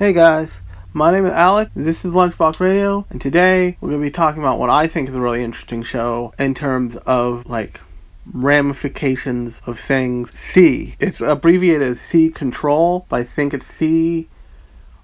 Hey 0.00 0.14
guys, 0.14 0.62
my 0.94 1.12
name 1.12 1.26
is 1.26 1.32
Alec. 1.32 1.68
This 1.76 2.06
is 2.06 2.14
Lunchbox 2.14 2.58
Radio, 2.58 3.04
and 3.10 3.20
today 3.20 3.76
we're 3.82 3.90
going 3.90 4.00
to 4.00 4.06
be 4.06 4.10
talking 4.10 4.40
about 4.40 4.58
what 4.58 4.70
I 4.70 4.86
think 4.86 5.10
is 5.10 5.14
a 5.14 5.20
really 5.20 5.44
interesting 5.44 5.82
show 5.82 6.32
in 6.38 6.54
terms 6.54 6.96
of 6.96 7.44
like 7.44 7.82
ramifications 8.24 9.60
of 9.66 9.78
saying 9.78 10.24
C. 10.28 10.96
It's 11.00 11.20
abbreviated 11.20 11.82
as 11.86 12.00
C 12.00 12.30
control, 12.30 13.04
but 13.10 13.20
I 13.20 13.24
think 13.24 13.52
it's 13.52 13.66
C 13.66 14.30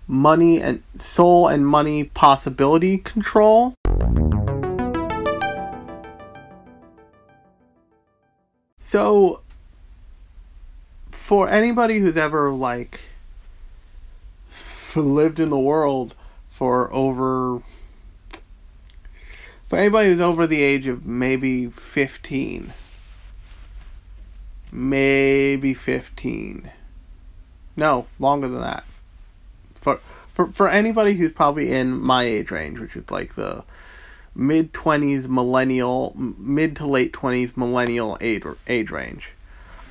money 0.07 0.63
and 0.63 0.83
soul 0.97 1.47
and 1.47 1.67
money 1.67 2.05
possibility 2.05 2.97
control. 2.97 3.75
So, 8.81 9.43
for 11.11 11.51
anybody 11.51 11.99
who's 11.99 12.17
ever 12.17 12.51
like 12.51 13.03
lived 15.03 15.41
in 15.41 15.51
the 15.51 15.59
world 15.59 16.15
for 16.51 16.93
over 16.93 17.63
for 19.69 19.79
anybody 19.79 20.11
who's 20.11 20.21
over 20.21 20.47
the 20.47 20.63
age 20.63 20.87
of 20.87 21.05
maybe 21.05 21.67
15 21.67 22.73
maybe 24.73 25.75
15 25.75 26.71
no 27.77 28.07
longer 28.19 28.49
than 28.49 28.61
that. 28.61 28.85
For 29.75 30.01
for 30.33 30.49
for 30.49 30.69
anybody 30.69 31.15
who's 31.15 31.33
probably 31.33 31.71
in 31.73 32.01
my 32.01 32.25
age 32.25 32.51
range 32.51 32.81
which 32.81 32.97
is 32.97 33.11
like 33.11 33.35
the 33.35 33.65
mid 34.35 34.73
20s 34.73 35.29
millennial 35.29 36.13
mid 36.17 36.77
to 36.77 36.87
late 36.87 37.13
20s 37.13 37.57
millennial 37.57 38.17
age 38.21 38.45
age 38.67 38.91
range. 38.91 39.31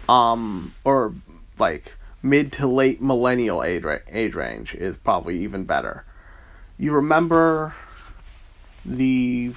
Um 0.10 0.74
or 0.84 1.14
like 1.58 1.96
mid 2.26 2.52
to 2.52 2.66
late 2.66 3.00
millennial 3.00 3.64
age, 3.64 3.86
age 4.12 4.34
range 4.34 4.74
is 4.74 4.98
probably 4.98 5.38
even 5.38 5.64
better. 5.64 6.04
You 6.78 6.92
remember 6.92 7.76
the 8.84 9.54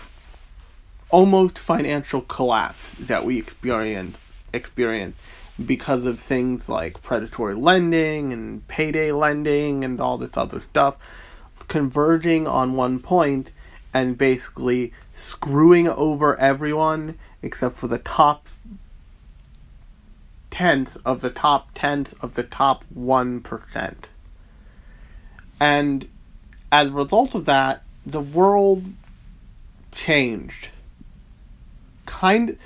almost 1.09 1.59
financial 1.59 2.20
collapse 2.20 2.93
that 2.93 3.25
we 3.25 3.39
experienced 3.39 4.19
experienced 4.53 5.19
because 5.65 6.06
of 6.06 6.20
things 6.20 6.69
like 6.69 7.03
predatory 7.03 7.55
lending 7.55 8.33
and 8.33 8.67
payday 8.69 9.12
lending 9.12 9.83
and 9.83 10.00
all 10.00 10.19
this 10.19 10.37
other 10.37 10.62
stuff 10.71 10.97
converging 11.69 12.47
on 12.47 12.75
one 12.75 12.98
point 12.98 13.50
and 13.93 14.17
basically 14.17 14.93
screwing 15.15 15.89
over 15.89 16.39
everyone 16.39 17.19
except 17.43 17.75
for 17.75 17.89
the 17.89 17.98
top 17.98 18.47
tenths 20.51 20.97
of 20.97 21.21
the 21.21 21.31
top 21.31 21.69
tenth 21.75 22.15
of 22.23 22.35
the 22.35 22.43
top 22.43 22.85
1%. 22.97 23.95
And 25.61 26.09
as 26.71 26.89
a 26.89 26.93
result 26.93 27.35
of 27.35 27.45
that, 27.47 27.83
the 28.05 28.21
world 28.21 28.85
changed. 29.93 30.69
Kind 32.07 32.59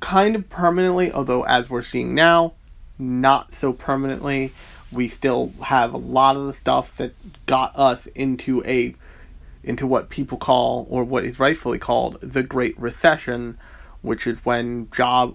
kind 0.00 0.36
of 0.36 0.48
permanently, 0.48 1.10
although 1.10 1.42
as 1.44 1.68
we're 1.68 1.82
seeing 1.82 2.14
now, 2.14 2.52
not 2.98 3.54
so 3.54 3.72
permanently. 3.72 4.52
We 4.92 5.08
still 5.08 5.52
have 5.64 5.92
a 5.92 5.98
lot 5.98 6.36
of 6.36 6.46
the 6.46 6.52
stuff 6.52 6.96
that 6.98 7.12
got 7.46 7.76
us 7.76 8.06
into 8.08 8.62
a 8.64 8.94
into 9.64 9.86
what 9.86 10.08
people 10.08 10.38
call 10.38 10.86
or 10.88 11.02
what 11.02 11.24
is 11.24 11.40
rightfully 11.40 11.78
called 11.78 12.20
the 12.20 12.44
Great 12.44 12.78
Recession, 12.78 13.58
which 14.00 14.26
is 14.28 14.38
when 14.44 14.88
job 14.92 15.34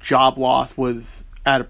job 0.00 0.38
loss 0.38 0.76
was 0.76 1.24
at 1.44 1.60
an 1.60 1.66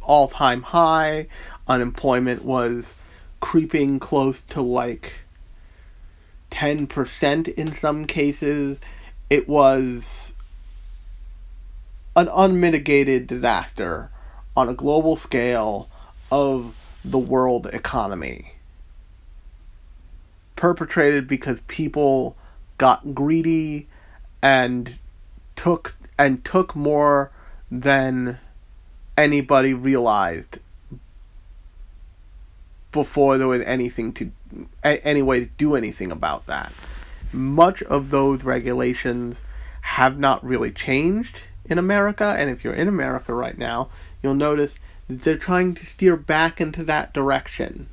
all 0.00 0.28
time 0.28 0.62
high, 0.62 1.26
unemployment 1.66 2.44
was 2.44 2.94
creeping 3.40 3.98
close 3.98 4.42
to 4.42 4.60
like 4.60 5.14
10% 6.50 7.48
in 7.48 7.72
some 7.72 8.06
cases. 8.06 8.78
It 9.30 9.48
was 9.48 10.32
an 12.14 12.28
unmitigated 12.28 13.26
disaster 13.26 14.10
on 14.56 14.68
a 14.68 14.74
global 14.74 15.16
scale 15.16 15.88
of 16.30 16.74
the 17.04 17.18
world 17.18 17.66
economy. 17.68 18.52
Perpetrated 20.56 21.26
because 21.26 21.62
people 21.62 22.36
got 22.78 23.14
greedy 23.14 23.88
and 24.42 24.98
took 25.56 25.94
and 26.18 26.44
took 26.44 26.76
more 26.76 27.30
than 27.70 28.38
anybody 29.16 29.74
realized 29.74 30.58
before 32.92 33.38
there 33.38 33.48
was 33.48 33.62
anything 33.62 34.12
to 34.12 34.30
any 34.84 35.22
way 35.22 35.40
to 35.40 35.46
do 35.46 35.74
anything 35.74 36.12
about 36.12 36.46
that. 36.46 36.72
Much 37.32 37.82
of 37.84 38.10
those 38.10 38.44
regulations 38.44 39.40
have 39.80 40.18
not 40.18 40.44
really 40.44 40.70
changed 40.70 41.40
in 41.64 41.78
America, 41.78 42.34
and 42.38 42.50
if 42.50 42.62
you're 42.62 42.74
in 42.74 42.88
America 42.88 43.32
right 43.32 43.56
now, 43.56 43.88
you'll 44.22 44.34
notice 44.34 44.74
they're 45.08 45.36
trying 45.36 45.74
to 45.74 45.86
steer 45.86 46.16
back 46.16 46.60
into 46.60 46.84
that 46.84 47.12
direction 47.14 47.88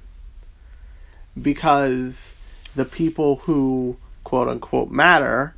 because 1.41 2.33
the 2.75 2.85
people 2.85 3.37
who 3.37 3.97
quote 4.23 4.47
unquote 4.47 4.91
matter 4.91 5.55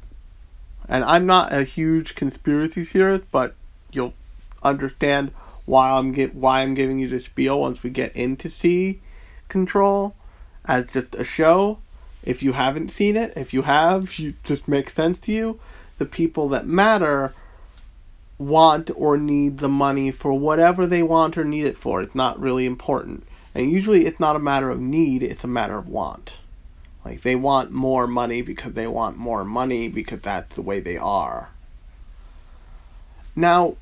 and 0.91 1.05
I'm 1.05 1.25
not 1.25 1.53
a 1.53 1.63
huge 1.63 2.15
conspiracy 2.15 2.83
theorist, 2.83 3.23
but 3.31 3.55
you'll 3.93 4.13
understand 4.61 5.31
why 5.65 5.89
I'm 5.89 6.11
get 6.11 6.35
why 6.35 6.61
I'm 6.61 6.73
giving 6.73 6.99
you 6.99 7.07
the 7.07 7.21
spiel 7.21 7.61
once 7.61 7.81
we 7.81 7.89
get 7.89 8.13
into 8.13 8.49
C 8.49 8.99
control 9.47 10.13
as 10.65 10.87
just 10.87 11.15
a 11.15 11.23
show. 11.23 11.79
If 12.23 12.43
you 12.43 12.51
haven't 12.51 12.89
seen 12.89 13.15
it, 13.15 13.31
if 13.37 13.53
you 13.53 13.61
have, 13.63 14.19
you 14.19 14.33
just 14.43 14.67
makes 14.67 14.93
sense 14.93 15.17
to 15.19 15.31
you. 15.31 15.59
The 15.97 16.05
people 16.05 16.49
that 16.49 16.67
matter 16.67 17.33
want 18.37 18.91
or 18.95 19.17
need 19.17 19.59
the 19.59 19.69
money 19.69 20.11
for 20.11 20.33
whatever 20.33 20.85
they 20.85 21.01
want 21.01 21.37
or 21.37 21.45
need 21.45 21.65
it 21.65 21.77
for. 21.77 22.01
It's 22.01 22.15
not 22.15 22.39
really 22.39 22.65
important. 22.65 23.25
And 23.55 23.71
usually 23.71 24.05
it's 24.05 24.19
not 24.19 24.35
a 24.35 24.39
matter 24.39 24.69
of 24.69 24.81
need, 24.81 25.23
it's 25.23 25.45
a 25.45 25.47
matter 25.47 25.77
of 25.77 25.87
want. 25.87 26.39
Like 27.03 27.21
they 27.21 27.35
want 27.35 27.71
more 27.71 28.07
money 28.07 28.41
because 28.41 28.73
they 28.73 28.87
want 28.87 29.17
more 29.17 29.43
money 29.43 29.87
because 29.87 30.21
that's 30.21 30.55
the 30.55 30.61
way 30.61 30.79
they 30.79 30.97
are. 30.97 31.49
Now, 33.35 33.77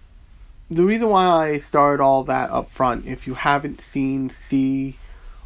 the 0.69 0.85
reason 0.85 1.09
why 1.09 1.25
I 1.25 1.59
started 1.59 2.01
all 2.01 2.23
that 2.25 2.51
up 2.51 2.69
front, 2.71 3.05
if 3.05 3.25
you 3.25 3.33
haven't 3.33 3.81
seen 3.81 4.29
C, 4.29 4.97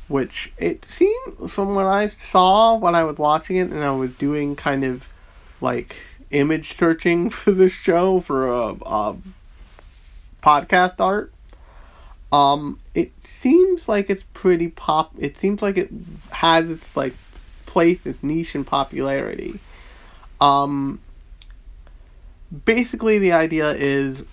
which 0.08 0.52
it 0.58 0.86
seemed 0.86 1.50
from 1.50 1.76
what 1.76 1.86
I 1.86 2.08
saw 2.08 2.76
when 2.76 2.94
I 2.94 3.04
was 3.04 3.18
watching 3.18 3.56
it 3.56 3.72
and 3.72 3.84
I 3.84 3.92
was 3.92 4.16
doing 4.16 4.56
kind 4.56 4.84
of 4.84 5.08
like 5.62 5.96
image 6.32 6.76
searching 6.76 7.30
for 7.32 7.52
this 7.52 7.72
show 7.72 8.20
for 8.20 8.48
a, 8.48 8.76
a 8.86 9.16
podcast 10.44 11.00
art. 11.00 11.32
Um, 12.32 12.80
it 12.94 13.12
seems 13.24 13.88
like 13.88 14.10
it's 14.10 14.26
pretty 14.34 14.68
pop. 14.68 15.14
It 15.20 15.38
seems 15.38 15.62
like 15.62 15.78
it 15.78 15.90
has 16.32 16.70
its 16.70 16.98
like 16.98 17.14
place, 17.74 18.06
its 18.06 18.22
niche 18.22 18.54
and 18.54 18.68
popularity. 18.68 19.60
Um, 20.40 21.00
basically, 22.66 23.18
the 23.18 23.32
idea 23.32 23.72
is 23.72 24.24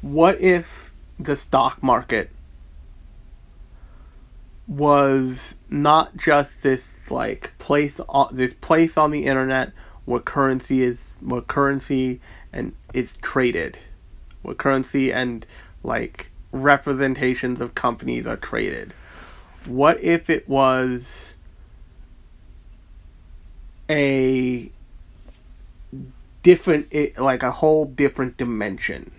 what 0.00 0.40
if 0.40 0.90
the 1.18 1.36
stock 1.36 1.82
market 1.82 2.30
was 4.66 5.54
not 5.68 6.16
just 6.16 6.62
this 6.62 6.88
like 7.10 7.52
place 7.58 8.00
on 8.08 8.34
this 8.34 8.54
place 8.54 8.96
on 8.96 9.10
the 9.10 9.26
internet 9.26 9.72
where 10.06 10.18
currency 10.18 10.82
is 10.82 11.04
where 11.20 11.42
currency 11.42 12.20
and 12.52 12.74
is 12.92 13.16
traded 13.18 13.78
where 14.42 14.56
currency 14.56 15.12
and 15.12 15.46
like 15.84 16.30
representations 16.50 17.60
of 17.60 17.74
companies 17.76 18.26
are 18.26 18.36
traded 18.36 18.92
what 19.66 20.02
if 20.02 20.30
it 20.30 20.48
was 20.48 21.34
a 23.90 24.70
different 26.42 27.18
like 27.18 27.42
a 27.42 27.50
whole 27.50 27.86
different 27.86 28.36
dimension? 28.36 29.10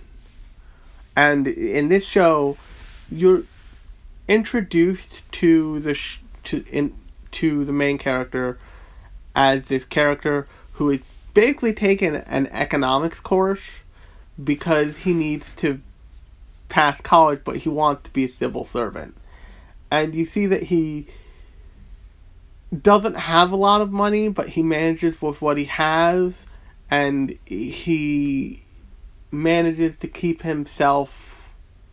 And 1.15 1.47
in 1.47 1.89
this 1.89 2.05
show 2.05 2.57
you're 3.09 3.44
introduced 4.27 5.29
to 5.31 5.79
the 5.79 5.94
sh- 5.94 6.19
to 6.44 6.63
in 6.71 6.94
to 7.31 7.65
the 7.65 7.73
main 7.73 7.97
character 7.97 8.57
as 9.35 9.67
this 9.67 9.85
character 9.85 10.47
who 10.73 10.89
is 10.89 11.03
basically 11.33 11.73
taking 11.73 12.15
an 12.15 12.47
economics 12.47 13.19
course 13.19 13.61
because 14.44 14.97
he 14.99 15.13
needs 15.13 15.53
to 15.55 15.81
pass 16.69 16.99
college 17.01 17.41
but 17.44 17.57
he 17.57 17.69
wants 17.69 18.03
to 18.03 18.09
be 18.11 18.25
a 18.25 18.29
civil 18.29 18.63
servant 18.63 19.15
and 19.91 20.13
you 20.13 20.25
see 20.25 20.45
that 20.47 20.63
he 20.63 21.07
doesn't 22.81 23.17
have 23.17 23.51
a 23.51 23.55
lot 23.55 23.81
of 23.81 23.91
money, 23.91 24.29
but 24.29 24.49
he 24.49 24.63
manages 24.63 25.21
with 25.21 25.41
what 25.41 25.57
he 25.57 25.65
has, 25.65 26.45
and 26.89 27.37
he 27.45 28.63
manages 29.31 29.97
to 29.97 30.07
keep 30.07 30.41
himself 30.41 31.49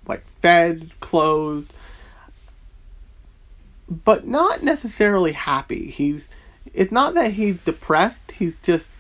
like 0.06 0.24
fed, 0.40 0.92
clothed, 1.00 1.72
but 3.88 4.26
not 4.26 4.62
necessarily 4.62 5.32
happy. 5.32 5.90
He's 5.90 6.26
it's 6.72 6.92
not 6.92 7.14
that 7.14 7.32
he's 7.32 7.56
depressed, 7.58 8.32
he's 8.32 8.56
just 8.62 8.90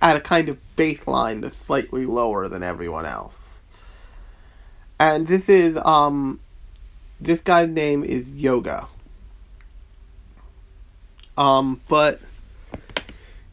at 0.00 0.16
a 0.16 0.20
kind 0.20 0.48
of 0.48 0.58
baseline 0.76 1.42
that's 1.42 1.56
slightly 1.56 2.06
lower 2.06 2.48
than 2.48 2.62
everyone 2.62 3.06
else. 3.06 3.58
And 4.98 5.26
this 5.26 5.48
is 5.48 5.76
um 5.84 6.40
this 7.22 7.40
guy's 7.40 7.68
name 7.68 8.04
is 8.04 8.28
Yoga. 8.36 8.88
Um 11.36 11.80
but 11.88 12.20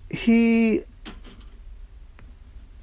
he 0.10 0.82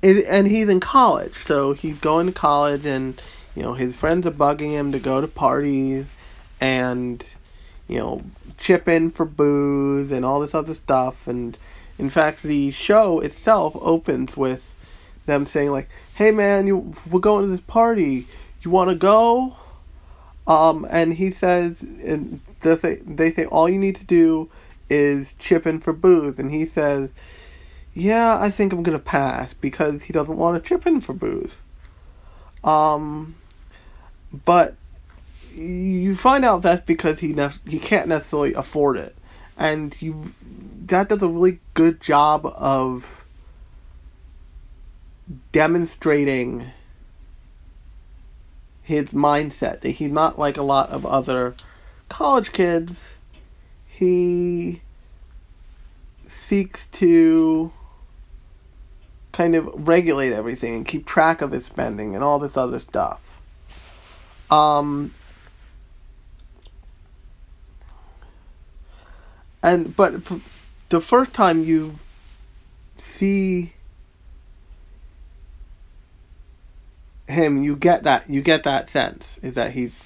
and 0.02 0.46
he's 0.46 0.68
in 0.68 0.78
college, 0.78 1.34
so 1.44 1.72
he's 1.72 1.98
going 1.98 2.26
to 2.26 2.32
college 2.32 2.86
and 2.86 3.20
you 3.54 3.62
know 3.62 3.74
his 3.74 3.96
friends 3.96 4.26
are 4.26 4.32
bugging 4.32 4.70
him 4.70 4.92
to 4.92 4.98
go 4.98 5.20
to 5.20 5.26
parties 5.26 6.06
and 6.60 7.24
you 7.88 7.98
know 7.98 8.22
chip 8.56 8.88
in 8.88 9.10
for 9.10 9.26
booze 9.26 10.12
and 10.12 10.24
all 10.24 10.40
this 10.40 10.54
other 10.54 10.74
stuff. 10.74 11.26
And 11.26 11.58
in 11.98 12.10
fact 12.10 12.42
the 12.42 12.70
show 12.70 13.18
itself 13.20 13.76
opens 13.80 14.36
with 14.36 14.72
them 15.26 15.44
saying 15.44 15.72
like 15.72 15.88
hey 16.14 16.30
man 16.30 16.68
you 16.68 16.94
we're 17.10 17.18
going 17.18 17.44
to 17.44 17.50
this 17.50 17.60
party. 17.60 18.28
You 18.62 18.70
want 18.70 18.90
to 18.90 18.96
go 18.96 19.56
um 20.46 20.86
and 20.90 21.14
he 21.14 21.30
says 21.30 21.82
and 21.82 22.40
they 22.60 22.76
say, 22.76 22.96
they 22.96 23.30
say 23.30 23.44
all 23.46 23.68
you 23.68 23.78
need 23.78 23.96
to 23.96 24.04
do 24.04 24.48
is 24.88 25.34
chip 25.38 25.66
in 25.66 25.80
for 25.80 25.92
booze. 25.92 26.38
And 26.38 26.50
he 26.50 26.64
says 26.64 27.10
yeah 27.94 28.38
i 28.40 28.50
think 28.50 28.72
i'm 28.72 28.82
gonna 28.82 28.98
pass 28.98 29.54
because 29.54 30.04
he 30.04 30.12
doesn't 30.12 30.36
want 30.36 30.62
to 30.62 30.68
chip 30.68 30.86
in 30.86 31.00
for 31.00 31.12
booze. 31.12 31.56
Um 32.62 33.34
but 34.44 34.74
you 35.56 36.14
find 36.14 36.44
out 36.44 36.62
that's 36.62 36.82
because 36.82 37.20
he 37.20 37.32
ne- 37.32 37.50
he 37.66 37.78
can't 37.78 38.08
necessarily 38.08 38.52
afford 38.54 38.96
it, 38.96 39.16
and 39.56 40.00
you 40.02 40.24
that 40.86 41.08
does 41.08 41.22
a 41.22 41.28
really 41.28 41.60
good 41.74 42.00
job 42.00 42.46
of 42.56 43.24
demonstrating 45.52 46.66
his 48.86 49.10
mindset 49.10 49.80
that 49.80 49.90
he's 49.90 50.12
not 50.12 50.38
like 50.38 50.56
a 50.56 50.62
lot 50.62 50.90
of 50.90 51.04
other 51.04 51.56
college 52.08 52.52
kids. 52.52 53.16
He 53.84 54.80
seeks 56.28 56.86
to 56.86 57.72
kind 59.32 59.56
of 59.56 59.68
regulate 59.88 60.32
everything 60.32 60.76
and 60.76 60.86
keep 60.86 61.04
track 61.04 61.42
of 61.42 61.50
his 61.50 61.64
spending 61.64 62.14
and 62.14 62.22
all 62.22 62.38
this 62.38 62.56
other 62.56 62.78
stuff. 62.78 63.20
Um, 64.52 65.12
and 69.64 69.96
but 69.96 70.14
the 70.90 71.00
first 71.00 71.32
time 71.32 71.64
you 71.64 71.96
see 72.96 73.72
him 77.28 77.62
you 77.62 77.76
get 77.76 78.02
that 78.04 78.28
you 78.28 78.40
get 78.40 78.62
that 78.62 78.88
sense 78.88 79.38
is 79.42 79.54
that 79.54 79.72
he's 79.72 80.04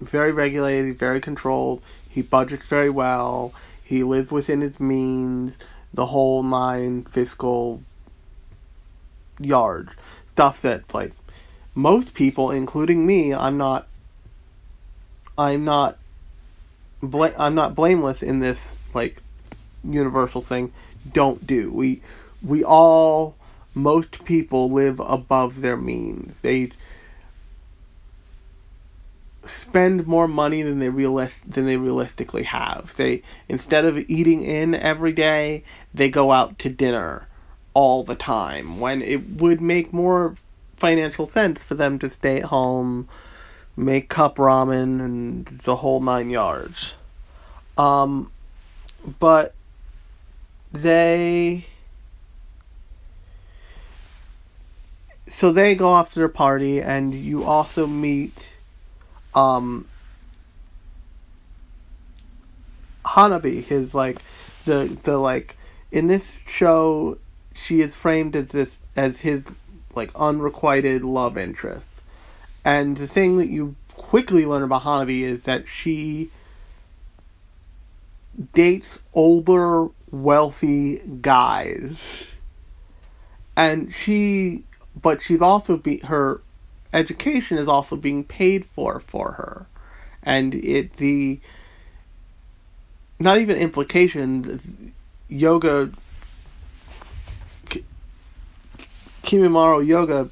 very 0.00 0.32
regulated 0.32 0.98
very 0.98 1.20
controlled 1.20 1.80
he 2.08 2.20
budgets 2.20 2.66
very 2.66 2.90
well 2.90 3.52
he 3.84 4.02
lives 4.02 4.30
within 4.30 4.60
his 4.60 4.80
means 4.80 5.56
the 5.94 6.06
whole 6.06 6.42
nine 6.42 7.04
fiscal 7.04 7.80
yard 9.38 9.90
stuff 10.32 10.60
that 10.60 10.92
like 10.92 11.12
most 11.74 12.14
people 12.14 12.50
including 12.50 13.06
me 13.06 13.32
i'm 13.32 13.56
not 13.56 13.86
i'm 15.38 15.64
not 15.64 15.96
bla- 17.02 17.34
I'm 17.36 17.54
not 17.54 17.74
blameless 17.74 18.22
in 18.22 18.40
this 18.40 18.76
like 18.94 19.18
universal 19.84 20.40
thing. 20.40 20.72
Don't 21.12 21.46
do 21.46 21.70
we 21.72 22.00
we 22.42 22.62
all 22.64 23.34
most 23.74 24.24
people 24.24 24.70
live 24.70 25.00
above 25.00 25.60
their 25.60 25.76
means. 25.76 26.40
They 26.40 26.70
spend 29.44 30.06
more 30.06 30.28
money 30.28 30.62
than 30.62 30.78
they 30.78 30.88
realis- 30.88 31.42
than 31.46 31.66
they 31.66 31.76
realistically 31.76 32.44
have. 32.44 32.94
They 32.96 33.22
instead 33.48 33.84
of 33.84 33.98
eating 33.98 34.42
in 34.42 34.74
every 34.74 35.12
day, 35.12 35.64
they 35.92 36.08
go 36.08 36.32
out 36.32 36.58
to 36.60 36.68
dinner 36.68 37.28
all 37.74 38.04
the 38.04 38.14
time 38.14 38.78
when 38.78 39.02
it 39.02 39.40
would 39.40 39.60
make 39.60 39.92
more 39.92 40.36
financial 40.76 41.26
sense 41.26 41.62
for 41.62 41.74
them 41.74 41.98
to 41.98 42.08
stay 42.10 42.38
at 42.38 42.44
home 42.44 43.08
make 43.76 44.08
cup 44.08 44.36
ramen 44.36 45.00
and 45.00 45.46
the 45.46 45.76
whole 45.76 46.00
nine 46.00 46.30
yards. 46.30 46.94
Um, 47.78 48.30
but 49.18 49.54
they. 50.72 51.66
So 55.32 55.50
they 55.50 55.74
go 55.74 55.88
off 55.88 56.10
to 56.12 56.18
their 56.18 56.28
party, 56.28 56.82
and 56.82 57.14
you 57.14 57.42
also 57.42 57.86
meet 57.86 58.52
um, 59.34 59.88
Hanabi, 63.06 63.64
his 63.64 63.94
like 63.94 64.18
the 64.66 64.94
the 65.04 65.16
like 65.16 65.56
in 65.90 66.06
this 66.06 66.42
show 66.46 67.16
she 67.54 67.80
is 67.80 67.94
framed 67.94 68.36
as 68.36 68.52
this 68.52 68.82
as 68.94 69.20
his 69.20 69.44
like 69.94 70.10
unrequited 70.14 71.02
love 71.02 71.38
interest. 71.38 71.88
And 72.62 72.98
the 72.98 73.06
thing 73.06 73.38
that 73.38 73.48
you 73.48 73.74
quickly 73.94 74.44
learn 74.44 74.62
about 74.62 74.82
Hanabi 74.82 75.22
is 75.22 75.44
that 75.44 75.66
she 75.66 76.30
dates 78.52 78.98
older, 79.14 79.88
wealthy 80.10 80.98
guys. 81.22 82.28
And 83.56 83.94
she, 83.94 84.64
but 85.00 85.20
she's 85.20 85.40
also 85.40 85.76
be 85.76 85.98
her 85.98 86.40
education 86.92 87.58
is 87.58 87.68
also 87.68 87.96
being 87.96 88.24
paid 88.24 88.64
for 88.64 89.00
for 89.00 89.32
her, 89.32 89.66
and 90.22 90.54
it 90.54 90.96
the 90.96 91.40
not 93.18 93.38
even 93.38 93.56
implication 93.56 94.92
yoga 95.28 95.92
Kimimaro 99.22 99.84
yoga 99.86 100.28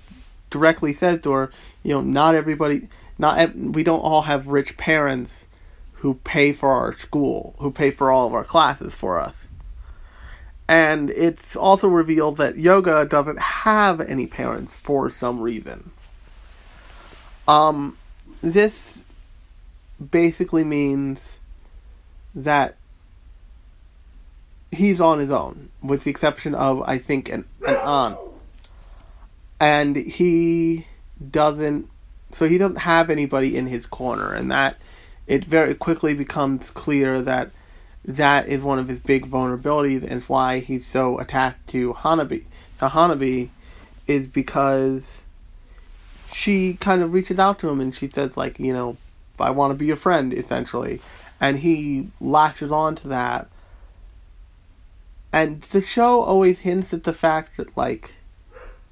directly 0.51 0.93
said 0.93 1.23
to 1.23 1.33
her, 1.33 1.53
you 1.83 1.95
know, 1.95 2.01
not 2.01 2.35
everybody, 2.35 2.89
not 3.19 3.55
we 3.55 3.83
don't 3.83 4.01
all 4.01 4.23
have 4.23 4.49
rich 4.49 4.77
parents 4.77 5.47
who 5.95 6.15
pay 6.15 6.53
for 6.53 6.71
our 6.71 6.97
school, 6.99 7.55
who 7.59 7.71
pay 7.71 7.91
for 7.91 8.11
all 8.11 8.27
of 8.27 8.35
our 8.35 8.45
classes 8.45 8.95
for 8.95 9.21
us. 9.21 9.35
And 10.71 11.11
it's 11.11 11.57
also 11.57 11.89
revealed 11.89 12.37
that 12.37 12.57
yoga 12.57 13.05
doesn't 13.05 13.41
have 13.41 14.01
any 14.01 14.29
parents 14.29 14.77
for 14.77 15.11
some 15.11 15.41
reason. 15.41 15.91
Um, 17.49 17.99
this 18.41 19.03
basically 20.13 20.63
means 20.63 21.41
that 22.37 22.77
he's 24.71 25.01
on 25.01 25.19
his 25.19 25.33
own, 25.33 25.71
with 25.83 26.05
the 26.05 26.11
exception 26.13 26.55
of, 26.55 26.83
I 26.83 26.99
think, 26.99 27.29
an, 27.29 27.47
an 27.67 27.75
aunt. 27.75 28.19
And 29.59 29.97
he 29.97 30.87
doesn't, 31.33 31.91
so 32.31 32.47
he 32.47 32.59
doesn't 32.59 32.79
have 32.79 33.11
anybody 33.11 33.57
in 33.57 33.67
his 33.67 33.87
corner, 33.87 34.33
and 34.33 34.49
that 34.53 34.77
it 35.27 35.45
very 35.45 35.75
quickly 35.75 36.15
becomes 36.15 36.71
clear 36.71 37.21
that 37.23 37.51
that 38.05 38.49
is 38.49 38.63
one 38.63 38.79
of 38.79 38.89
his 38.89 39.01
big 39.01 39.27
vulnerabilities 39.27 40.09
and 40.09 40.23
why 40.25 40.61
he's 40.61 40.87
so 40.87 41.19
attached 41.19 41.67
to 41.69 41.95
Hanabi. 41.95 42.45
To 42.79 42.89
Hanabi 42.89 43.51
is 44.07 44.27
because 44.27 45.23
she 46.33 46.75
kind 46.75 47.03
of 47.03 47.13
reaches 47.13 47.39
out 47.39 47.59
to 47.61 47.69
him 47.69 47.81
and 47.81 47.95
she 47.95 48.09
says 48.09 48.37
like, 48.37 48.59
you 48.59 48.73
know, 48.73 48.97
I 49.39 49.51
want 49.51 49.73
to 49.73 49.75
be 49.75 49.87
your 49.87 49.97
friend 49.97 50.33
essentially. 50.33 51.01
And 51.41 51.59
he 51.59 52.09
latches 52.21 52.73
on 52.73 52.95
to 52.97 53.09
that. 53.09 53.49
And 55.33 55.63
the 55.63 55.81
show 55.81 56.21
always 56.21 56.61
hints 56.61 56.93
at 56.93 57.05
the 57.05 57.13
fact 57.13 57.57
that 57.57 57.77
like 57.77 58.15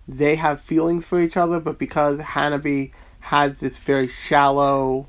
they 0.06 0.36
have 0.36 0.60
feelings 0.60 1.06
for 1.06 1.20
each 1.20 1.36
other, 1.36 1.60
but 1.60 1.78
because 1.78 2.18
Hanabi 2.18 2.92
has 3.20 3.60
this 3.60 3.76
very 3.76 4.08
shallow 4.08 5.06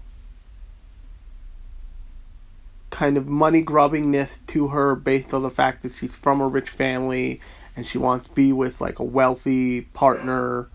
kind 2.89 3.17
of 3.17 3.27
money 3.27 3.63
grubbingness 3.63 4.45
to 4.47 4.69
her 4.69 4.95
based 4.95 5.33
on 5.33 5.43
the 5.43 5.49
fact 5.49 5.83
that 5.83 5.93
she's 5.93 6.15
from 6.15 6.41
a 6.41 6.47
rich 6.47 6.69
family 6.69 7.39
and 7.75 7.85
she 7.85 7.97
wants 7.97 8.27
to 8.27 8.33
be 8.33 8.51
with 8.51 8.81
like 8.81 8.99
a 8.99 9.03
wealthy 9.03 9.81
partner 9.81 10.67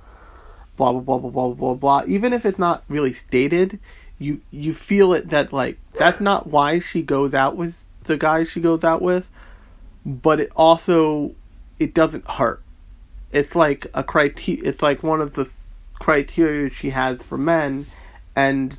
blah 0.76 0.92
blah 0.92 1.00
blah 1.00 1.18
blah 1.18 1.30
blah 1.30 1.54
blah 1.54 1.74
blah 1.74 2.02
even 2.06 2.32
if 2.32 2.46
it's 2.46 2.58
not 2.58 2.84
really 2.88 3.12
stated 3.12 3.78
you 4.18 4.40
you 4.50 4.72
feel 4.72 5.12
it 5.12 5.28
that 5.30 5.52
like 5.52 5.78
that's 5.98 6.20
not 6.20 6.46
why 6.46 6.78
she 6.78 7.02
goes 7.02 7.34
out 7.34 7.56
with 7.56 7.84
the 8.04 8.16
guy 8.16 8.44
she 8.44 8.60
goes 8.60 8.84
out 8.84 9.02
with 9.02 9.28
but 10.04 10.40
it 10.40 10.52
also 10.54 11.34
it 11.78 11.94
doesn't 11.94 12.28
hurt. 12.28 12.62
It's 13.32 13.54
like 13.54 13.86
a 13.94 14.04
criteria 14.04 14.62
it's 14.64 14.82
like 14.82 15.02
one 15.02 15.20
of 15.20 15.34
the 15.34 15.48
criteria 15.94 16.70
she 16.70 16.90
has 16.90 17.22
for 17.22 17.38
men, 17.38 17.86
and 18.36 18.76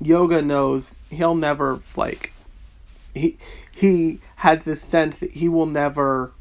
Yoga 0.00 0.42
knows 0.42 0.94
he'll 1.10 1.34
never 1.34 1.80
like 1.96 2.32
he 3.14 3.36
he 3.74 4.20
has 4.36 4.64
this 4.64 4.82
sense 4.82 5.18
that 5.20 5.32
he 5.32 5.48
will 5.48 5.66
never 5.66 6.32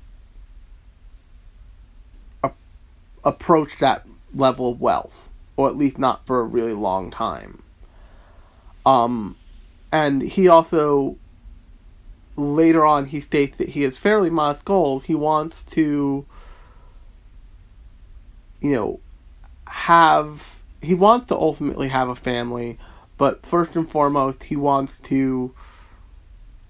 a- 2.43 2.51
approach 3.23 3.77
that 3.79 4.05
level 4.33 4.71
of 4.71 4.81
wealth, 4.81 5.29
or 5.55 5.67
at 5.67 5.77
least 5.77 5.97
not 5.97 6.25
for 6.25 6.39
a 6.39 6.45
really 6.45 6.73
long 6.73 7.09
time. 7.09 7.63
Um, 8.85 9.35
and 9.91 10.21
he 10.21 10.47
also 10.47 11.17
later 12.35 12.85
on 12.85 13.07
he 13.07 13.19
states 13.19 13.57
that 13.57 13.69
he 13.69 13.81
has 13.81 13.97
fairly 13.97 14.29
modest 14.29 14.63
goals. 14.63 15.05
He 15.05 15.15
wants 15.15 15.63
to, 15.65 16.25
you 18.61 18.71
know, 18.71 18.99
have 19.67 20.61
he 20.81 20.93
wants 20.93 21.27
to 21.27 21.35
ultimately 21.35 21.87
have 21.87 22.07
a 22.07 22.15
family, 22.15 22.77
but 23.17 23.45
first 23.45 23.75
and 23.75 23.89
foremost 23.89 24.45
he 24.45 24.55
wants 24.55 24.97
to 24.99 25.53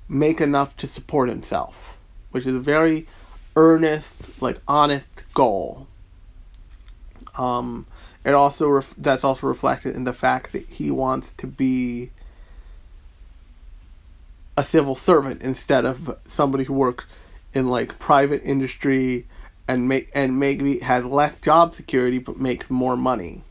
make 0.08 0.40
enough 0.40 0.76
to 0.78 0.88
support 0.88 1.30
himself, 1.30 1.98
which 2.32 2.46
is 2.46 2.56
a 2.56 2.60
very 2.60 3.08
earnest, 3.56 4.42
like 4.42 4.60
honest 4.68 5.26
goal. 5.34 5.88
Um, 7.36 7.86
it 8.24 8.34
also 8.34 8.68
ref- 8.68 8.96
that's 8.98 9.24
also 9.24 9.48
reflected 9.48 9.96
in 9.96 10.04
the 10.04 10.14
fact 10.14 10.52
that 10.54 10.70
he 10.70 10.92
wants 10.92 11.34
to 11.34 11.48
be 11.48 12.12
a 14.58 14.64
civil 14.64 14.96
servant 14.96 15.44
instead 15.44 15.86
of 15.86 16.20
somebody 16.26 16.64
who 16.64 16.74
works 16.74 17.06
in 17.54 17.68
like 17.68 18.00
private 18.00 18.42
industry 18.44 19.26
and 19.68 19.88
make 19.88 20.10
and 20.16 20.40
maybe 20.40 20.80
has 20.80 21.06
less 21.06 21.36
job 21.42 21.74
security 21.74 22.18
but 22.18 22.38
makes 22.38 22.70
more 22.70 22.98
money. 22.98 23.44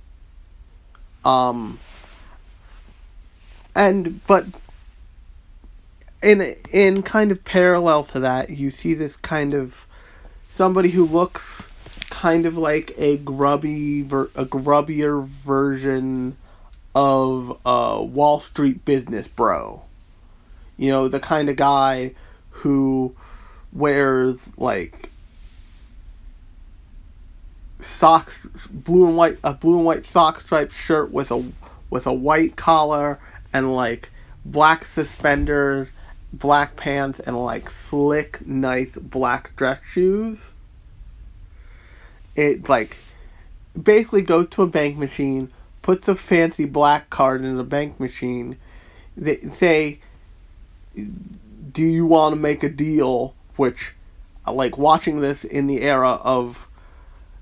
Um 1.24 1.78
and 3.76 4.26
but 4.26 4.46
in 6.22 6.56
in 6.72 7.02
kind 7.02 7.30
of 7.30 7.44
parallel 7.44 8.02
to 8.04 8.18
that, 8.18 8.50
you 8.50 8.70
see 8.70 8.94
this 8.94 9.14
kind 9.16 9.54
of 9.54 9.86
somebody 10.50 10.90
who 10.90 11.04
looks 11.04 11.68
kind 12.10 12.46
of 12.46 12.56
like 12.56 12.94
a 12.96 13.18
grubby 13.18 14.02
ver- 14.02 14.30
a 14.34 14.46
grubbier 14.46 15.24
version 15.24 16.36
of 16.94 17.60
a 17.66 18.02
Wall 18.02 18.40
Street 18.40 18.84
business 18.84 19.28
bro. 19.28 19.82
You 20.78 20.90
know, 20.90 21.08
the 21.08 21.20
kind 21.20 21.48
of 21.50 21.56
guy 21.56 22.12
who 22.50 23.14
wears 23.72 24.56
like 24.56 25.10
socks 27.78 28.40
blue 28.70 29.06
and 29.06 29.16
white 29.18 29.36
a 29.44 29.52
blue 29.52 29.76
and 29.76 29.84
white 29.84 30.06
sock 30.06 30.40
striped 30.40 30.72
shirt 30.72 31.10
with 31.10 31.30
a 31.30 31.52
with 31.90 32.06
a 32.06 32.12
white 32.12 32.56
collar 32.56 33.20
and 33.56 33.74
like 33.74 34.10
black 34.44 34.84
suspenders, 34.84 35.88
black 36.32 36.76
pants 36.76 37.18
and 37.20 37.42
like 37.42 37.70
slick 37.70 38.46
nice 38.46 38.96
black 38.96 39.56
dress 39.56 39.80
shoes. 39.84 40.52
It 42.34 42.68
like 42.68 42.98
basically 43.80 44.22
goes 44.22 44.48
to 44.50 44.62
a 44.62 44.66
bank 44.66 44.98
machine, 44.98 45.50
puts 45.80 46.06
a 46.06 46.14
fancy 46.14 46.66
black 46.66 47.08
card 47.08 47.42
in 47.44 47.56
the 47.56 47.64
bank 47.64 47.98
machine. 47.98 48.58
They 49.16 49.40
say 49.40 50.00
do 51.72 51.82
you 51.82 52.06
want 52.06 52.34
to 52.34 52.40
make 52.40 52.62
a 52.62 52.68
deal 52.68 53.34
which 53.56 53.94
like 54.50 54.76
watching 54.76 55.20
this 55.20 55.44
in 55.44 55.66
the 55.66 55.80
era 55.80 56.12
of 56.22 56.68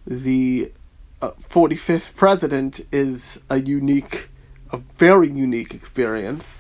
the 0.07 0.71
uh, 1.21 1.31
45th 1.41 2.15
president 2.15 2.81
is 2.93 3.41
a 3.51 3.61
unique 3.61 4.29
a 4.75 4.83
very 4.97 5.29
unique 5.29 5.73
experience 5.73 6.57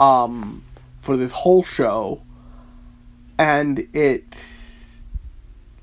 um, 0.00 0.64
for 1.00 1.16
this 1.16 1.32
whole 1.32 1.62
show. 1.62 2.22
And 3.38 3.88
it 3.94 4.24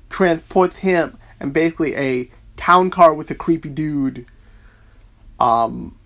transports 0.08 0.78
him 0.78 1.18
and 1.38 1.52
basically 1.52 1.94
a 1.94 2.30
town 2.56 2.90
car 2.90 3.12
with 3.12 3.30
a 3.30 3.34
creepy 3.34 3.68
dude 3.68 4.26
um, 5.38 5.98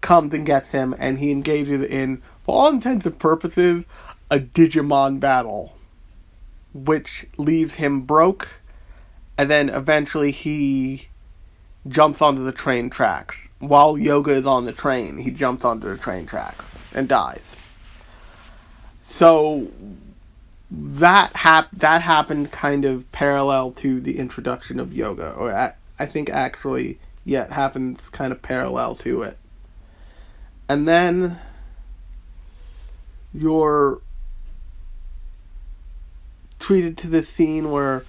comes 0.00 0.34
and 0.34 0.44
gets 0.44 0.70
him 0.70 0.94
and 0.98 1.18
he 1.18 1.30
engages 1.30 1.82
in 1.82 2.22
for 2.44 2.54
all 2.54 2.68
intents 2.68 3.06
and 3.06 3.18
purposes 3.18 3.84
a 4.30 4.38
digimon 4.38 5.18
battle 5.18 5.76
which 6.74 7.26
leaves 7.38 7.76
him 7.76 8.02
broke 8.02 8.60
and 9.38 9.50
then 9.50 9.70
eventually 9.70 10.30
he 10.30 11.08
jumps 11.88 12.22
onto 12.22 12.44
the 12.44 12.52
train 12.52 12.90
tracks. 12.90 13.48
While 13.58 13.98
Yoga 13.98 14.32
is 14.32 14.46
on 14.46 14.66
the 14.66 14.72
train, 14.72 15.18
he 15.18 15.30
jumps 15.30 15.64
onto 15.64 15.88
the 15.88 15.96
train 15.96 16.26
tracks 16.26 16.64
and 16.94 17.08
dies. 17.08 17.56
So 19.02 19.68
that 20.70 21.34
hap- 21.36 21.72
that 21.72 22.02
happened 22.02 22.52
kind 22.52 22.84
of 22.84 23.10
parallel 23.10 23.72
to 23.72 24.00
the 24.00 24.18
introduction 24.18 24.78
of 24.78 24.92
yoga, 24.92 25.32
or 25.32 25.52
I, 25.52 25.72
I 25.98 26.06
think 26.06 26.28
actually, 26.30 26.98
yeah, 27.24 27.44
it 27.44 27.52
happens 27.52 28.10
kind 28.10 28.32
of 28.32 28.42
parallel 28.42 28.94
to 28.96 29.22
it. 29.22 29.38
And 30.68 30.86
then 30.86 31.38
you're 33.32 34.02
treated 36.58 36.98
to 36.98 37.06
this 37.08 37.28
scene 37.28 37.70
where 37.70 38.04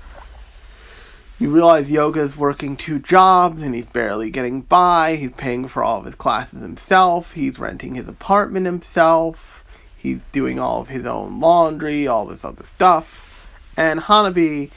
you 1.39 1.49
realize 1.49 1.89
Yoga 1.89 2.19
is 2.19 2.35
working 2.35 2.75
two 2.75 2.99
jobs 2.99 3.61
and 3.61 3.73
he's 3.73 3.85
barely 3.85 4.29
getting 4.29 4.61
by. 4.61 5.15
He's 5.15 5.31
paying 5.31 5.69
for 5.69 5.81
all 5.81 5.99
of 5.99 6.05
his 6.05 6.15
classes 6.15 6.61
himself. 6.61 7.33
He's 7.33 7.57
renting 7.57 7.95
his 7.95 8.09
apartment 8.09 8.65
himself. 8.65 9.63
He's 9.95 10.19
doing 10.33 10.59
all 10.59 10.81
of 10.81 10.89
his 10.89 11.05
own 11.05 11.39
laundry, 11.39 12.07
all 12.07 12.25
this 12.25 12.43
other 12.43 12.65
stuff. 12.65 13.47
And 13.77 14.01
Hanabi 14.01 14.71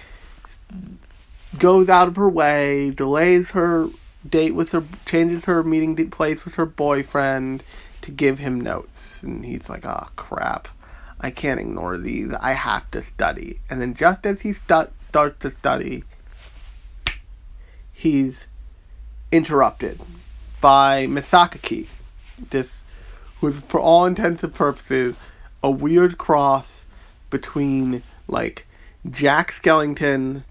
goes 1.58 1.88
out 1.88 2.06
of 2.06 2.14
her 2.14 2.28
way, 2.28 2.90
delays 2.90 3.50
her 3.50 3.88
date 4.28 4.54
with 4.54 4.70
her, 4.70 4.84
changes 5.04 5.46
her 5.46 5.64
meeting 5.64 6.10
place 6.10 6.44
with 6.44 6.54
her 6.54 6.66
boyfriend 6.66 7.64
to 8.02 8.12
give 8.12 8.38
him 8.38 8.60
notes. 8.60 9.20
And 9.24 9.44
he's 9.44 9.68
like, 9.68 9.84
oh 9.84 10.08
crap, 10.14 10.68
I 11.20 11.32
can't 11.32 11.58
ignore 11.58 11.98
these. 11.98 12.32
I 12.34 12.52
have 12.52 12.88
to 12.92 13.02
study. 13.02 13.58
And 13.68 13.80
then 13.80 13.94
just 13.94 14.24
as 14.24 14.42
he 14.42 14.52
stu- 14.52 14.90
starts 15.08 15.40
to 15.40 15.50
study, 15.50 16.04
he's 18.02 18.48
interrupted 19.30 20.00
by 20.60 21.06
Masakaki, 21.06 21.86
this 22.50 22.82
who's 23.38 23.60
for 23.68 23.78
all 23.78 24.06
intents 24.06 24.42
and 24.42 24.52
purposes 24.52 25.14
a 25.62 25.70
weird 25.70 26.18
cross 26.18 26.84
between 27.30 28.02
like 28.26 28.66
Jack 29.08 29.52
Skellington 29.52 30.42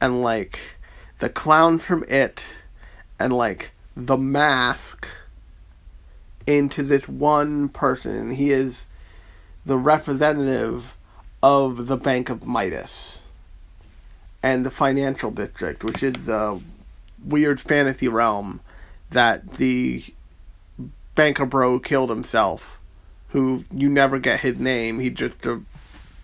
and 0.00 0.22
like 0.22 0.60
the 1.18 1.28
clown 1.28 1.80
from 1.80 2.04
It 2.04 2.44
and 3.18 3.32
like 3.32 3.72
the 3.96 4.16
mask 4.16 5.08
into 6.46 6.84
this 6.84 7.08
one 7.08 7.68
person. 7.70 8.30
He 8.30 8.52
is 8.52 8.84
the 9.66 9.76
representative 9.76 10.96
of 11.42 11.88
the 11.88 11.96
Bank 11.96 12.30
of 12.30 12.46
Midas 12.46 13.22
and 14.44 14.64
the 14.64 14.70
financial 14.70 15.32
district, 15.32 15.82
which 15.82 16.04
is 16.04 16.28
a 16.28 16.60
weird 17.24 17.60
fantasy 17.60 18.08
realm 18.08 18.60
that 19.10 19.52
the 19.52 20.04
banker 21.14 21.46
bro 21.46 21.78
killed 21.78 22.10
himself, 22.10 22.78
who 23.28 23.64
you 23.72 23.88
never 23.88 24.18
get 24.18 24.40
his 24.40 24.58
name. 24.58 25.00
He 25.00 25.10
just 25.10 25.44
a 25.46 25.62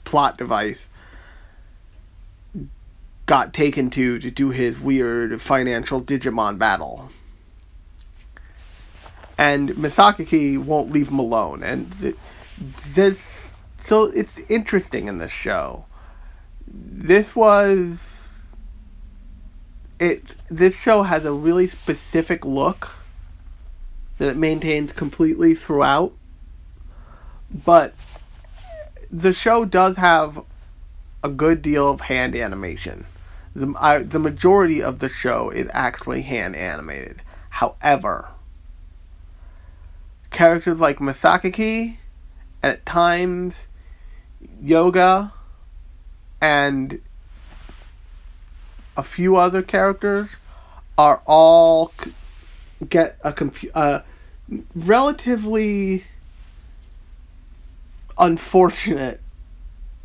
plot 0.04 0.38
device. 0.38 0.88
Got 3.26 3.52
taken 3.52 3.90
to 3.90 4.18
to 4.20 4.30
do 4.30 4.50
his 4.50 4.78
weird 4.78 5.42
financial 5.42 6.00
Digimon 6.00 6.58
battle. 6.58 7.10
And 9.36 9.70
Masakaki 9.70 10.56
won't 10.56 10.92
leave 10.92 11.08
him 11.08 11.18
alone, 11.18 11.62
and 11.62 11.92
th- 12.00 12.16
this 12.58 13.50
so 13.82 14.04
it's 14.04 14.38
interesting 14.48 15.08
in 15.08 15.18
this 15.18 15.30
show. 15.30 15.84
This 16.66 17.36
was 17.36 18.15
it 19.98 20.22
this 20.50 20.74
show 20.74 21.02
has 21.02 21.24
a 21.24 21.32
really 21.32 21.66
specific 21.66 22.44
look 22.44 22.90
that 24.18 24.28
it 24.28 24.36
maintains 24.36 24.92
completely 24.92 25.54
throughout. 25.54 26.12
But 27.50 27.94
the 29.10 29.32
show 29.32 29.64
does 29.64 29.96
have 29.96 30.42
a 31.22 31.28
good 31.28 31.62
deal 31.62 31.88
of 31.88 32.02
hand 32.02 32.34
animation. 32.34 33.06
The, 33.54 33.74
I, 33.78 33.98
the 33.98 34.18
majority 34.18 34.82
of 34.82 34.98
the 34.98 35.08
show 35.08 35.50
is 35.50 35.68
actually 35.72 36.22
hand 36.22 36.56
animated. 36.56 37.22
However, 37.50 38.30
characters 40.30 40.80
like 40.80 40.98
Masakaki, 40.98 41.96
at 42.62 42.84
times 42.84 43.66
Yoga, 44.60 45.32
and 46.40 47.00
a 48.96 49.02
few 49.02 49.36
other 49.36 49.62
characters 49.62 50.28
are 50.96 51.22
all 51.26 51.92
c- 52.02 52.12
get 52.88 53.18
a 53.22 53.32
confu- 53.32 53.70
uh, 53.74 54.00
relatively 54.74 56.04
unfortunate 58.18 59.20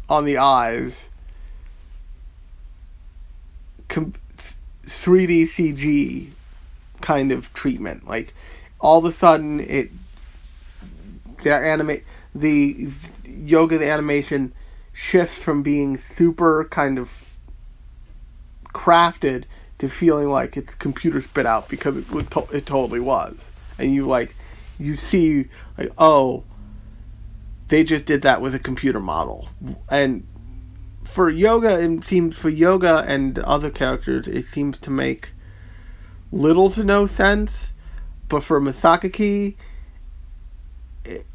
on 0.10 0.26
the 0.26 0.38
eyes 0.38 1.08
com- 3.88 4.14
3D 4.86 5.44
CG 5.44 6.32
kind 7.02 7.32
of 7.32 7.54
treatment. 7.54 8.08
Like 8.08 8.34
all 8.80 9.00
of 9.00 9.06
a 9.06 9.12
sudden 9.12 9.60
it 9.60 9.92
their 11.44 11.64
animate 11.64 12.04
the 12.36 12.90
yoga 13.26 13.78
the 13.78 13.90
animation 13.90 14.54
shifts 14.94 15.38
from 15.38 15.64
being 15.64 15.98
super 15.98 16.66
kind 16.70 16.98
of 17.00 17.31
crafted 18.74 19.46
to 19.78 19.90
feeling 19.90 20.30
like 20.30 20.56
it's 20.58 20.75
computer 20.75 21.22
spit 21.22 21.46
out 21.46 21.68
because 21.68 21.98
it 21.98 22.12
would 22.12 22.30
to- 22.32 22.48
it 22.51 22.66
totally 22.66 23.00
was. 23.00 23.50
And 23.78 23.94
you 23.94 24.06
like 24.08 24.36
you 24.78 24.96
see 24.96 25.46
like 25.78 25.92
oh 25.98 26.44
they 27.68 27.84
just 27.84 28.06
did 28.06 28.22
that 28.22 28.42
with 28.42 28.54
a 28.54 28.60
computer 28.60 29.00
model. 29.00 29.50
And 29.90 30.28
for 31.04 31.30
yoga 31.30 31.82
it 31.82 32.04
seems 32.04 32.38
for 32.38 32.50
yoga 32.50 33.04
and 33.08 33.40
other 33.40 33.70
characters 33.70 34.28
it 34.28 34.46
seems 34.46 34.80
to 34.80 34.90
make 34.90 35.32
little 36.32 36.70
to 36.70 36.84
no 36.84 37.06
sense 37.06 37.74
but 38.30 38.44
for 38.44 38.62
Masakaki 38.62 39.56
it, 41.04 41.25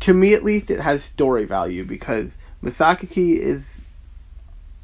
to 0.00 0.14
me 0.14 0.32
at 0.32 0.44
least 0.44 0.70
it 0.70 0.80
has 0.80 1.04
story 1.04 1.44
value 1.44 1.84
because 1.84 2.32
Masakaki 2.62 3.36
is 3.36 3.81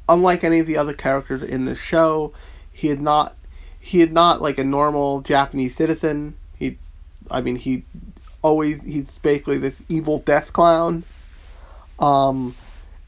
unlike 0.09 0.43
any 0.43 0.59
of 0.59 0.67
the 0.67 0.75
other 0.75 0.93
characters 0.93 1.41
in 1.41 1.65
the 1.65 1.75
show 1.75 2.33
he 2.71 2.87
had 2.87 3.01
not 3.01 3.35
he 3.79 4.01
had 4.01 4.11
not 4.11 4.41
like 4.41 4.57
a 4.57 4.63
normal 4.63 5.21
Japanese 5.21 5.75
citizen 5.75 6.35
he 6.57 6.77
I 7.31 7.39
mean 7.39 7.55
he 7.55 7.83
always 8.41 8.83
he's 8.83 9.17
basically 9.19 9.57
this 9.57 9.81
evil 9.87 10.19
death 10.19 10.51
clown 10.51 11.03
um 11.99 12.55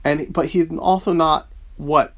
and 0.03 0.31
but 0.31 0.47
he's 0.47 0.71
also 0.77 1.11
not 1.11 1.47
what 1.77 2.13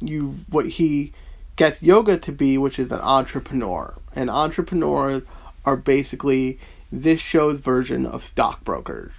you 0.00 0.34
what 0.48 0.66
he 0.66 1.12
gets 1.56 1.82
yoga 1.82 2.18
to 2.18 2.32
be, 2.32 2.58
which 2.58 2.78
is 2.78 2.92
an 2.92 3.00
entrepreneur. 3.00 3.94
And 4.14 4.30
entrepreneurs 4.30 5.22
are 5.64 5.76
basically 5.76 6.58
this 6.92 7.20
show's 7.20 7.60
version 7.60 8.06
of 8.06 8.24
stockbrokers. 8.24 9.12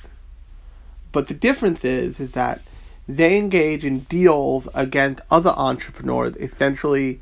But 1.11 1.27
the 1.27 1.33
difference 1.33 1.83
is 1.83 2.19
is 2.19 2.31
that 2.31 2.61
they 3.07 3.37
engage 3.37 3.85
in 3.85 3.99
deals 3.99 4.67
against 4.73 5.21
other 5.31 5.51
entrepreneurs, 5.51 6.35
essentially 6.37 7.19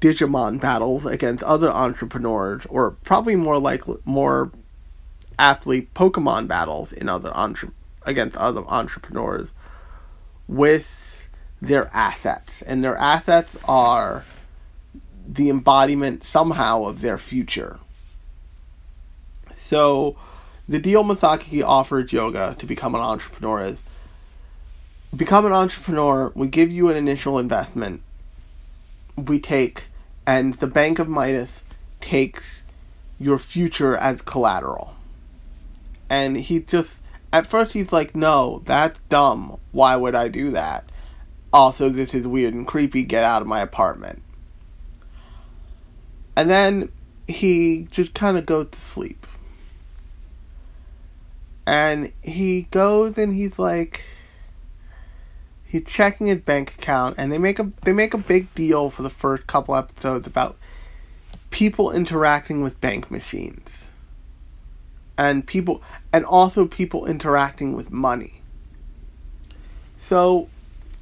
Digimon 0.00 0.60
battles 0.60 1.06
against 1.06 1.42
other 1.44 1.70
entrepreneurs, 1.70 2.66
or 2.68 2.92
probably 3.04 3.36
more 3.36 3.58
like 3.58 3.82
more 4.04 4.50
aptly 5.38 5.82
Pokemon 5.94 6.48
battles 6.48 6.92
in 6.92 7.08
other 7.08 7.32
entre- 7.34 7.72
against 8.02 8.36
other 8.36 8.64
entrepreneurs 8.66 9.54
with 10.48 11.26
their 11.62 11.88
assets. 11.94 12.62
And 12.62 12.82
their 12.82 12.96
assets 12.96 13.56
are 13.66 14.24
the 15.26 15.48
embodiment 15.48 16.24
somehow 16.24 16.84
of 16.84 17.00
their 17.00 17.16
future. 17.16 17.78
So, 19.56 20.16
the 20.68 20.78
deal 20.78 21.04
Masaki 21.04 21.64
offered 21.64 22.12
Yoga 22.12 22.54
to 22.58 22.66
become 22.66 22.94
an 22.94 23.00
entrepreneur 23.00 23.62
is 23.62 23.82
become 25.14 25.46
an 25.46 25.52
entrepreneur, 25.52 26.32
we 26.34 26.46
give 26.46 26.70
you 26.70 26.88
an 26.88 26.96
initial 26.96 27.38
investment, 27.38 28.02
we 29.16 29.38
take, 29.38 29.84
and 30.26 30.54
the 30.54 30.66
Bank 30.66 30.98
of 30.98 31.08
Midas 31.08 31.62
takes 32.00 32.62
your 33.18 33.38
future 33.38 33.96
as 33.96 34.22
collateral. 34.22 34.94
And 36.10 36.36
he 36.36 36.60
just 36.60 37.00
at 37.32 37.46
first 37.46 37.72
he's 37.72 37.92
like, 37.92 38.14
no, 38.14 38.62
that's 38.64 39.00
dumb. 39.08 39.58
Why 39.72 39.96
would 39.96 40.14
I 40.14 40.28
do 40.28 40.52
that? 40.52 40.88
Also, 41.52 41.88
this 41.88 42.14
is 42.14 42.28
weird 42.28 42.54
and 42.54 42.66
creepy. 42.66 43.02
Get 43.02 43.24
out 43.24 43.42
of 43.42 43.48
my 43.48 43.60
apartment. 43.60 44.22
And 46.36 46.48
then 46.48 46.92
he 47.26 47.88
just 47.90 48.14
kind 48.14 48.36
of 48.36 48.46
goes 48.46 48.68
to 48.70 48.80
sleep. 48.80 49.26
And 51.66 52.12
he 52.22 52.68
goes 52.70 53.18
and 53.18 53.32
he's 53.32 53.58
like, 53.58 54.04
he's 55.74 55.84
checking 55.84 56.28
his 56.28 56.38
bank 56.38 56.72
account, 56.78 57.16
and 57.18 57.32
they 57.32 57.38
make 57.38 57.58
a 57.58 57.72
they 57.82 57.92
make 57.92 58.14
a 58.14 58.18
big 58.18 58.54
deal 58.54 58.90
for 58.90 59.02
the 59.02 59.10
first 59.10 59.48
couple 59.48 59.74
episodes 59.74 60.24
about 60.24 60.56
people 61.50 61.90
interacting 61.90 62.62
with 62.62 62.80
bank 62.80 63.10
machines 63.10 63.90
and 65.18 65.44
people 65.44 65.82
and 66.12 66.24
also 66.24 66.64
people 66.64 67.06
interacting 67.06 67.72
with 67.72 67.90
money. 67.90 68.40
So 69.98 70.48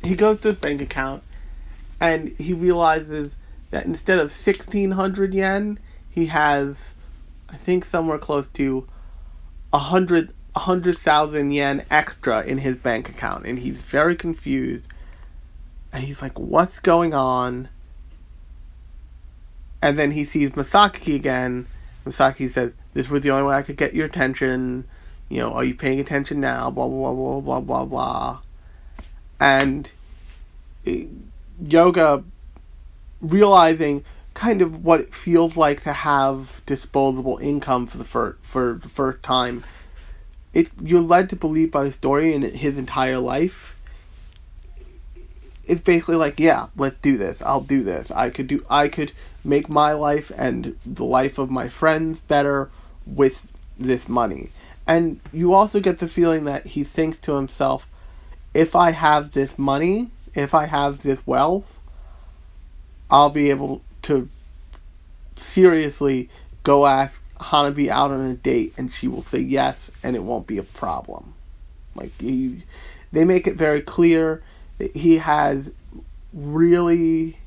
he 0.03 0.15
goes 0.15 0.41
to 0.41 0.49
his 0.49 0.57
bank 0.57 0.81
account 0.81 1.23
and 2.01 2.29
he 2.31 2.55
realizes 2.55 3.37
that 3.73 3.85
instead 3.85 4.19
of 4.19 4.31
1600 4.31 5.35
yen, 5.35 5.79
he 6.09 6.27
has 6.27 6.77
I 7.51 7.57
think 7.57 7.85
somewhere 7.85 8.19
close 8.19 8.49
to 8.49 8.89
a 9.71 9.79
hundred 9.79 10.33
a 10.55 10.61
hundred 10.61 10.99
thousand 10.99 11.51
yen 11.53 11.85
extra 11.91 12.43
in 12.43 12.59
his 12.59 12.77
bank 12.77 13.09
account 13.09 13.47
and 13.47 13.61
he's 13.61 13.81
very 13.81 14.15
confused 14.15 14.85
and 15.93 16.05
he's 16.05 16.21
like 16.21 16.39
what's 16.39 16.79
going 16.79 17.15
on 17.15 17.69
and 19.81 19.99
then 19.99 20.11
he 20.11 20.25
sees 20.25 20.51
Masaki 20.51 21.15
again 21.15 21.67
Masaki 22.05 22.51
says 22.51 22.73
this 22.95 23.09
was 23.09 23.23
the 23.23 23.31
only 23.31 23.49
way 23.49 23.57
I 23.57 23.63
could 23.63 23.77
get 23.77 23.95
your 23.95 24.07
attention. 24.07 24.85
You 25.29 25.41
know, 25.41 25.53
are 25.55 25.65
you 25.65 25.75
paying 25.75 26.01
attention 26.01 26.41
now? 26.41 26.71
Blah 26.71 26.89
blah 26.89 27.13
blah 27.13 27.41
blah 27.41 27.61
blah 27.61 27.85
blah. 27.85 28.41
And 29.41 29.91
it, 30.85 31.09
yoga 31.63 32.25
realizing 33.21 34.05
kind 34.35 34.63
of 34.63 34.85
what 34.85 35.01
it 35.01 35.15
feels 35.15 35.57
like 35.57 35.83
to 35.83 35.93
have 35.93 36.63
disposable 36.67 37.39
income 37.39 37.87
for 37.87 37.99
the 37.99 38.05
first 38.05 38.39
for 38.43 38.79
the 38.83 38.89
first 38.89 39.23
time. 39.23 39.65
It 40.53 40.71
you're 40.83 41.01
led 41.01 41.31
to 41.31 41.37
believe 41.37 41.71
by 41.71 41.85
the 41.85 41.93
story 41.93 42.35
in 42.35 42.43
his 42.43 42.77
entire 42.77 43.19
life. 43.19 43.77
It's 45.65 45.81
basically 45.81 46.17
like, 46.17 46.41
yeah, 46.41 46.67
let's 46.77 47.01
do 47.01 47.17
this. 47.17 47.41
I'll 47.43 47.61
do 47.61 47.83
this. 47.83 48.11
I 48.11 48.31
could 48.31 48.49
do. 48.49 48.65
I 48.69 48.89
could 48.89 49.13
make 49.45 49.69
my 49.69 49.93
life 49.93 50.31
and 50.37 50.77
the 50.85 51.05
life 51.05 51.39
of 51.39 51.51
my 51.51 51.69
friends 51.69 52.21
better 52.21 52.71
with 53.07 53.53
this 53.79 54.09
money. 54.09 54.51
And 54.87 55.21
you 55.33 55.55
also 55.55 55.81
get 55.81 55.99
the 55.99 56.09
feeling 56.09 56.45
that 56.45 56.69
he 56.69 56.85
thinks 56.85 57.19
to 57.19 57.37
himself, 57.37 57.87
if 58.53 58.75
I 58.75 58.91
have 58.91 59.33
this 59.33 59.59
money, 59.59 60.11
if 60.35 60.55
I 60.55 60.67
have 60.67 61.03
this 61.03 61.25
wealth, 61.27 61.79
I'll 63.11 63.31
be 63.31 63.51
able 63.51 63.83
to 64.03 64.29
seriously 65.37 66.29
go 66.63 66.87
ask 66.87 67.22
Hanabi 67.43 67.89
out 67.89 68.11
on 68.11 68.21
a 68.21 68.35
date 68.35 68.75
and 68.77 68.93
she 68.93 69.09
will 69.09 69.23
say 69.23 69.39
yes 69.39 69.91
and 70.03 70.17
it 70.17 70.23
won't 70.23 70.47
be 70.47 70.59
a 70.59 70.63
problem. 70.63 71.35
Like 71.95 72.13
he, 72.21 72.63
they 73.13 73.25
make 73.25 73.47
it 73.47 73.57
very 73.57 73.81
clear 73.81 74.43
that 74.79 74.97
he 74.97 75.19
has 75.19 75.73
really 76.33 77.39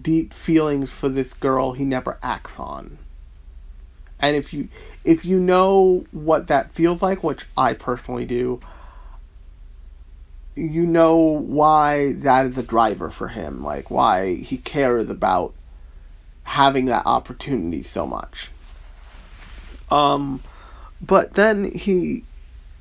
deep 0.00 0.32
feelings 0.32 0.90
for 0.90 1.08
this 1.08 1.34
girl 1.34 1.72
he 1.72 1.84
never 1.84 2.18
acts 2.22 2.58
on. 2.58 2.98
And 4.20 4.36
if 4.36 4.52
you 4.52 4.68
if 5.04 5.24
you 5.24 5.38
know 5.38 6.04
what 6.10 6.48
that 6.48 6.72
feels 6.72 7.02
like, 7.02 7.22
which 7.22 7.46
I 7.56 7.72
personally 7.72 8.26
do, 8.26 8.60
you 10.56 10.84
know 10.84 11.16
why 11.16 12.12
that 12.14 12.46
is 12.46 12.58
a 12.58 12.62
driver 12.62 13.10
for 13.10 13.28
him, 13.28 13.62
like 13.62 13.90
why 13.90 14.34
he 14.34 14.56
cares 14.58 15.08
about 15.08 15.54
having 16.48 16.86
that 16.86 17.04
opportunity 17.06 17.82
so 17.82 18.06
much. 18.06 18.50
Um 19.90 20.42
but 21.00 21.34
then 21.34 21.70
he 21.72 22.24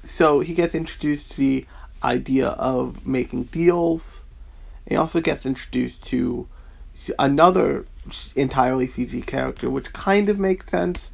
so 0.03 0.39
he 0.39 0.53
gets 0.53 0.73
introduced 0.73 1.31
to 1.33 1.37
the 1.37 1.65
idea 2.03 2.49
of 2.49 3.05
making 3.05 3.43
deals. 3.43 4.21
He 4.87 4.95
also 4.95 5.19
gets 5.19 5.45
introduced 5.45 6.05
to 6.07 6.47
another 7.19 7.85
entirely 8.35 8.87
CG 8.87 9.25
character, 9.25 9.69
which 9.69 9.91
kind 9.93 10.29
of 10.29 10.39
makes 10.39 10.69
sense, 10.69 11.11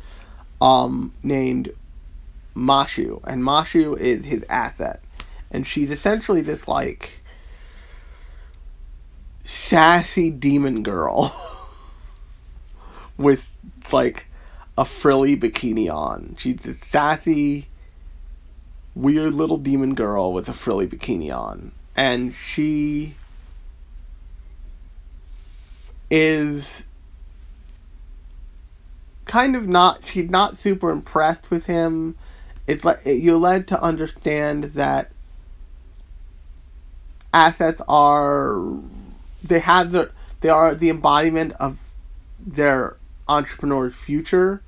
um, 0.61 1.13
named 1.23 1.73
Mashu. 2.55 3.21
And 3.23 3.41
Mashu 3.43 3.97
is 3.97 4.25
his 4.25 4.45
asset. 4.47 5.01
And 5.49 5.65
she's 5.65 5.91
essentially 5.91 6.41
this, 6.41 6.67
like, 6.67 7.21
sassy 9.43 10.29
demon 10.29 10.83
girl 10.83 11.35
with, 13.17 13.49
like, 13.91 14.27
a 14.77 14.85
frilly 14.85 15.35
bikini 15.35 15.93
on. 15.93 16.35
She's 16.37 16.65
a 16.65 16.73
sassy, 16.73 17.67
weird 18.95 19.33
little 19.33 19.57
demon 19.57 19.95
girl 19.95 20.33
with 20.33 20.49
a 20.49 20.53
frilly 20.53 20.87
bikini 20.87 21.35
on. 21.35 21.71
And 21.95 22.33
she 22.33 23.15
is 26.09 26.83
kind 29.25 29.55
of 29.55 29.67
not 29.67 29.99
she's 30.05 30.29
not 30.29 30.57
super 30.57 30.91
impressed 30.91 31.49
with 31.49 31.65
him 31.65 32.13
it's 32.67 32.85
like 32.85 33.01
you're 33.03 33.37
led 33.37 33.67
to 33.67 33.81
understand 33.81 34.65
that 34.65 35.09
assets 37.33 37.81
are 37.87 38.61
they 39.43 39.59
have 39.59 39.91
their 39.91 40.11
they 40.41 40.49
are 40.49 40.75
the 40.75 40.89
embodiment 40.89 41.51
of 41.53 41.79
their 42.39 42.95
entrepreneur's 43.27 43.95
future 43.95 44.61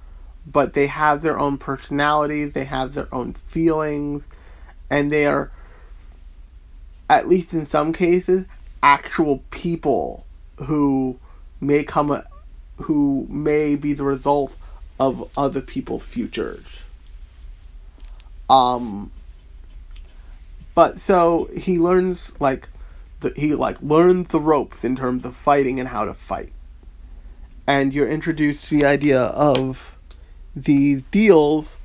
but 0.47 0.73
they 0.73 0.87
have 0.87 1.21
their 1.21 1.39
own 1.39 1.57
personalities 1.57 2.53
they 2.53 2.65
have 2.65 2.93
their 2.93 3.13
own 3.13 3.33
feelings 3.33 4.23
and 4.89 5.11
they 5.11 5.25
are 5.25 5.51
at 7.09 7.27
least 7.27 7.53
in 7.53 7.65
some 7.65 7.91
cases 7.93 8.45
actual 8.81 9.43
people 9.49 10.25
who 10.57 11.19
may 11.59 11.83
come 11.83 12.21
who 12.77 13.25
may 13.29 13.75
be 13.75 13.93
the 13.93 14.03
result 14.03 14.55
of 14.99 15.29
other 15.35 15.61
people's 15.61 16.03
futures. 16.03 16.81
Um 18.49 19.11
but 20.73 20.99
so 20.99 21.49
he 21.57 21.79
learns 21.79 22.31
like 22.39 22.69
the, 23.21 23.33
he 23.35 23.55
like 23.55 23.81
learns 23.81 24.27
the 24.27 24.39
ropes 24.39 24.83
in 24.83 24.95
terms 24.95 25.25
of 25.25 25.35
fighting 25.35 25.79
and 25.79 25.89
how 25.89 26.05
to 26.05 26.13
fight 26.13 26.51
and 27.67 27.93
you're 27.93 28.07
introduced 28.07 28.65
to 28.69 28.77
the 28.77 28.85
idea 28.85 29.19
of 29.21 29.95
these 30.55 31.01
deals 31.03 31.75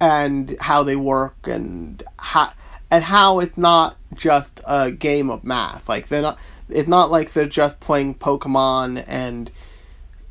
and 0.00 0.56
how 0.60 0.82
they 0.82 0.96
work 0.96 1.36
and 1.46 2.02
how 2.18 2.50
and 2.90 3.04
how 3.04 3.38
it's 3.40 3.56
not 3.56 3.96
just 4.14 4.60
a 4.66 4.90
game 4.90 5.30
of 5.30 5.42
math 5.42 5.88
like 5.88 6.08
they're 6.08 6.20
not 6.22 6.38
it's 6.68 6.88
not 6.88 7.10
like 7.10 7.32
they're 7.32 7.46
just 7.46 7.80
playing 7.80 8.14
pokemon 8.14 9.02
and 9.06 9.50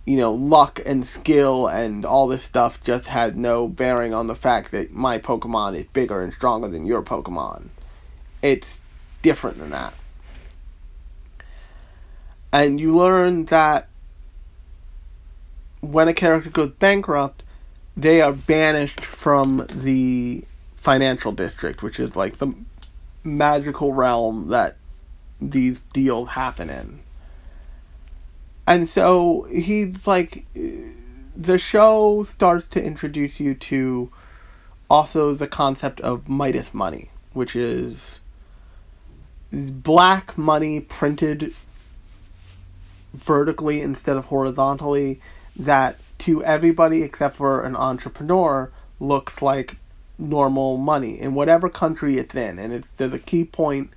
you 0.05 0.17
know, 0.17 0.33
luck 0.33 0.79
and 0.85 1.05
skill 1.05 1.67
and 1.67 2.05
all 2.05 2.27
this 2.27 2.43
stuff 2.43 2.81
just 2.83 3.07
had 3.07 3.35
no 3.35 3.67
bearing 3.67 4.13
on 4.13 4.27
the 4.27 4.35
fact 4.35 4.71
that 4.71 4.91
my 4.91 5.17
Pokemon 5.17 5.75
is 5.75 5.85
bigger 5.85 6.21
and 6.21 6.31
stronger 6.31 6.67
than 6.67 6.85
your 6.85 7.01
Pokemon. 7.01 7.69
It's 8.41 8.79
different 9.23 9.57
than 9.57 9.71
that. 9.71 9.95
And 12.53 12.79
you 12.79 12.95
learn 12.95 13.45
that 13.45 13.89
when 15.91 16.07
a 16.07 16.13
character 16.13 16.49
goes 16.49 16.71
bankrupt, 16.71 17.43
they 17.95 18.21
are 18.21 18.33
banished 18.33 19.01
from 19.01 19.65
the 19.69 20.43
financial 20.75 21.31
district, 21.31 21.81
which 21.81 21.99
is 21.99 22.15
like 22.15 22.37
the 22.37 22.53
magical 23.23 23.93
realm 23.93 24.49
that 24.49 24.77
these 25.41 25.79
deals 25.93 26.29
happen 26.29 26.69
in. 26.69 26.99
And 28.67 28.89
so 28.89 29.47
he's 29.51 30.07
like 30.07 30.45
the 31.35 31.57
show 31.57 32.23
starts 32.23 32.67
to 32.69 32.83
introduce 32.83 33.39
you 33.39 33.53
to 33.55 34.11
also 34.89 35.33
the 35.33 35.47
concept 35.47 35.99
of 36.01 36.29
Midas 36.29 36.73
money, 36.73 37.09
which 37.33 37.55
is 37.55 38.19
black 39.51 40.37
money 40.37 40.79
printed 40.79 41.53
vertically 43.13 43.81
instead 43.81 44.17
of 44.17 44.25
horizontally 44.25 45.19
that 45.55 45.97
to 46.19 46.43
everybody 46.43 47.03
except 47.03 47.35
for 47.35 47.63
an 47.63 47.75
entrepreneur 47.75 48.71
looks 48.99 49.41
like 49.41 49.77
normal 50.17 50.77
money 50.77 51.19
in 51.19 51.33
whatever 51.33 51.69
country 51.69 52.17
it's 52.17 52.35
in 52.35 52.57
and 52.57 52.73
it's 52.73 53.01
a 53.01 53.19
key 53.19 53.43
point 53.43 53.91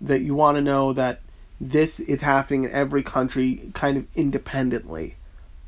that 0.00 0.20
you 0.20 0.34
want 0.34 0.56
to 0.56 0.62
know 0.62 0.92
that 0.92 1.20
this 1.60 1.98
is 2.00 2.20
happening 2.20 2.64
in 2.64 2.70
every 2.70 3.02
country 3.02 3.70
kind 3.74 3.96
of 3.96 4.06
independently 4.14 5.16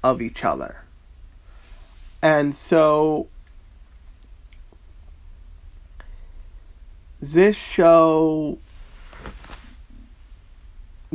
of 0.03 0.21
each 0.21 0.45
other. 0.45 0.85
And 2.23 2.55
so 2.55 3.29
this 7.21 7.57
show 7.57 8.59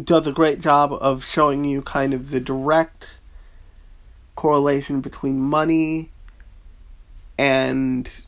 does 0.01 0.25
a 0.25 0.31
great 0.31 0.59
job 0.59 0.91
of 0.93 1.23
showing 1.23 1.65
you 1.65 1.81
kind 1.81 2.13
of 2.13 2.31
the 2.31 2.39
direct 2.39 3.11
correlation 4.43 4.99
between 4.99 5.39
money 5.39 6.09
and 7.37 8.23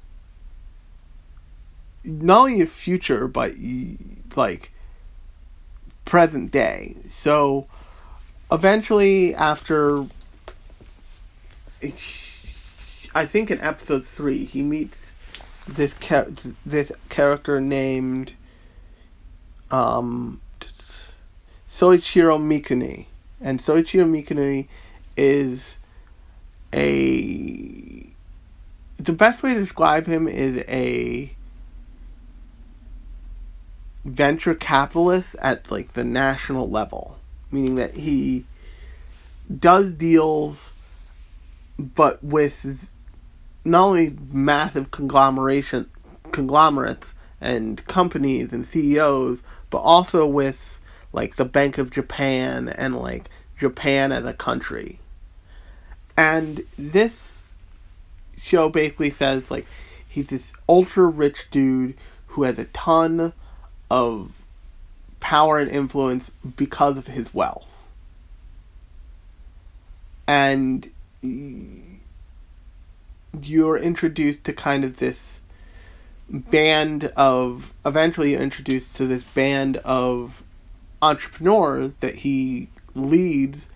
not 2.06 2.40
only 2.40 2.60
your 2.60 2.68
future 2.68 3.28
but 3.28 3.54
like 4.34 4.72
present 6.06 6.52
day. 6.52 6.96
So 7.10 7.68
eventually, 8.50 9.36
after 9.36 10.06
I 13.14 13.26
think 13.26 13.52
in 13.52 13.60
episode 13.60 14.06
three, 14.06 14.46
he 14.46 14.62
meets 14.62 15.12
this 15.68 15.94
char- 16.00 16.32
this 16.66 16.94
character 17.10 17.60
named 17.60 18.36
um, 19.70 20.40
Soichiro 21.70 22.40
Mikuni, 22.40 23.08
and 23.42 23.60
Soichiro 23.60 24.10
Mikuni 24.10 24.70
is 25.18 25.75
a 26.74 28.08
the 28.98 29.14
best 29.14 29.44
way 29.44 29.54
to 29.54 29.60
describe 29.60 30.06
him 30.06 30.28
is 30.28 30.64
a 30.68 31.32
venture 34.04 34.56
capitalist 34.56 35.36
at 35.40 35.70
like 35.72 35.94
the 35.94 36.04
national 36.04 36.70
level, 36.70 37.20
meaning 37.52 37.76
that 37.76 37.96
he 37.96 38.46
does 39.60 39.92
deals, 39.92 40.72
but 41.78 42.24
with 42.24 42.90
not 43.64 43.88
only 43.88 44.16
massive 44.32 44.92
conglomeration 44.92 45.90
conglomerates 46.32 47.14
and 47.42 47.86
companies 47.88 48.54
and 48.54 48.66
CEOs, 48.66 49.44
but 49.70 49.80
also 49.80 50.26
with 50.26 50.80
like 51.12 51.36
the 51.36 51.46
Bank 51.46 51.78
of 51.78 51.92
Japan 51.92 52.70
and 52.70 52.96
like 52.96 53.30
Japan 53.58 54.12
as 54.12 54.26
a 54.26 54.34
country. 54.34 55.00
And 56.18 56.64
this 56.78 57.50
show 58.38 58.70
basically 58.70 59.10
says 59.10 59.50
like 59.50 59.66
he's 60.08 60.28
this 60.28 60.54
ultra 60.70 61.08
rich 61.08 61.48
dude 61.52 61.96
who 62.28 62.44
has 62.44 62.60
a 62.60 62.66
ton 62.66 63.34
of 63.90 64.32
power 65.20 65.60
and 65.60 65.72
influence 65.72 66.32
because 66.56 66.98
of 66.98 67.08
his 67.08 67.34
wealth. 67.34 67.72
And 70.28 70.90
you're 73.42 73.78
introduced 73.78 74.44
to 74.46 74.54
kind 74.54 74.84
of 74.84 74.98
this 74.98 75.40
band 76.30 77.06
of 77.16 77.74
eventually 77.86 78.32
you're 78.32 78.42
introduced 78.42 78.96
to 78.98 79.06
this 79.06 79.24
band 79.24 79.78
of 79.78 80.44
entrepreneurs 81.02 81.96
that 81.98 82.16
he 82.16 82.70
leads 82.96 83.68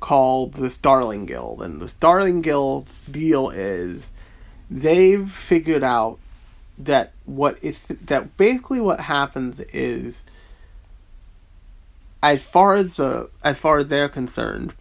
called 0.00 0.54
the 0.54 0.70
Starling 0.70 1.26
Guild. 1.26 1.62
And 1.62 1.80
the 1.80 1.88
Starling 1.88 2.42
Guild's 2.42 3.00
deal 3.02 3.50
is 3.50 4.08
they've 4.70 5.30
figured 5.30 5.82
out 5.82 6.18
that 6.78 7.12
what 7.24 7.58
is 7.62 7.86
that 7.86 8.36
basically 8.36 8.80
what 8.80 9.00
happens 9.00 9.60
is 9.72 10.22
as 12.22 12.42
far 12.42 12.74
as 12.74 12.96
the 12.96 13.30
as 13.42 13.58
far 13.58 13.78
as 13.78 13.88
they're 13.88 14.08
concerned 14.08 14.74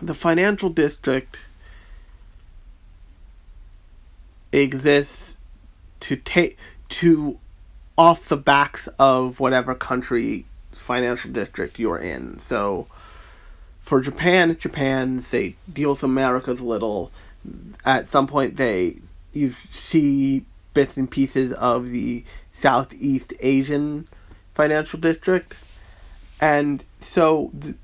the 0.00 0.14
financial 0.14 0.68
district 0.68 1.38
exists 4.50 5.38
to 6.00 6.16
take 6.16 6.58
to 6.88 7.38
off 7.96 8.28
the 8.28 8.36
backs 8.36 8.88
of 8.98 9.38
whatever 9.38 9.74
country 9.74 10.44
financial 10.72 11.30
district 11.30 11.78
you're 11.78 11.98
in 11.98 12.38
so 12.40 12.88
for 13.82 14.00
Japan 14.00 14.56
Japan 14.56 15.22
they 15.30 15.56
deals 15.72 15.98
with 15.98 16.10
America's 16.10 16.60
little 16.60 17.10
at 17.84 18.08
some 18.08 18.26
point 18.26 18.56
they 18.56 18.96
you 19.32 19.52
see 19.70 20.44
bits 20.74 20.96
and 20.96 21.10
pieces 21.10 21.52
of 21.54 21.90
the 21.90 22.24
Southeast 22.50 23.32
Asian 23.40 24.08
financial 24.54 24.98
district. 24.98 25.54
And 26.40 26.84
so, 27.00 27.50
th- 27.60 27.74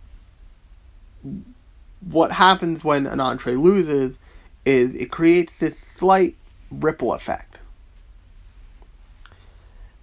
what 2.00 2.32
happens 2.32 2.84
when 2.84 3.06
an 3.06 3.20
entree 3.20 3.54
loses 3.54 4.18
is 4.64 4.94
it 4.94 5.10
creates 5.10 5.58
this 5.58 5.78
slight 5.96 6.36
ripple 6.70 7.12
effect 7.12 7.60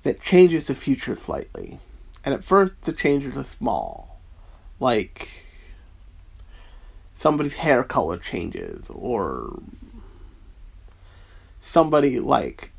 that 0.04 0.22
changes 0.22 0.68
the 0.68 0.76
future 0.76 1.16
slightly. 1.16 1.80
And 2.24 2.34
at 2.34 2.44
first, 2.44 2.82
the 2.82 2.94
changes 2.94 3.38
are 3.38 3.44
small. 3.44 4.20
Like, 4.80 5.45
somebody's 7.16 7.56
hair 7.56 7.84
color 7.84 8.18
changes, 8.18 8.90
or 8.90 9.60
somebody, 11.60 12.20
like, 12.20 12.72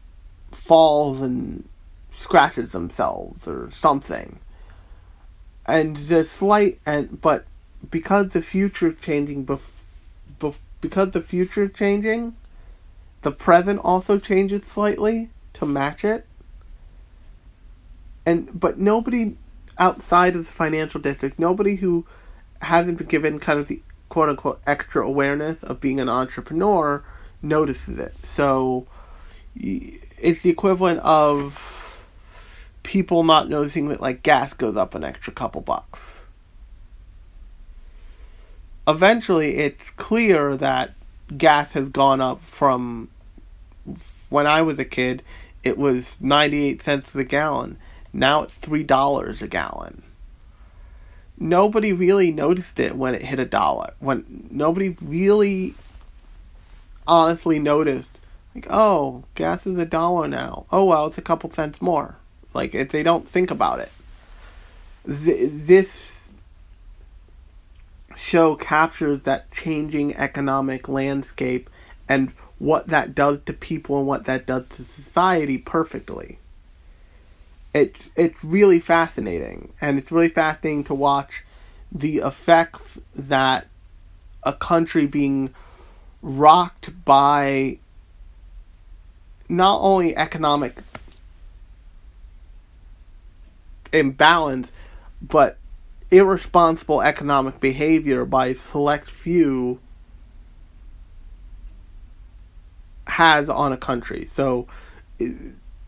falls 0.53 1.21
and 1.21 1.69
scratches 2.11 2.73
themselves 2.73 3.47
or 3.47 3.71
something. 3.71 4.39
And 5.67 5.97
the 5.97 6.25
slight 6.25 6.79
and 6.87 7.21
but 7.21 7.45
because 7.91 8.31
the 8.31 8.43
future 8.43 8.93
changing 8.93 9.45
bef- 9.45 9.83
bef- 10.41 10.57
because 10.81 11.11
the 11.11 11.21
future 11.21 11.69
changing, 11.69 12.37
the 13.23 13.33
present 13.33 13.81
also 13.83 14.19
changes 14.19 14.65
slightly 14.65 15.31
to 15.55 15.67
match 15.67 16.05
it. 16.05 16.27
And 18.25 18.59
but 18.59 18.79
nobody 18.79 19.37
outside 19.79 20.35
of 20.35 20.47
the 20.47 20.53
financial 20.53 21.01
district, 21.01 21.39
nobody 21.39 21.77
who 21.77 22.07
hasn't 22.63 22.99
been 22.99 23.07
given 23.09 23.39
kind 23.39 23.59
of 23.61 23.69
the 23.69 23.83
quote 24.09 24.29
unquote 24.29 24.61
extra 24.67 25.07
awareness 25.07 25.63
of 25.63 25.81
being 25.81 26.01
an 26.01 26.09
entrepreneur 26.09 27.03
notices 27.43 27.99
it. 27.99 28.15
So 28.25 28.87
it's 29.55 30.43
the 30.43 30.51
equivalent 30.51 31.01
of 31.01 31.99
people 32.83 33.25
not 33.25 33.49
noticing 33.49 33.89
that 33.89 34.01
like 34.01 34.23
gas 34.23 34.53
goes 34.55 34.77
up 34.77 34.95
an 34.95 35.05
extra 35.05 35.33
couple 35.33 35.61
bucks. 35.61 36.23
Eventually, 38.89 39.57
it's 39.57 39.91
clear 39.91 40.57
that 40.57 40.95
gas 41.37 41.73
has 41.73 41.89
gone 41.89 42.21
up 42.21 42.41
from 42.43 43.09
when 44.29 44.47
I 44.47 44.63
was 44.63 44.79
a 44.79 44.85
kid, 44.85 45.23
it 45.65 45.77
was 45.77 46.17
98 46.21 46.83
cents 46.83 47.15
a 47.15 47.25
gallon. 47.25 47.79
Now 48.13 48.43
it's 48.43 48.59
$3 48.59 49.43
a 49.43 49.49
gallon. 49.49 50.03
Nobody 51.39 51.93
really 51.93 52.33
noticed 52.33 52.81
it 52.81 52.97
when 52.97 53.15
it 53.15 53.23
hit 53.23 53.39
a 53.39 53.45
dollar. 53.45 53.93
When 53.99 54.49
nobody 54.51 54.97
really 55.01 55.75
honestly 57.07 57.59
noticed 57.59 58.19
like, 58.55 58.67
oh, 58.71 59.25
gas 59.35 59.67
is 59.67 59.79
a 59.79 59.85
dollar 59.85 60.29
now. 60.29 60.65
Oh 60.73 60.87
well, 60.87 61.07
it's 61.07 61.19
a 61.19 61.23
couple 61.23 61.51
cents 61.51 61.83
more. 61.83 62.17
Like 62.55 62.75
if 62.75 62.89
they 62.89 63.03
don't 63.03 63.29
think 63.29 63.51
about 63.51 63.81
it. 63.81 63.91
Th- 65.07 65.51
this 65.53 66.33
show 68.17 68.57
captures 68.57 69.23
that 69.23 69.53
changing 69.53 70.17
economic 70.17 70.89
landscape 70.89 71.69
and 72.09 72.33
what 72.59 72.87
that 72.87 73.15
does 73.15 73.41
to 73.45 73.53
people 73.53 73.99
and 73.99 74.07
what 74.07 74.25
that 74.25 74.47
does 74.47 74.67
to 74.71 74.85
society 74.85 75.59
perfectly. 75.59 76.39
It's 77.77 78.09
it's 78.17 78.43
really 78.43 78.81
fascinating 78.81 79.75
and 79.83 79.99
it's 79.99 80.11
really 80.11 80.31
fascinating 80.31 80.83
to 80.85 80.95
watch 80.95 81.45
the 81.93 82.17
effects 82.19 82.99
that 83.15 83.67
a 84.43 84.55
country 84.55 85.07
being 85.07 85.53
rocked 86.23 87.05
by 87.05 87.79
not 89.49 89.81
only 89.83 90.17
economic 90.17 90.79
imbalance, 93.93 94.73
but 95.21 95.59
irresponsible 96.11 97.03
economic 97.03 97.61
behavior 97.61 98.25
by 98.25 98.55
select 98.55 99.11
few 99.11 99.81
has 103.07 103.51
on 103.51 103.71
a 103.71 103.77
country. 103.77 104.25
So 104.25 104.67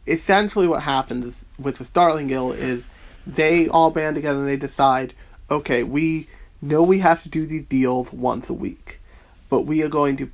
essentially 0.09 0.67
what 0.67 0.83
happens 0.83 1.45
with 1.59 1.79
the 1.79 1.85
Starling 1.85 2.29
Guild 2.29 2.57
is 2.57 2.83
they 3.27 3.69
all 3.69 3.91
band 3.91 4.17
together 4.17 4.41
and 4.41 4.49
they 4.49 4.57
decide, 4.57 5.13
okay, 5.51 5.83
we 5.83 6.29
know 6.63 6.83
we 6.83 6.99
have 7.01 7.23
to 7.23 7.29
do 7.29 7.47
these 7.47 7.65
deals 7.65 8.13
once 8.13 8.49
a 8.49 8.55
week, 8.55 9.01
but 9.49 9.61
we 9.61 9.83
are 9.83 9.89
going 9.89 10.17
to 10.17 10.31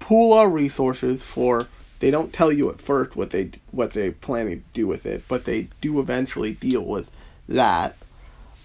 pool 0.00 0.32
our 0.32 0.48
resources 0.48 1.22
for 1.22 1.68
they 2.00 2.10
don't 2.10 2.32
tell 2.32 2.52
you 2.52 2.68
at 2.68 2.80
first 2.80 3.16
what 3.16 3.30
they 3.30 3.50
what 3.70 3.92
they 3.92 4.10
planning 4.10 4.60
to 4.60 4.72
do 4.74 4.86
with 4.86 5.06
it, 5.06 5.24
but 5.28 5.44
they 5.44 5.68
do 5.80 6.00
eventually 6.00 6.52
deal 6.52 6.84
with 6.84 7.10
that. 7.48 7.96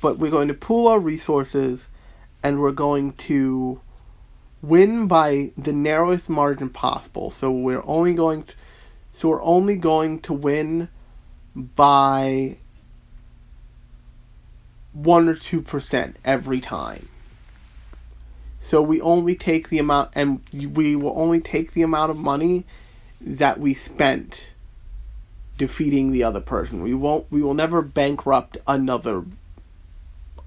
But 0.02 0.18
we're 0.18 0.32
going 0.32 0.48
to 0.48 0.54
pool 0.54 0.88
our 0.88 1.00
resources 1.00 1.88
and 2.44 2.60
we're 2.60 2.72
going 2.72 3.14
to 3.14 3.80
win 4.62 5.08
by 5.08 5.52
the 5.58 5.72
narrowest 5.72 6.30
margin 6.30 6.70
possible. 6.70 7.32
So 7.32 7.52
we're 7.52 7.84
only 7.86 8.14
going 8.14 8.44
to 8.44 8.56
so 9.20 9.28
we're 9.28 9.44
only 9.44 9.76
going 9.76 10.22
to 10.22 10.32
win 10.32 10.88
by 11.54 12.56
1 14.94 15.28
or 15.28 15.36
2% 15.36 16.14
every 16.24 16.62
time. 16.62 17.10
So 18.62 18.82
we 18.82 19.02
only 19.02 19.36
take 19.36 19.68
the 19.68 19.78
amount, 19.78 20.12
and 20.16 20.40
we 20.54 20.96
will 20.96 21.20
only 21.20 21.42
take 21.42 21.74
the 21.74 21.82
amount 21.82 22.12
of 22.12 22.16
money 22.16 22.66
that 23.20 23.60
we 23.60 23.74
spent 23.74 24.52
defeating 25.58 26.14
the 26.14 26.24
other 26.24 26.40
person. 26.40 26.82
We 26.82 26.94
won't. 26.94 27.30
We 27.30 27.42
will 27.42 27.54
never 27.54 27.82
bankrupt 27.82 28.56
another 28.68 29.26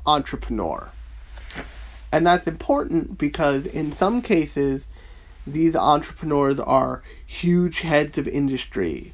entrepreneur, 0.07 0.91
and 2.11 2.27
that's 2.27 2.47
important 2.47 3.19
because 3.19 3.67
in 3.67 3.93
some 3.93 4.23
cases, 4.23 4.87
these 5.47 5.77
entrepreneurs 5.77 6.59
are 6.59 7.03
huge 7.33 7.81
heads 7.81 8.19
of 8.19 8.29
industry, 8.29 9.13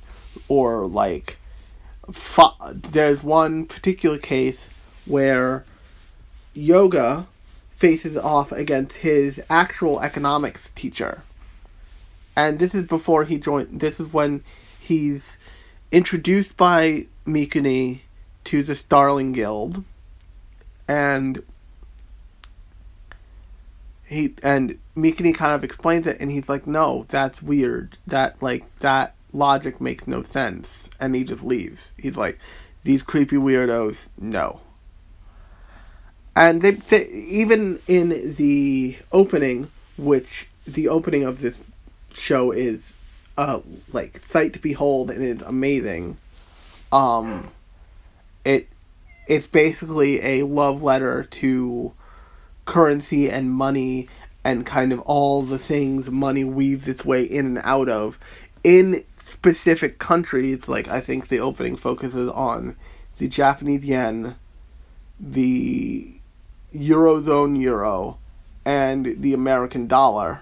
or 0.48 0.86
like, 0.86 1.38
there's 2.72 3.22
one 3.22 3.64
particular 3.64 4.18
case 4.18 4.68
where 5.06 5.64
yoga 6.52 7.26
faces 7.76 8.16
off 8.16 8.50
against 8.50 8.96
his 8.98 9.40
actual 9.48 10.00
economics 10.00 10.70
teacher. 10.74 11.22
And 12.34 12.58
this 12.58 12.74
is 12.74 12.86
before 12.86 13.24
he 13.24 13.38
joined, 13.38 13.80
this 13.80 14.00
is 14.00 14.12
when 14.12 14.42
he's 14.80 15.36
introduced 15.92 16.56
by 16.56 17.06
Mikuni 17.26 18.00
to 18.44 18.62
the 18.62 18.74
Starling 18.74 19.32
Guild. 19.32 19.84
And 20.88 21.42
he 24.08 24.34
and 24.42 24.78
Mikuni 24.96 25.34
kind 25.34 25.52
of 25.52 25.62
explains 25.62 26.06
it 26.06 26.16
and 26.20 26.30
he's 26.30 26.48
like, 26.48 26.66
No, 26.66 27.04
that's 27.08 27.42
weird. 27.42 27.96
That 28.06 28.42
like 28.42 28.78
that 28.78 29.14
logic 29.32 29.80
makes 29.80 30.06
no 30.06 30.22
sense 30.22 30.90
and 30.98 31.14
he 31.14 31.24
just 31.24 31.44
leaves. 31.44 31.92
He's 31.96 32.16
like, 32.16 32.38
These 32.84 33.02
creepy 33.02 33.36
weirdos, 33.36 34.08
no 34.18 34.60
and 36.38 36.62
they, 36.62 36.70
they 36.70 37.06
even 37.08 37.80
in 37.88 38.36
the 38.36 38.96
opening, 39.10 39.68
which 39.96 40.48
the 40.68 40.88
opening 40.88 41.24
of 41.24 41.40
this 41.40 41.58
show 42.14 42.52
is 42.52 42.94
uh 43.36 43.60
like 43.92 44.24
sight 44.24 44.52
to 44.52 44.60
behold 44.60 45.10
and 45.10 45.20
is 45.20 45.42
amazing. 45.42 46.16
Um, 46.92 47.48
it 48.44 48.68
it's 49.26 49.48
basically 49.48 50.22
a 50.22 50.44
love 50.44 50.80
letter 50.80 51.24
to 51.24 51.92
currency 52.68 53.28
and 53.30 53.50
money 53.50 54.08
and 54.44 54.64
kind 54.64 54.92
of 54.92 55.00
all 55.00 55.42
the 55.42 55.58
things 55.58 56.10
money 56.10 56.44
weaves 56.44 56.86
its 56.86 57.04
way 57.04 57.22
in 57.22 57.44
and 57.46 57.60
out 57.64 57.88
of 57.88 58.18
in 58.62 59.04
specific 59.14 59.98
countries 59.98 60.68
like 60.68 60.86
i 60.88 61.00
think 61.00 61.28
the 61.28 61.40
opening 61.40 61.76
focuses 61.76 62.30
on 62.30 62.76
the 63.18 63.28
japanese 63.28 63.84
yen 63.84 64.36
the 65.18 66.18
Eurozone 66.74 67.60
euro 67.60 68.18
and 68.64 69.22
the 69.22 69.32
American 69.32 69.86
dollar. 69.86 70.40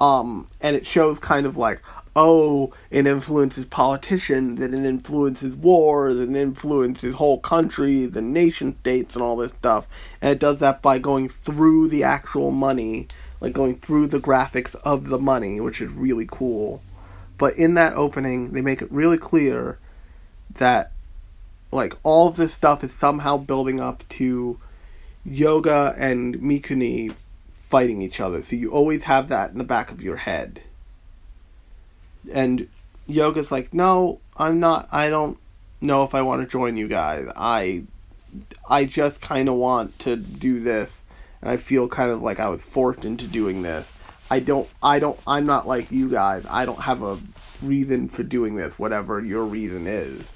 Um, 0.00 0.48
and 0.60 0.74
it 0.74 0.86
shows 0.86 1.18
kind 1.18 1.46
of 1.46 1.56
like, 1.56 1.80
oh, 2.16 2.72
it 2.90 3.06
influences 3.06 3.64
politicians, 3.66 4.60
it 4.60 4.74
influences 4.74 5.54
wars, 5.54 6.16
and 6.16 6.36
it 6.36 6.40
influences 6.40 7.14
whole 7.14 7.38
countries 7.38 8.14
and 8.16 8.32
nation 8.32 8.76
states 8.80 9.14
and 9.14 9.22
all 9.22 9.36
this 9.36 9.52
stuff. 9.52 9.86
And 10.20 10.32
it 10.32 10.38
does 10.38 10.58
that 10.58 10.82
by 10.82 10.98
going 10.98 11.28
through 11.28 11.88
the 11.88 12.02
actual 12.02 12.50
money, 12.50 13.06
like 13.40 13.52
going 13.52 13.76
through 13.76 14.08
the 14.08 14.20
graphics 14.20 14.74
of 14.84 15.08
the 15.08 15.18
money, 15.18 15.60
which 15.60 15.80
is 15.80 15.90
really 15.90 16.26
cool. 16.30 16.82
But 17.38 17.56
in 17.56 17.74
that 17.74 17.94
opening, 17.94 18.50
they 18.50 18.60
make 18.60 18.82
it 18.82 18.92
really 18.92 19.18
clear 19.18 19.78
that, 20.54 20.92
like, 21.72 21.94
all 22.02 22.28
of 22.28 22.36
this 22.36 22.52
stuff 22.52 22.82
is 22.84 22.92
somehow 22.92 23.36
building 23.36 23.80
up 23.80 24.06
to 24.10 24.58
Yoga 25.24 25.94
and 25.96 26.36
Mikuni 26.36 27.14
fighting 27.68 28.02
each 28.02 28.20
other. 28.20 28.42
So 28.42 28.56
you 28.56 28.72
always 28.72 29.04
have 29.04 29.28
that 29.28 29.52
in 29.52 29.58
the 29.58 29.64
back 29.64 29.90
of 29.90 30.02
your 30.02 30.16
head. 30.16 30.62
And 32.32 32.68
Yoga's 33.08 33.50
like, 33.50 33.72
"No, 33.74 34.20
I'm 34.36 34.60
not 34.60 34.88
I 34.92 35.10
don't 35.10 35.38
know 35.80 36.02
if 36.04 36.14
I 36.14 36.22
want 36.22 36.42
to 36.42 36.48
join 36.48 36.76
you 36.76 36.88
guys. 36.88 37.30
I 37.36 37.84
I 38.68 38.84
just 38.84 39.20
kind 39.20 39.48
of 39.48 39.56
want 39.56 39.98
to 40.00 40.16
do 40.16 40.60
this 40.60 41.02
and 41.40 41.50
I 41.50 41.56
feel 41.56 41.88
kind 41.88 42.10
of 42.10 42.22
like 42.22 42.38
I 42.38 42.48
was 42.48 42.62
forced 42.62 43.04
into 43.04 43.26
doing 43.26 43.62
this. 43.62 43.90
I 44.30 44.40
don't 44.40 44.68
I 44.82 44.98
don't 44.98 45.18
I'm 45.26 45.46
not 45.46 45.66
like 45.66 45.90
you 45.90 46.10
guys. 46.10 46.44
I 46.48 46.64
don't 46.64 46.82
have 46.82 47.02
a 47.02 47.18
reason 47.62 48.08
for 48.08 48.22
doing 48.22 48.56
this, 48.56 48.78
whatever 48.78 49.20
your 49.20 49.44
reason 49.44 49.86
is." 49.86 50.32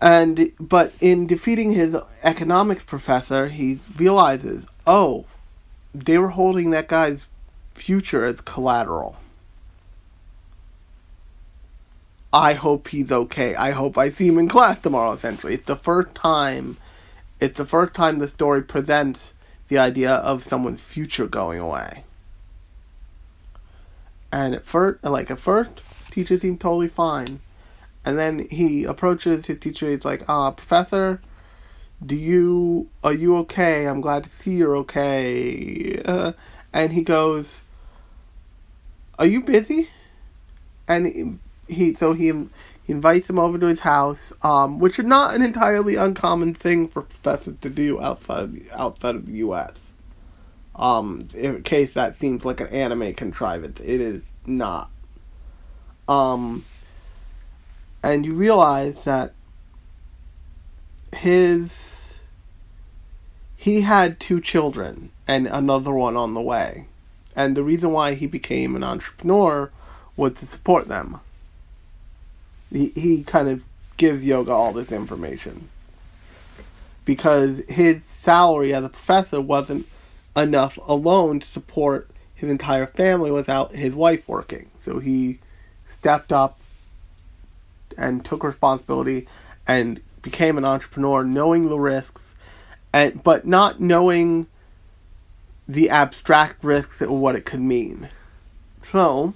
And 0.00 0.52
but 0.60 0.92
in 1.00 1.26
defeating 1.26 1.72
his 1.72 1.96
economics 2.22 2.84
professor, 2.84 3.48
he 3.48 3.80
realizes, 3.96 4.64
oh, 4.86 5.24
they 5.92 6.18
were 6.18 6.30
holding 6.30 6.70
that 6.70 6.88
guy's 6.88 7.28
future 7.74 8.24
as 8.24 8.40
collateral. 8.40 9.16
I 12.32 12.54
hope 12.54 12.88
he's 12.88 13.10
okay. 13.10 13.54
I 13.54 13.70
hope 13.70 13.96
I 13.96 14.10
see 14.10 14.28
him 14.28 14.38
in 14.38 14.48
class 14.48 14.80
tomorrow. 14.80 15.12
Essentially, 15.12 15.54
it's 15.54 15.66
the 15.66 15.76
first 15.76 16.14
time 16.14 16.76
it's 17.40 17.58
the 17.58 17.64
first 17.64 17.94
time 17.94 18.18
the 18.18 18.28
story 18.28 18.62
presents 18.62 19.32
the 19.68 19.78
idea 19.78 20.12
of 20.12 20.42
someone's 20.42 20.80
future 20.80 21.26
going 21.26 21.60
away. 21.60 22.04
And 24.32 24.54
at 24.54 24.66
first, 24.66 25.04
like 25.04 25.30
at 25.30 25.38
first, 25.38 25.80
teacher 26.10 26.38
seemed 26.38 26.60
totally 26.60 26.88
fine, 26.88 27.40
and 28.04 28.18
then 28.18 28.46
he 28.50 28.84
approaches 28.84 29.46
his 29.46 29.58
teacher. 29.58 29.88
He's 29.88 30.04
like, 30.04 30.28
"Ah, 30.28 30.50
professor, 30.50 31.20
do 32.04 32.16
you 32.16 32.88
are 33.02 33.12
you 33.12 33.36
okay? 33.38 33.86
I'm 33.86 34.00
glad 34.00 34.24
to 34.24 34.30
see 34.30 34.56
you're 34.56 34.76
okay." 34.78 36.02
Uh, 36.04 36.32
and 36.72 36.92
he 36.92 37.02
goes, 37.02 37.62
"Are 39.18 39.26
you 39.26 39.40
busy?" 39.40 39.88
And 40.86 41.38
he, 41.68 41.94
so 41.94 42.12
he 42.12 42.32
he 42.88 42.94
invites 42.94 43.28
him 43.28 43.38
over 43.38 43.58
to 43.58 43.66
his 43.66 43.80
house, 43.80 44.32
um, 44.42 44.78
which 44.78 44.98
is 44.98 45.04
not 45.04 45.34
an 45.34 45.42
entirely 45.42 45.96
uncommon 45.96 46.54
thing 46.54 46.88
for 46.88 47.02
professors 47.02 47.56
to 47.60 47.68
do 47.68 48.00
outside 48.00 48.44
of 48.44 48.52
the, 48.54 48.64
outside 48.72 49.14
of 49.14 49.26
the 49.26 49.32
U.S. 49.32 49.88
Um, 50.74 51.28
in 51.34 51.62
case 51.62 51.92
that 51.92 52.18
seems 52.18 52.46
like 52.46 52.60
an 52.60 52.68
anime 52.68 53.12
contrivance, 53.12 53.78
it 53.80 54.00
is 54.00 54.22
not. 54.46 54.90
Um, 56.08 56.64
and 58.02 58.24
you 58.24 58.32
realize 58.32 59.04
that 59.04 59.34
his 61.14 62.14
he 63.54 63.82
had 63.82 64.18
two 64.18 64.40
children 64.40 65.10
and 65.26 65.46
another 65.46 65.92
one 65.92 66.16
on 66.16 66.32
the 66.32 66.40
way, 66.40 66.86
and 67.36 67.54
the 67.54 67.62
reason 67.62 67.92
why 67.92 68.14
he 68.14 68.26
became 68.26 68.74
an 68.74 68.82
entrepreneur 68.82 69.70
was 70.16 70.32
to 70.34 70.46
support 70.46 70.88
them 70.88 71.20
he, 72.72 72.92
he 72.94 73.22
kind 73.22 73.48
of 73.48 73.62
gives 73.96 74.24
Yoga 74.24 74.52
all 74.52 74.72
this 74.72 74.92
information. 74.92 75.68
Because 77.04 77.62
his 77.68 78.04
salary 78.04 78.74
as 78.74 78.84
a 78.84 78.88
professor 78.88 79.40
wasn't 79.40 79.86
enough 80.36 80.78
alone 80.86 81.40
to 81.40 81.46
support 81.46 82.10
his 82.34 82.48
entire 82.48 82.86
family 82.86 83.30
without 83.30 83.72
his 83.72 83.94
wife 83.94 84.28
working. 84.28 84.70
So 84.84 84.98
he 84.98 85.40
stepped 85.90 86.32
up 86.32 86.58
and 87.96 88.24
took 88.24 88.44
responsibility 88.44 89.26
and 89.66 90.00
became 90.22 90.56
an 90.56 90.64
entrepreneur 90.64 91.24
knowing 91.24 91.68
the 91.68 91.78
risks 91.78 92.22
and 92.92 93.22
but 93.22 93.46
not 93.46 93.80
knowing 93.80 94.46
the 95.66 95.90
abstract 95.90 96.62
risks 96.64 97.00
of 97.00 97.10
what 97.10 97.36
it 97.36 97.44
could 97.44 97.60
mean. 97.60 98.08
So 98.82 99.34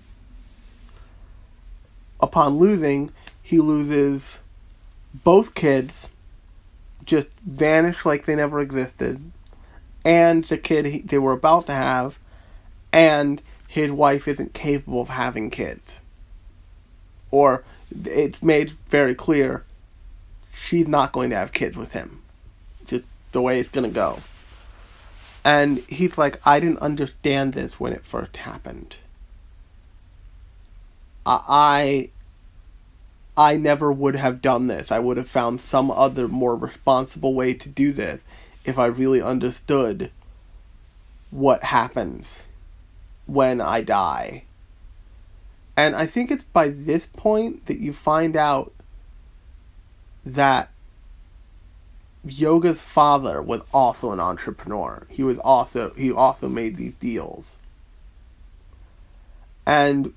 upon 2.21 2.57
losing, 2.57 3.11
he 3.53 3.59
loses 3.59 4.39
both 5.13 5.55
kids, 5.55 6.09
just 7.05 7.29
vanish 7.47 8.07
like 8.07 8.25
they 8.25 8.35
never 8.35 8.63
existed, 8.63 9.31
and 10.07 10.45
the 10.45 10.57
kid 10.57 10.87
he, 10.87 11.01
they 11.03 11.19
were 11.19 11.35
about 11.35 11.67
to 11.67 11.75
have, 11.75 12.19
and 12.95 13.43
his 13.69 13.93
wife 13.93 14.27
isn't 14.27 14.55
capable 14.55 15.03
of 15.03 15.11
having 15.11 15.51
kids. 15.51 16.01
Or 17.31 17.63
it's 18.07 18.43
made 18.43 18.71
very 18.89 19.15
clear 19.15 19.65
she's 20.55 20.89
not 20.89 21.13
going 21.13 21.29
to 21.29 21.37
have 21.37 21.53
kids 21.53 21.77
with 21.77 21.93
him. 21.93 22.23
Just 22.87 23.05
the 23.33 23.43
way 23.43 23.61
it's 23.61 23.69
going 23.69 23.89
to 23.89 23.95
go. 23.95 24.21
And 25.45 25.81
he's 25.91 26.17
like, 26.17 26.41
I 26.47 26.59
didn't 26.59 26.79
understand 26.79 27.53
this 27.53 27.79
when 27.79 27.93
it 27.93 28.07
first 28.07 28.39
happened. 28.39 28.97
I 31.27 32.09
I 33.37 33.57
never 33.57 33.91
would 33.91 34.17
have 34.17 34.43
done 34.43 34.67
this. 34.67 34.93
I 34.93 34.99
would 34.99 35.17
have 35.17 35.29
found 35.29 35.61
some 35.61 35.91
other 35.91 36.29
more 36.29 36.57
responsible 36.57 37.35
way 37.35 37.55
to 37.55 37.69
do 37.69 37.93
this 37.93 38.23
if 38.65 38.79
I 38.79 38.87
really 38.87 39.23
understood 39.23 40.11
what 41.31 41.65
happens 41.65 42.45
when 43.27 43.61
I 43.61 43.81
die. 43.81 44.45
And 45.77 45.97
I 45.97 46.07
think 46.07 46.31
it's 46.31 46.43
by 46.43 46.69
this 46.69 47.07
point 47.07 47.67
that 47.67 47.79
you 47.79 47.95
find 47.95 48.37
out 48.37 48.73
that 50.25 50.71
Yoga's 52.25 52.83
father 52.83 53.43
was 53.43 53.63
also 53.73 54.13
an 54.13 54.21
entrepreneur. 54.21 55.07
He 55.09 55.23
was 55.23 55.39
also 55.39 55.93
he 55.97 56.13
also 56.13 56.49
made 56.49 56.77
these 56.77 56.95
deals. 56.95 57.57
And 59.67 60.13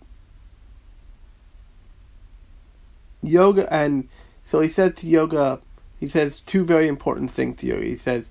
yoga 3.27 3.71
and 3.73 4.07
so 4.43 4.59
he 4.59 4.67
said 4.67 4.95
to 4.95 5.07
yoga 5.07 5.59
he 5.99 6.07
says 6.07 6.41
two 6.41 6.63
very 6.63 6.87
important 6.87 7.31
things 7.31 7.59
to 7.59 7.67
you 7.67 7.77
he 7.77 7.95
says 7.95 8.29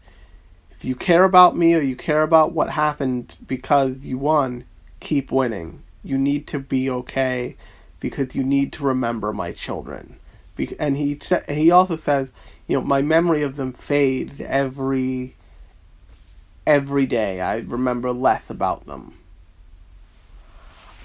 if 0.71 0.85
you 0.85 0.95
care 0.95 1.25
about 1.25 1.57
me 1.57 1.75
or 1.75 1.81
you 1.81 1.97
care 1.97 2.23
about 2.23 2.53
what 2.53 2.71
happened 2.71 3.37
because 3.47 4.05
you 4.05 4.19
won 4.19 4.65
keep 5.05 5.31
winning. 5.31 5.83
You 6.03 6.19
need 6.19 6.47
to 6.49 6.59
be 6.59 6.91
okay 6.91 7.57
because 8.01 8.35
you 8.35 8.43
need 8.43 8.73
to 8.75 8.85
remember 8.85 9.33
my 9.33 9.53
children. 9.53 10.17
And 10.79 10.97
he 10.97 11.19
said 11.21 11.49
he 11.49 11.71
also 11.71 11.97
says 11.97 12.29
you 12.67 12.77
know 12.77 12.85
my 12.85 13.03
memory 13.03 13.43
of 13.43 13.57
them 13.57 13.73
fades 13.73 14.41
every 14.41 15.37
every 16.67 17.07
day. 17.07 17.41
I 17.41 17.59
remember 17.59 18.13
less 18.13 18.51
about 18.51 18.87
them. 18.87 19.19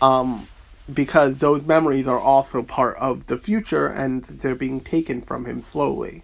Um 0.01 0.47
because 0.93 1.39
those 1.39 1.63
memories 1.63 2.07
are 2.07 2.19
also 2.19 2.63
part 2.63 2.97
of 2.97 3.27
the 3.27 3.37
future 3.37 3.87
and 3.87 4.23
they're 4.23 4.55
being 4.55 4.81
taken 4.81 5.21
from 5.21 5.45
him 5.45 5.61
slowly 5.61 6.23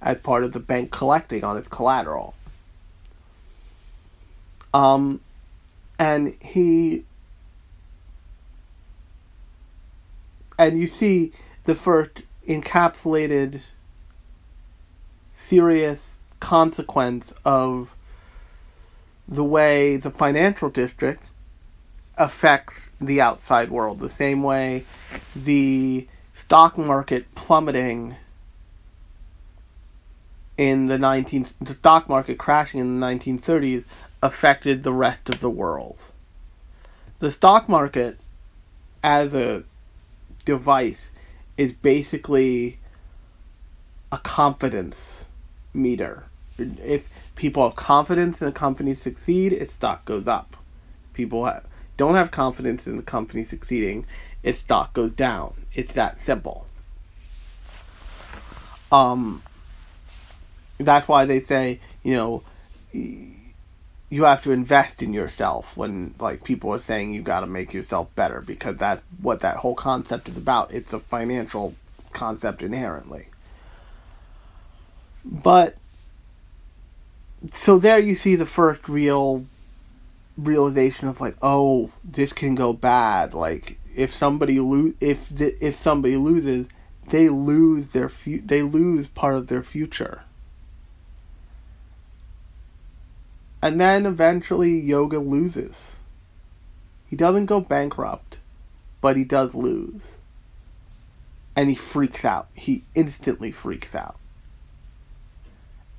as 0.00 0.18
part 0.18 0.44
of 0.44 0.52
the 0.52 0.60
bank 0.60 0.90
collecting 0.90 1.44
on 1.44 1.56
his 1.56 1.68
collateral. 1.68 2.34
Um, 4.72 5.20
and 5.98 6.36
he 6.40 7.04
and 10.58 10.78
you 10.78 10.86
see 10.86 11.32
the 11.64 11.74
first 11.74 12.22
encapsulated 12.46 13.60
serious 15.30 16.20
consequence 16.40 17.32
of 17.44 17.94
the 19.28 19.44
way 19.44 19.96
the 19.96 20.10
financial 20.10 20.70
district 20.70 21.24
affects 22.18 22.90
the 23.00 23.20
outside 23.20 23.70
world 23.70 23.98
the 23.98 24.08
same 24.08 24.42
way 24.42 24.84
the 25.34 26.06
stock 26.32 26.78
market 26.78 27.34
plummeting 27.34 28.16
in 30.56 30.86
the 30.86 30.98
19 30.98 31.46
the 31.60 31.74
stock 31.74 32.08
market 32.08 32.38
crashing 32.38 32.80
in 32.80 32.98
the 33.00 33.06
1930s 33.06 33.84
affected 34.22 34.82
the 34.82 34.92
rest 34.92 35.28
of 35.28 35.40
the 35.40 35.50
world. 35.50 35.98
The 37.18 37.30
stock 37.30 37.68
market 37.68 38.18
as 39.02 39.34
a 39.34 39.64
device 40.44 41.10
is 41.56 41.72
basically 41.72 42.78
a 44.10 44.18
confidence 44.18 45.28
meter. 45.72 46.24
If 46.58 47.08
people 47.34 47.64
have 47.64 47.76
confidence 47.76 48.40
in 48.40 48.48
a 48.48 48.52
company 48.52 48.94
succeed 48.94 49.52
its 49.52 49.72
stock 49.72 50.04
goes 50.04 50.26
up. 50.26 50.56
People 51.12 51.44
have 51.44 51.64
don't 51.96 52.14
have 52.14 52.30
confidence 52.30 52.86
in 52.86 52.96
the 52.96 53.02
company 53.02 53.44
succeeding, 53.44 54.06
its 54.42 54.60
stock 54.60 54.92
goes 54.92 55.12
down. 55.12 55.54
It's 55.74 55.92
that 55.92 56.20
simple. 56.20 56.66
Um, 58.92 59.42
that's 60.78 61.08
why 61.08 61.24
they 61.24 61.40
say, 61.40 61.80
you 62.02 62.14
know, 62.14 62.42
you 64.08 64.24
have 64.24 64.42
to 64.44 64.52
invest 64.52 65.02
in 65.02 65.12
yourself 65.12 65.76
when 65.76 66.14
like 66.20 66.44
people 66.44 66.72
are 66.72 66.78
saying 66.78 67.12
you 67.12 67.22
got 67.22 67.40
to 67.40 67.46
make 67.46 67.74
yourself 67.74 68.14
better 68.14 68.40
because 68.40 68.76
that's 68.76 69.02
what 69.20 69.40
that 69.40 69.56
whole 69.56 69.74
concept 69.74 70.28
is 70.28 70.36
about. 70.36 70.72
It's 70.72 70.92
a 70.92 71.00
financial 71.00 71.74
concept 72.12 72.62
inherently. 72.62 73.28
But 75.24 75.76
so 77.52 77.78
there 77.78 77.98
you 77.98 78.14
see 78.14 78.36
the 78.36 78.46
first 78.46 78.88
real 78.88 79.44
realization 80.36 81.08
of 81.08 81.20
like, 81.20 81.36
oh, 81.42 81.90
this 82.04 82.32
can 82.32 82.54
go 82.54 82.72
bad. 82.72 83.34
Like 83.34 83.78
if 83.94 84.14
somebody 84.14 84.60
lo- 84.60 84.92
if 85.00 85.28
the, 85.28 85.56
if 85.64 85.76
somebody 85.76 86.16
loses, 86.16 86.68
they 87.08 87.28
lose 87.28 87.92
their 87.92 88.08
fu- 88.08 88.40
they 88.40 88.62
lose 88.62 89.06
part 89.08 89.34
of 89.34 89.48
their 89.48 89.62
future. 89.62 90.24
And 93.62 93.80
then 93.80 94.06
eventually 94.06 94.78
Yoga 94.78 95.18
loses. 95.18 95.96
He 97.08 97.16
doesn't 97.16 97.46
go 97.46 97.60
bankrupt, 97.60 98.38
but 99.00 99.16
he 99.16 99.24
does 99.24 99.54
lose. 99.54 100.18
And 101.54 101.70
he 101.70 101.74
freaks 101.74 102.24
out. 102.24 102.48
He 102.54 102.84
instantly 102.94 103.50
freaks 103.50 103.94
out 103.94 104.16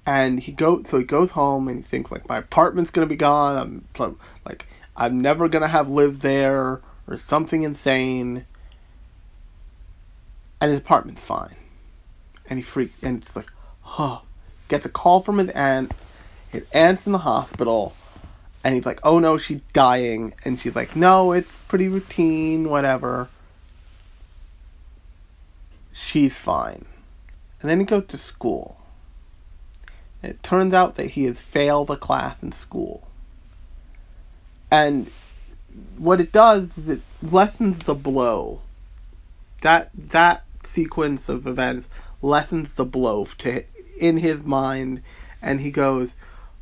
and 0.08 0.40
he 0.40 0.54
go 0.54 0.82
so 0.84 0.98
he 0.98 1.04
goes 1.04 1.32
home 1.32 1.68
and 1.68 1.78
he 1.78 1.84
thinks 1.84 2.10
like 2.10 2.28
my 2.30 2.38
apartment's 2.38 2.90
gonna 2.90 3.06
be 3.06 3.18
gone. 3.18 3.86
I'm 4.00 4.18
like 4.46 4.66
I'm 4.96 5.22
never 5.22 5.50
gonna 5.50 5.68
have 5.68 5.90
lived 5.90 6.22
there 6.22 6.82
or 7.08 7.18
something 7.18 7.62
insane. 7.62 8.46
And 10.60 10.72
his 10.72 10.80
apartment's 10.80 11.22
fine, 11.22 11.56
and 12.50 12.58
he 12.58 12.64
freaks 12.64 12.96
and 13.04 13.22
it's 13.22 13.36
like, 13.36 13.52
huh, 13.82 14.20
gets 14.70 14.88
a 14.88 14.90
call 14.90 15.22
from 15.22 15.38
his 15.38 15.50
aunt. 15.50 15.94
His 16.50 16.64
aunt's 16.72 17.06
in 17.06 17.12
the 17.12 17.20
hospital, 17.20 17.94
and 18.64 18.74
he's 18.74 18.86
like, 18.86 19.00
"Oh 19.04 19.20
no, 19.20 19.38
she's 19.38 19.62
dying," 19.74 20.34
and 20.46 20.60
she's 20.60 20.76
like, 20.76 20.96
"No, 20.96 21.34
it's 21.34 21.52
pretty 21.68 21.90
routine, 21.90 22.70
whatever." 22.70 23.28
She's 25.92 26.38
fine, 26.38 26.86
and 27.62 27.70
then 27.70 27.80
he 27.80 27.86
goes 27.86 28.06
to 28.08 28.18
school. 28.18 28.87
It 30.24 30.42
turns 30.42 30.74
out 30.74 30.96
that 30.96 31.12
he 31.12 31.26
has 31.26 31.40
failed 31.40 31.90
a 31.90 31.98
class 31.98 32.42
in 32.42 32.52
school. 32.52 33.08
And 34.72 35.10
what 35.98 36.20
it 36.20 36.32
does 36.32 36.78
is 36.78 36.90
it 36.90 37.02
lessens 37.22 37.86
the 37.86 37.96
blow. 37.96 38.62
That 39.62 39.92
that 39.96 40.44
sequence 40.64 41.30
of 41.30 41.48
events 41.48 41.88
lessens 42.22 42.74
the 42.74 42.86
blow 42.86 43.26
to 43.40 43.64
in 44.00 44.18
his 44.18 44.44
mind, 44.44 45.02
and 45.42 45.62
he 45.62 45.72
goes, 45.72 46.14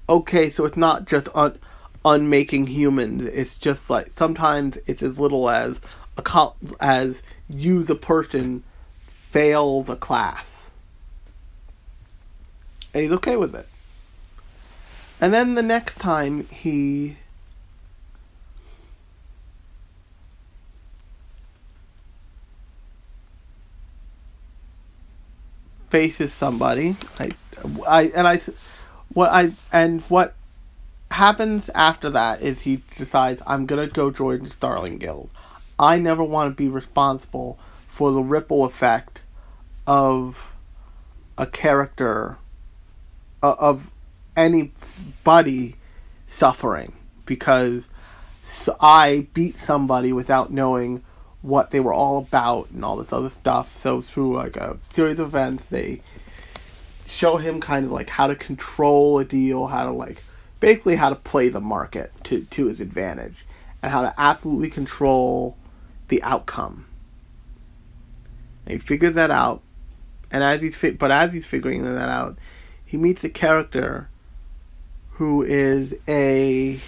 "Okay, 0.07 0.49
so 0.49 0.65
it's 0.65 0.77
not 0.77 1.05
just 1.05 1.27
un, 1.33 1.57
unmaking 2.03 2.67
humans. 2.67 3.23
It's 3.23 3.57
just 3.57 3.89
like 3.89 4.11
sometimes 4.11 4.77
it's 4.85 5.03
as 5.03 5.17
little 5.17 5.49
as 5.49 5.79
a 6.17 6.51
as 6.79 7.21
you, 7.49 7.83
the 7.83 7.95
person, 7.95 8.63
fail 9.31 9.81
the 9.81 9.95
class." 9.95 10.54
And 12.95 13.03
he's 13.03 13.11
okay 13.11 13.35
with 13.35 13.53
it. 13.53 13.67
And 15.19 15.33
then 15.33 15.55
the 15.55 15.61
next 15.61 15.99
time 15.99 16.47
he 16.47 17.17
faces 25.89 26.31
somebody. 26.31 26.95
I, 27.19 27.31
I 27.85 28.01
and 28.15 28.29
I, 28.29 28.39
what 29.13 29.29
I 29.29 29.51
and 29.73 29.99
what 30.03 30.33
happens 31.11 31.67
after 31.75 32.09
that 32.11 32.41
is 32.41 32.61
he 32.61 32.81
decides 32.95 33.41
I'm 33.45 33.65
gonna 33.65 33.87
go 33.87 34.09
join 34.09 34.39
the 34.39 34.49
Starling 34.49 34.99
Guild. 34.99 35.29
I 35.77 35.99
never 35.99 36.23
want 36.23 36.49
to 36.49 36.55
be 36.55 36.69
responsible 36.69 37.59
for 37.89 38.13
the 38.13 38.21
ripple 38.21 38.63
effect 38.63 39.19
of 39.85 40.53
a 41.37 41.45
character 41.45 42.37
of 43.41 43.89
anybody 44.35 45.75
suffering 46.27 46.95
because 47.25 47.87
I 48.79 49.27
beat 49.33 49.57
somebody 49.57 50.13
without 50.13 50.51
knowing 50.51 51.03
what 51.41 51.71
they 51.71 51.79
were 51.79 51.93
all 51.93 52.17
about 52.17 52.69
and 52.71 52.83
all 52.83 52.95
this 52.97 53.13
other 53.13 53.29
stuff. 53.29 53.79
So 53.79 54.01
through 54.01 54.35
like 54.35 54.55
a 54.57 54.77
series 54.91 55.19
of 55.19 55.27
events, 55.27 55.67
they 55.67 56.01
show 57.07 57.37
him 57.37 57.61
kind 57.61 57.85
of 57.85 57.91
like 57.91 58.09
how 58.09 58.27
to 58.27 58.35
control 58.35 59.19
a 59.19 59.25
deal, 59.25 59.67
how 59.67 59.85
to 59.85 59.91
like 59.91 60.23
basically 60.59 60.95
how 60.95 61.09
to 61.09 61.15
play 61.15 61.49
the 61.49 61.61
market 61.61 62.11
to 62.23 62.45
to 62.45 62.65
his 62.65 62.81
advantage, 62.81 63.45
and 63.81 63.91
how 63.91 64.01
to 64.01 64.13
absolutely 64.17 64.69
control 64.69 65.55
the 66.07 66.21
outcome. 66.23 66.85
And 68.65 68.73
he 68.73 68.77
figures 68.79 69.15
that 69.15 69.29
out, 69.29 69.61
and 70.31 70.43
as 70.43 70.61
he's 70.61 70.75
fi- 70.75 70.91
but 70.91 71.11
as 71.11 71.31
he's 71.31 71.45
figuring 71.45 71.83
that 71.83 72.09
out, 72.09 72.37
he 72.95 73.01
meets 73.01 73.25
a 73.25 73.29
character 73.29 74.07
who 75.15 75.43
is 75.43 75.93
a 76.07 76.79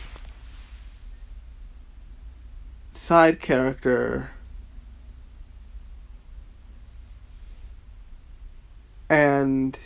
side 2.93 3.41
character 3.41 4.31
and 9.09 9.77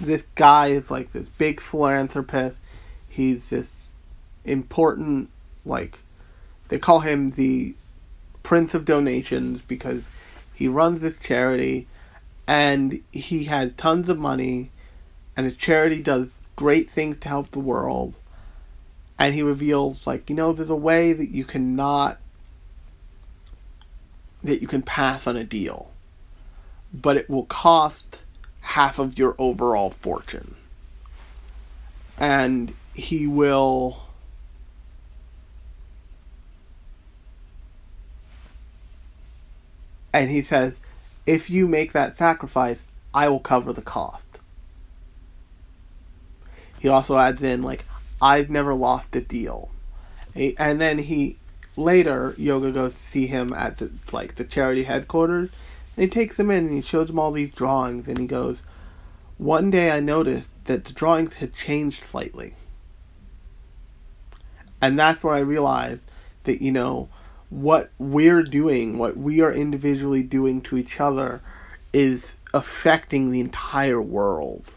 this 0.00 0.22
guy 0.36 0.68
is 0.68 0.92
like 0.92 1.10
this 1.10 1.28
big 1.30 1.60
philanthropist. 1.60 2.60
He's 3.08 3.48
this 3.48 3.90
important, 4.44 5.28
like, 5.64 5.98
they 6.68 6.78
call 6.78 7.00
him 7.00 7.30
the 7.30 7.74
Prince 8.44 8.74
of 8.74 8.84
Donations 8.84 9.60
because 9.60 10.04
he 10.54 10.68
runs 10.68 11.00
this 11.00 11.16
charity 11.16 11.88
and 12.46 13.02
he 13.12 13.44
had 13.44 13.78
tons 13.78 14.08
of 14.08 14.18
money 14.18 14.70
and 15.36 15.46
his 15.46 15.56
charity 15.56 16.02
does 16.02 16.38
great 16.56 16.88
things 16.88 17.18
to 17.18 17.28
help 17.28 17.50
the 17.50 17.58
world. 17.58 18.14
And 19.18 19.34
he 19.34 19.42
reveals, 19.42 20.06
like, 20.06 20.28
you 20.28 20.36
know, 20.36 20.52
there's 20.52 20.70
a 20.70 20.76
way 20.76 21.12
that 21.12 21.30
you 21.30 21.44
cannot 21.44 22.18
that 24.42 24.60
you 24.60 24.68
can 24.68 24.82
pass 24.82 25.26
on 25.26 25.36
a 25.36 25.44
deal, 25.44 25.90
but 26.92 27.16
it 27.16 27.30
will 27.30 27.46
cost 27.46 28.22
half 28.60 28.98
of 28.98 29.18
your 29.18 29.34
overall 29.38 29.90
fortune. 29.90 30.54
And 32.18 32.74
he 32.92 33.26
will. 33.26 34.02
And 40.12 40.30
he 40.30 40.42
says, 40.42 40.78
if 41.26 41.50
you 41.50 41.66
make 41.66 41.92
that 41.92 42.16
sacrifice, 42.16 42.78
I 43.12 43.28
will 43.28 43.40
cover 43.40 43.72
the 43.72 43.82
cost. 43.82 44.24
He 46.78 46.88
also 46.88 47.16
adds 47.16 47.42
in, 47.42 47.62
like, 47.62 47.84
I've 48.20 48.50
never 48.50 48.74
lost 48.74 49.16
a 49.16 49.20
deal. 49.20 49.70
And 50.34 50.80
then 50.80 50.98
he 50.98 51.38
later, 51.76 52.34
Yoga 52.36 52.72
goes 52.72 52.92
to 52.94 52.98
see 52.98 53.26
him 53.26 53.52
at 53.52 53.78
the 53.78 53.90
like 54.12 54.34
the 54.36 54.44
charity 54.44 54.84
headquarters, 54.84 55.50
and 55.96 56.04
he 56.04 56.10
takes 56.10 56.38
him 56.38 56.50
in 56.50 56.66
and 56.66 56.74
he 56.74 56.82
shows 56.82 57.10
him 57.10 57.18
all 57.18 57.32
these 57.32 57.50
drawings, 57.50 58.08
and 58.08 58.18
he 58.18 58.26
goes, 58.26 58.62
"One 59.38 59.70
day 59.70 59.90
I 59.90 60.00
noticed 60.00 60.50
that 60.64 60.84
the 60.84 60.92
drawings 60.92 61.34
had 61.34 61.54
changed 61.54 62.04
slightly, 62.04 62.54
and 64.80 64.98
that's 64.98 65.22
where 65.22 65.34
I 65.34 65.40
realized 65.40 66.00
that 66.44 66.62
you 66.62 66.72
know 66.72 67.08
what 67.50 67.90
we're 67.98 68.42
doing, 68.42 68.98
what 68.98 69.16
we 69.16 69.40
are 69.40 69.52
individually 69.52 70.22
doing 70.22 70.60
to 70.62 70.76
each 70.76 71.00
other, 71.00 71.40
is 71.92 72.36
affecting 72.52 73.30
the 73.30 73.40
entire 73.40 74.02
world. 74.02 74.72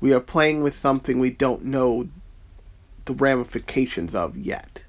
We 0.00 0.12
are 0.12 0.20
playing 0.20 0.62
with 0.62 0.74
something 0.74 1.18
we 1.18 1.30
don't 1.30 1.64
know 1.64 2.08
the 3.04 3.14
ramifications 3.14 4.14
of 4.14 4.36
yet." 4.36 4.84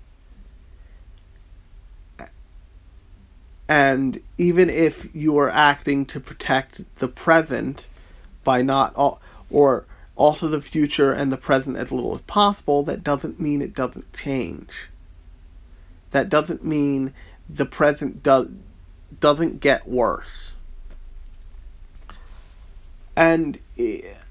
And 3.68 4.20
even 4.38 4.70
if 4.70 5.08
you 5.14 5.38
are 5.38 5.50
acting 5.50 6.06
to 6.08 6.20
protect 6.20 6.82
the 6.98 7.08
present 7.08 7.88
by 8.44 8.62
not 8.62 8.94
all, 8.96 9.22
or 9.50 9.86
also 10.18 10.48
the 10.50 10.62
future 10.62 11.14
and 11.14 11.32
the 11.32 11.38
present 11.38 11.78
as 11.78 11.92
little 11.92 12.14
as 12.14 12.22
possible, 12.22 12.84
that 12.84 13.04
doesn't 13.04 13.40
mean 13.40 13.62
it 13.62 13.74
doesn't 13.74 14.12
change. 14.14 14.91
That 16.12 16.30
doesn't 16.30 16.64
mean 16.64 17.14
the 17.50 17.66
present 17.66 18.24
does 18.24 18.48
doesn't 19.20 19.60
get 19.60 19.88
worse. 19.88 20.54
And 23.16 23.60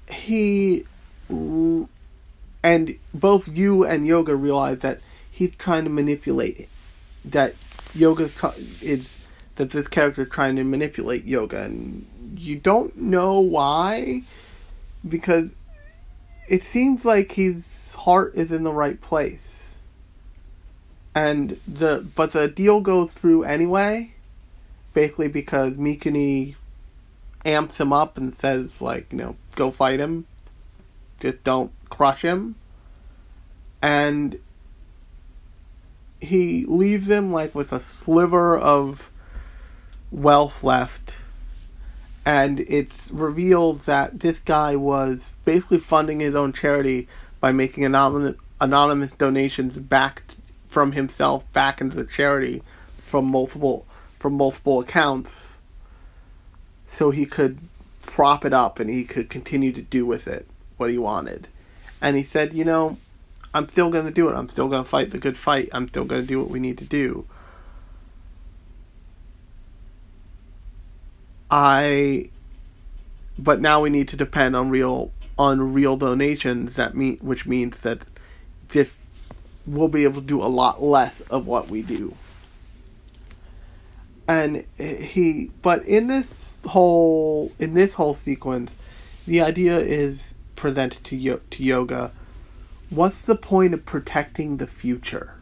he 0.09 0.85
and 1.29 2.97
both 3.13 3.47
you 3.47 3.85
and 3.85 4.07
Yoga 4.07 4.35
realize 4.35 4.79
that 4.79 4.99
he's 5.31 5.55
trying 5.55 5.83
to 5.83 5.89
manipulate 5.89 6.67
that 7.25 7.55
Yoga 7.93 8.29
is 8.81 9.21
that 9.55 9.69
this 9.69 9.87
character 9.87 10.25
trying 10.25 10.55
to 10.55 10.63
manipulate 10.63 11.25
yoga 11.25 11.61
and 11.61 12.07
you 12.35 12.55
don't 12.55 12.97
know 12.97 13.39
why 13.39 14.23
because 15.07 15.51
it 16.47 16.63
seems 16.63 17.05
like 17.05 17.33
his 17.33 17.93
heart 17.93 18.33
is 18.35 18.51
in 18.51 18.63
the 18.63 18.71
right 18.71 18.99
place 19.01 19.60
and 21.13 21.59
the 21.67 22.05
but 22.15 22.31
the 22.31 22.47
deal 22.47 22.79
goes 22.79 23.11
through 23.11 23.43
anyway 23.43 24.13
basically 24.93 25.27
because 25.27 25.73
Mikuni 25.73 26.55
amps 27.45 27.79
him 27.79 27.91
up 27.91 28.17
and 28.17 28.37
says 28.39 28.81
like 28.81 29.11
you 29.11 29.17
know 29.17 29.35
go 29.55 29.71
fight 29.71 29.99
him. 29.99 30.25
Just 31.19 31.43
don't 31.43 31.71
crush 31.89 32.21
him. 32.21 32.55
And 33.81 34.39
he 36.19 36.65
leaves 36.65 37.09
him 37.09 37.31
like 37.31 37.55
with 37.55 37.71
a 37.71 37.79
sliver 37.79 38.57
of 38.57 39.09
wealth 40.11 40.63
left, 40.63 41.17
and 42.25 42.59
it's 42.61 43.09
revealed 43.11 43.81
that 43.81 44.19
this 44.19 44.39
guy 44.39 44.75
was 44.75 45.29
basically 45.45 45.79
funding 45.79 46.19
his 46.19 46.35
own 46.35 46.53
charity 46.53 47.07
by 47.39 47.51
making 47.51 47.85
anonymous 47.85 48.35
anonymous 48.59 49.11
donations 49.13 49.79
back 49.79 50.21
from 50.71 50.93
himself 50.93 51.51
back 51.51 51.81
into 51.81 51.97
the 51.97 52.05
charity 52.05 52.63
from 52.97 53.25
multiple 53.25 53.85
from 54.17 54.33
multiple 54.33 54.79
accounts 54.79 55.57
so 56.87 57.11
he 57.11 57.25
could 57.25 57.57
prop 58.03 58.45
it 58.45 58.53
up 58.53 58.79
and 58.79 58.89
he 58.89 59.03
could 59.03 59.29
continue 59.29 59.71
to 59.73 59.81
do 59.81 60.05
with 60.05 60.27
it 60.27 60.47
what 60.77 60.89
he 60.89 60.97
wanted. 60.97 61.47
And 62.01 62.15
he 62.15 62.23
said, 62.23 62.53
you 62.53 62.65
know, 62.65 62.97
I'm 63.53 63.69
still 63.69 63.89
going 63.89 64.05
to 64.05 64.11
do 64.11 64.29
it. 64.29 64.35
I'm 64.35 64.47
still 64.47 64.67
going 64.67 64.83
to 64.83 64.89
fight 64.89 65.11
the 65.11 65.17
good 65.17 65.37
fight. 65.37 65.69
I'm 65.73 65.87
still 65.89 66.05
going 66.05 66.21
to 66.21 66.27
do 66.27 66.39
what 66.39 66.49
we 66.49 66.59
need 66.59 66.77
to 66.79 66.85
do. 66.85 67.27
I 71.49 72.29
but 73.37 73.59
now 73.59 73.81
we 73.81 73.89
need 73.89 74.07
to 74.09 74.15
depend 74.15 74.55
on 74.55 74.69
real 74.69 75.11
on 75.37 75.73
real 75.73 75.97
donations 75.97 76.75
that 76.75 76.95
mean 76.95 77.17
which 77.17 77.45
means 77.45 77.81
that 77.81 78.03
this 78.69 78.95
we'll 79.71 79.87
be 79.87 80.03
able 80.03 80.21
to 80.21 80.27
do 80.27 80.43
a 80.43 80.45
lot 80.47 80.83
less 80.83 81.21
of 81.21 81.47
what 81.47 81.69
we 81.69 81.81
do. 81.81 82.15
And 84.27 84.65
he 84.77 85.51
but 85.61 85.85
in 85.85 86.07
this 86.07 86.57
whole 86.67 87.51
in 87.57 87.73
this 87.73 87.95
whole 87.95 88.13
sequence 88.13 88.73
the 89.25 89.41
idea 89.41 89.77
is 89.79 90.35
presented 90.55 91.03
to 91.05 91.15
yo- 91.15 91.41
to 91.49 91.63
yoga. 91.63 92.11
What's 92.89 93.23
the 93.23 93.35
point 93.35 93.73
of 93.73 93.85
protecting 93.85 94.57
the 94.57 94.67
future? 94.67 95.35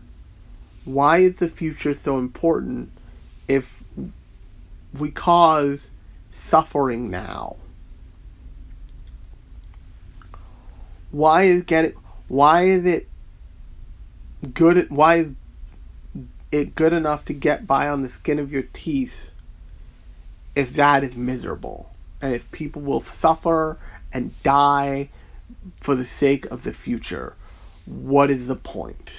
Why 0.86 1.18
is 1.18 1.40
the 1.40 1.50
future 1.50 1.94
so 1.94 2.20
important 2.20 2.92
if 3.48 3.84
we 4.98 5.12
cause 5.12 5.88
suffering 6.32 7.10
now? 7.10 7.58
Why 11.12 11.44
is 11.44 11.64
getting 11.64 11.94
why 12.28 12.64
is 12.64 12.86
it 12.86 13.09
good 14.54 14.78
at, 14.78 14.92
why 14.92 15.16
is 15.16 15.32
it 16.52 16.76
good 16.76 16.94
enough 16.94 17.26
to 17.26 17.34
get 17.34 17.68
by 17.68 17.88
on 17.88 18.02
the 18.02 18.10
skin 18.10 18.40
of 18.40 18.52
your 18.52 18.64
teeth 18.74 19.32
if 20.56 20.74
that 20.74 21.04
is 21.04 21.16
miserable 21.16 21.92
and 22.22 22.34
if 22.34 22.52
people 22.52 22.82
will 22.82 23.02
suffer 23.02 23.78
and 24.12 24.42
die 24.44 25.10
for 25.80 25.96
the 25.96 26.06
sake 26.06 26.46
of 26.46 26.64
the 26.64 26.74
future 26.74 27.36
what 27.86 28.30
is 28.30 28.48
the 28.48 28.56
point? 28.56 29.14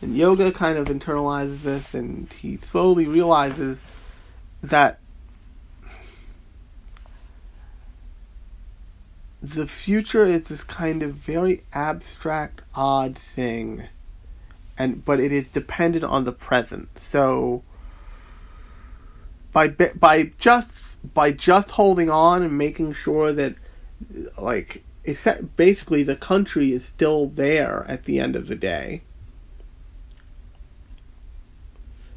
and 0.00 0.16
yoga 0.16 0.52
kind 0.52 0.78
of 0.78 0.88
internalizes 0.88 1.62
this 1.62 1.94
and 1.94 2.32
he 2.34 2.56
slowly 2.56 3.06
realizes 3.06 3.82
that 4.62 4.98
the 9.42 9.66
future 9.66 10.24
is 10.24 10.48
this 10.48 10.64
kind 10.64 11.02
of 11.02 11.14
very 11.14 11.62
abstract, 11.72 12.62
odd 12.74 13.16
thing, 13.16 13.88
and 14.76 15.04
but 15.04 15.20
it 15.20 15.32
is 15.32 15.48
dependent 15.48 16.04
on 16.04 16.24
the 16.24 16.32
present. 16.32 16.98
So 16.98 17.62
by 19.52 19.68
by 19.68 20.32
just 20.38 20.96
by 21.14 21.30
just 21.30 21.72
holding 21.72 22.10
on 22.10 22.42
and 22.42 22.58
making 22.58 22.94
sure 22.94 23.32
that 23.32 23.54
like 24.38 24.82
it's 25.04 25.26
basically 25.56 26.02
the 26.02 26.16
country 26.16 26.72
is 26.72 26.84
still 26.84 27.26
there 27.26 27.84
at 27.88 28.04
the 28.04 28.18
end 28.20 28.36
of 28.36 28.48
the 28.48 28.56
day. 28.56 29.02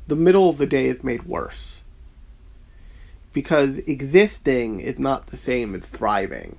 The 0.08 0.16
middle 0.16 0.50
of 0.50 0.58
the 0.58 0.66
day 0.66 0.88
is 0.88 1.04
made 1.04 1.24
worse 1.24 1.82
because 3.34 3.78
existing 3.80 4.80
is 4.82 5.00
not 5.00 5.28
the 5.28 5.38
same 5.38 5.74
as 5.74 5.84
thriving. 5.84 6.58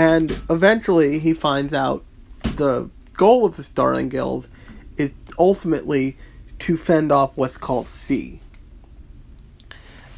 And 0.00 0.40
eventually 0.48 1.18
he 1.18 1.34
finds 1.34 1.74
out 1.74 2.06
the 2.42 2.88
goal 3.12 3.44
of 3.44 3.58
the 3.58 3.62
Starling 3.62 4.08
Guild 4.08 4.48
is 4.96 5.12
ultimately 5.38 6.16
to 6.60 6.78
fend 6.78 7.12
off 7.12 7.32
what's 7.34 7.58
called 7.58 7.86
C. 7.86 8.40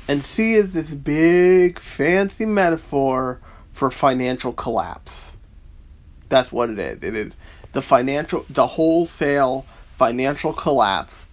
And 0.07 0.25
C 0.25 0.55
is 0.55 0.73
this 0.73 0.91
big, 0.91 1.81
fancy 1.81 2.47
metaphor 2.47 3.41
for 3.73 3.91
financial 3.91 4.53
collapse. 4.53 5.33
That's 6.29 6.53
what 6.53 6.71
it 6.71 6.79
is. 6.79 7.03
It 7.03 7.17
is 7.17 7.37
the 7.73 7.83
financial, 7.83 8.47
the 8.49 8.69
wholesale 8.69 9.67
financial 9.99 10.53
collapse 10.53 11.27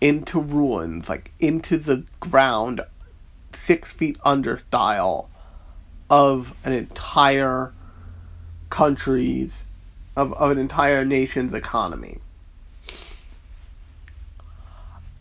into 0.00 0.40
ruins, 0.40 1.08
like 1.08 1.30
into 1.38 1.78
the 1.78 2.04
ground, 2.18 2.80
six 3.52 3.92
feet 3.92 4.18
under 4.24 4.58
style 4.58 5.30
of 6.10 6.52
an 6.64 6.72
entire 6.72 7.72
countries 8.72 9.66
of, 10.16 10.32
of 10.32 10.50
an 10.50 10.58
entire 10.58 11.04
nation's 11.04 11.52
economy. 11.52 12.18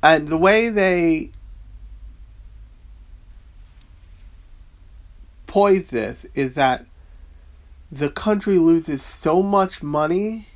And 0.02 0.30
the 0.30 0.38
way 0.38 0.70
they 0.70 1.32
poise 5.48 5.90
this 5.90 6.26
is 6.34 6.56
that 6.56 6.86
the 7.92 8.10
country 8.10 8.58
loses 8.58 9.04
so 9.04 9.44
much 9.44 9.84
money 9.84 10.48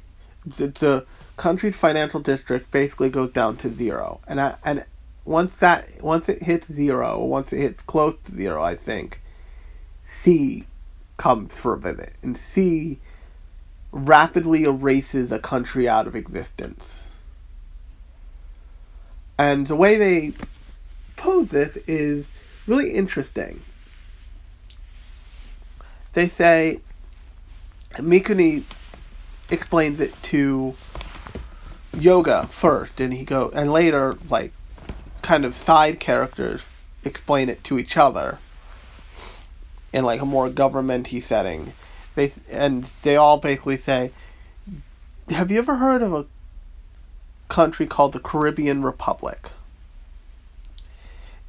that 0.45 0.75
the 0.75 1.05
country's 1.35 1.75
financial 1.75 2.21
district 2.21 2.71
basically 2.71 3.09
goes 3.09 3.29
down 3.31 3.57
to 3.57 3.69
zero. 3.69 4.21
And 4.25 4.39
I, 4.39 4.55
and 4.63 4.85
once 5.25 5.57
that 5.57 6.01
once 6.01 6.29
it 6.29 6.43
hits 6.43 6.71
zero, 6.71 7.23
once 7.23 7.51
it 7.51 7.59
hits 7.59 7.81
close 7.81 8.15
to 8.23 8.31
zero, 8.31 8.63
I 8.63 8.75
think 8.75 9.19
C 10.05 10.65
comes 11.17 11.57
for 11.57 11.73
a 11.73 11.77
visit, 11.77 12.13
and 12.21 12.37
C 12.37 12.99
rapidly 13.91 14.63
erases 14.65 15.31
a 15.31 15.39
country 15.39 15.87
out 15.87 16.07
of 16.07 16.15
existence. 16.15 17.03
And 19.37 19.67
the 19.67 19.75
way 19.75 19.97
they 19.97 20.33
pose 21.15 21.49
this 21.49 21.77
is 21.87 22.29
really 22.67 22.91
interesting. 22.91 23.61
They 26.13 26.27
say 26.29 26.81
Mikuni 27.95 28.63
explains 29.49 29.99
it 29.99 30.13
to 30.23 30.75
yoga 31.93 32.47
first 32.47 32.99
and 32.99 33.13
he 33.13 33.23
go 33.23 33.49
and 33.53 33.71
later 33.71 34.17
like 34.29 34.51
kind 35.21 35.45
of 35.45 35.55
side 35.55 35.99
characters 35.99 36.61
explain 37.05 37.47
it 37.47 37.63
to 37.63 37.79
each 37.79 37.95
other 37.95 38.37
in 39.95 40.03
like 40.03 40.21
a 40.21 40.25
more 40.25 40.49
governmenty 40.49 41.21
setting. 41.21 41.71
They 42.15 42.33
and 42.51 42.83
they 43.01 43.15
all 43.15 43.37
basically 43.37 43.77
say, 43.77 44.11
"Have 45.29 45.49
you 45.49 45.57
ever 45.57 45.77
heard 45.77 46.01
of 46.01 46.13
a 46.13 46.25
country 47.47 47.87
called 47.87 48.11
the 48.11 48.19
Caribbean 48.19 48.83
Republic?" 48.83 49.51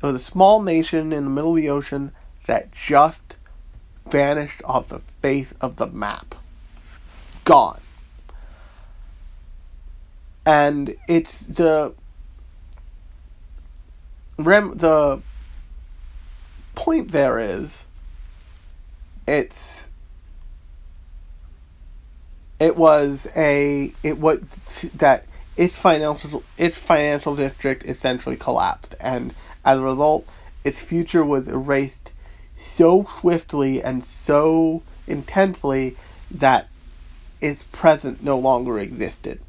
It 0.00 0.06
was 0.06 0.14
a 0.14 0.24
small 0.24 0.62
nation 0.62 1.12
in 1.12 1.24
the 1.24 1.30
middle 1.30 1.50
of 1.50 1.56
the 1.56 1.68
ocean 1.68 2.12
that 2.46 2.70
just 2.70 3.36
vanished 4.08 4.62
off 4.64 4.88
the 4.88 5.00
face 5.20 5.52
of 5.60 5.76
the 5.76 5.88
map. 5.88 6.36
Gone. 7.44 7.80
And 10.44 10.94
it's 11.08 11.40
the 11.40 11.94
rem 14.38 14.76
the 14.76 15.20
point 16.76 17.10
there 17.10 17.40
is 17.40 17.85
it's 19.26 19.88
it 22.58 22.76
was 22.76 23.26
a 23.36 23.92
it 24.02 24.18
was 24.18 24.90
that 24.94 25.26
its 25.56 25.76
financial 25.76 26.42
its 26.56 26.76
financial 26.76 27.36
district 27.36 27.84
essentially 27.84 28.36
collapsed. 28.36 28.94
And 29.00 29.34
as 29.64 29.78
a 29.78 29.82
result 29.82 30.28
its 30.64 30.80
future 30.80 31.24
was 31.24 31.48
erased 31.48 32.12
so 32.56 33.06
swiftly 33.20 33.82
and 33.82 34.04
so 34.04 34.82
intensely 35.06 35.96
that 36.30 36.68
its 37.40 37.62
present 37.62 38.22
no 38.22 38.38
longer 38.38 38.78
existed. 38.78 39.40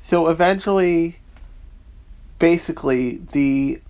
So 0.00 0.28
eventually 0.28 1.18
basically 2.38 3.18
the 3.32 3.80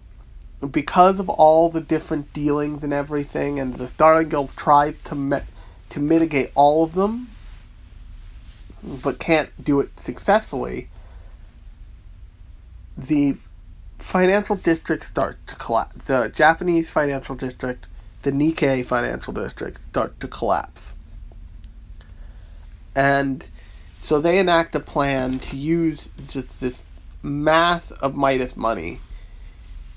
because 0.71 1.19
of 1.19 1.29
all 1.29 1.69
the 1.69 1.81
different 1.81 2.33
dealings 2.33 2.83
and 2.83 2.93
everything, 2.93 3.59
and 3.59 3.75
the 3.75 3.89
Starling 3.89 4.29
Guild 4.29 4.57
tried 4.57 5.03
to 5.07 5.15
me- 5.15 5.41
to 5.91 6.01
mitigate 6.01 6.51
all 6.55 6.85
of 6.85 6.95
them, 6.95 7.29
but 8.83 9.19
can't 9.19 9.51
do 9.63 9.81
it 9.81 9.99
successfully. 9.99 10.89
The 12.97 13.37
financial 13.99 14.57
district 14.57 15.05
starts 15.05 15.39
to 15.49 15.55
collapse. 15.57 16.05
The 16.07 16.33
Japanese 16.35 16.91
financial 16.91 17.35
district, 17.35 17.87
the 18.23 18.33
Nikkei 18.33 18.85
financial 18.85 19.33
district, 19.33 19.81
start 19.91 20.19
to 20.21 20.29
collapse. 20.29 20.93
And 22.95 23.45
so 24.01 24.21
they 24.21 24.39
enact 24.39 24.75
a 24.75 24.81
plan 24.81 25.39
to 25.41 25.57
use 25.57 26.09
just 26.29 26.61
this 26.61 26.83
mass 27.23 27.91
of 27.93 28.17
Midas 28.17 28.57
money 28.57 29.01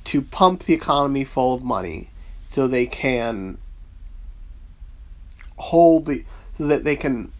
to 0.05 0.21
pump 0.21 0.63
the 0.63 0.73
economy 0.73 1.23
full 1.23 1.53
of 1.53 1.63
money 1.63 2.09
so 2.47 2.67
they 2.67 2.85
can 2.85 3.57
hold 5.57 6.05
the 6.05 6.23
so 6.57 6.67
that 6.67 6.83
they 6.83 6.95
can 6.95 7.31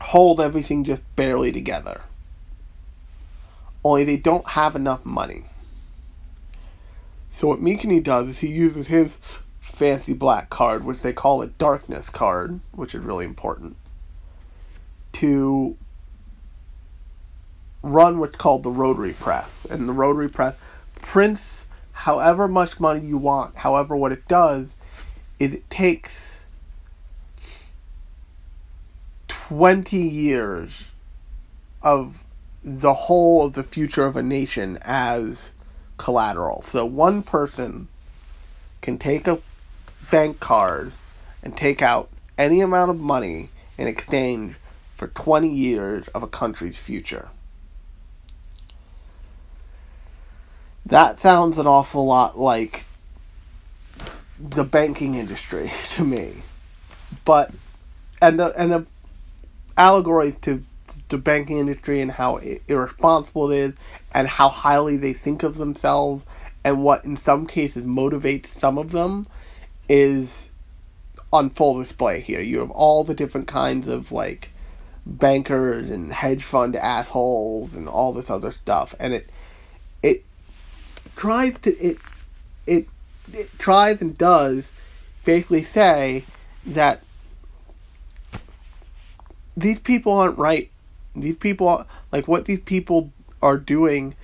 hold 0.00 0.40
everything 0.40 0.84
just 0.84 1.02
barely 1.16 1.52
together. 1.52 2.02
Only 3.84 4.04
they 4.04 4.16
don't 4.16 4.48
have 4.50 4.74
enough 4.74 5.04
money. 5.04 5.44
So 7.32 7.48
what 7.48 7.60
Mikuni 7.60 8.02
does 8.02 8.28
is 8.28 8.38
he 8.38 8.48
uses 8.48 8.86
his 8.86 9.20
fancy 9.60 10.14
black 10.14 10.48
card, 10.48 10.84
which 10.84 11.02
they 11.02 11.12
call 11.12 11.42
a 11.42 11.48
darkness 11.48 12.08
card, 12.08 12.60
which 12.72 12.94
is 12.94 13.02
really 13.02 13.26
important, 13.26 13.76
to 15.12 15.76
run 17.82 18.18
what's 18.18 18.36
called 18.36 18.62
the 18.62 18.70
rotary 18.70 19.12
press. 19.12 19.66
And 19.68 19.86
the 19.88 19.92
rotary 19.92 20.28
press 20.28 20.56
prints 20.96 21.66
however 21.92 22.46
much 22.48 22.78
money 22.78 23.06
you 23.06 23.16
want. 23.18 23.56
However, 23.56 23.96
what 23.96 24.12
it 24.12 24.28
does 24.28 24.68
is 25.38 25.54
it 25.54 25.68
takes 25.70 26.36
20 29.28 29.96
years 29.96 30.84
of 31.82 32.22
the 32.62 32.94
whole 32.94 33.46
of 33.46 33.52
the 33.52 33.62
future 33.62 34.04
of 34.04 34.16
a 34.16 34.22
nation 34.22 34.78
as 34.82 35.52
collateral. 35.98 36.62
So 36.62 36.84
one 36.84 37.22
person 37.22 37.88
can 38.80 38.98
take 38.98 39.26
a 39.26 39.38
bank 40.10 40.40
card 40.40 40.92
and 41.42 41.56
take 41.56 41.80
out 41.80 42.08
any 42.36 42.60
amount 42.60 42.90
of 42.90 43.00
money 43.00 43.50
in 43.78 43.86
exchange 43.86 44.56
for 44.94 45.08
20 45.08 45.48
years 45.48 46.08
of 46.08 46.22
a 46.22 46.28
country's 46.28 46.76
future. 46.76 47.28
That 50.86 51.18
sounds 51.18 51.58
an 51.58 51.66
awful 51.66 52.06
lot 52.06 52.38
like 52.38 52.86
the 54.38 54.62
banking 54.62 55.16
industry 55.16 55.72
to 55.90 56.04
me. 56.04 56.42
But 57.24 57.50
and 58.22 58.38
the 58.38 58.52
and 58.56 58.70
the 58.70 58.86
allegories 59.76 60.36
to 60.42 60.62
the 61.08 61.18
banking 61.18 61.58
industry 61.58 62.00
and 62.00 62.12
how 62.12 62.36
irresponsible 62.68 63.50
it 63.50 63.58
is 63.58 63.74
and 64.12 64.28
how 64.28 64.48
highly 64.48 64.96
they 64.96 65.12
think 65.12 65.42
of 65.42 65.56
themselves 65.56 66.24
and 66.62 66.84
what 66.84 67.04
in 67.04 67.16
some 67.16 67.46
cases 67.46 67.84
motivates 67.84 68.46
some 68.46 68.78
of 68.78 68.92
them 68.92 69.26
is 69.88 70.50
on 71.32 71.50
full 71.50 71.78
display 71.78 72.20
here. 72.20 72.40
You 72.40 72.60
have 72.60 72.70
all 72.70 73.02
the 73.02 73.14
different 73.14 73.48
kinds 73.48 73.88
of 73.88 74.12
like 74.12 74.50
bankers 75.04 75.90
and 75.90 76.12
hedge 76.12 76.44
fund 76.44 76.76
assholes 76.76 77.74
and 77.74 77.88
all 77.88 78.12
this 78.12 78.30
other 78.30 78.52
stuff 78.52 78.94
and 79.00 79.12
it 79.12 79.22
it 79.24 79.30
tries 81.16 81.58
to 81.60 81.70
it 81.78 81.98
it 82.66 82.88
it 83.32 83.58
tries 83.58 84.00
and 84.00 84.16
does 84.16 84.70
basically 85.24 85.64
say 85.64 86.24
that 86.64 87.02
these 89.56 89.78
people 89.78 90.12
aren't 90.12 90.38
right. 90.38 90.70
These 91.14 91.36
people, 91.36 91.86
like 92.12 92.28
what 92.28 92.44
these 92.44 92.60
people 92.60 93.10
are 93.40 93.56
doing, 93.56 94.14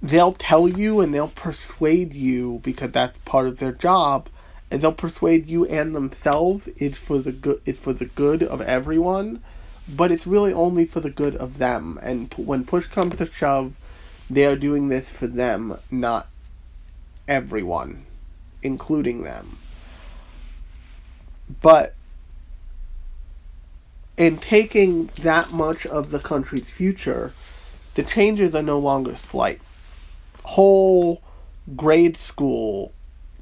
they'll 0.00 0.32
tell 0.32 0.68
you 0.68 1.00
and 1.00 1.12
they'll 1.12 1.28
persuade 1.28 2.14
you 2.14 2.60
because 2.62 2.92
that's 2.92 3.18
part 3.18 3.48
of 3.48 3.58
their 3.58 3.72
job, 3.72 4.28
and 4.70 4.80
they'll 4.80 4.92
persuade 4.92 5.46
you 5.46 5.66
and 5.66 5.94
themselves 5.94 6.68
it's 6.76 6.98
for 6.98 7.18
the 7.18 7.32
good. 7.32 7.60
It's 7.66 7.80
for 7.80 7.92
the 7.92 8.06
good 8.06 8.42
of 8.42 8.60
everyone, 8.60 9.42
but 9.88 10.12
it's 10.12 10.26
really 10.26 10.52
only 10.52 10.86
for 10.86 11.00
the 11.00 11.10
good 11.10 11.34
of 11.36 11.58
them. 11.58 11.98
And 12.00 12.30
p- 12.30 12.42
when 12.42 12.64
push 12.64 12.86
comes 12.86 13.16
to 13.16 13.30
shove, 13.30 13.72
they 14.30 14.44
are 14.44 14.56
doing 14.56 14.88
this 14.88 15.10
for 15.10 15.26
them, 15.26 15.78
not 15.90 16.28
everyone, 17.26 18.06
including 18.62 19.22
them. 19.22 19.58
But 21.62 21.94
in 24.16 24.38
taking 24.38 25.06
that 25.20 25.52
much 25.52 25.86
of 25.86 26.10
the 26.10 26.18
country's 26.18 26.68
future, 26.68 27.32
the 27.94 28.02
changes 28.02 28.54
are 28.54 28.62
no 28.62 28.78
longer 28.78 29.16
slight. 29.16 29.60
Whole 30.44 31.22
grade 31.76 32.16
school 32.16 32.92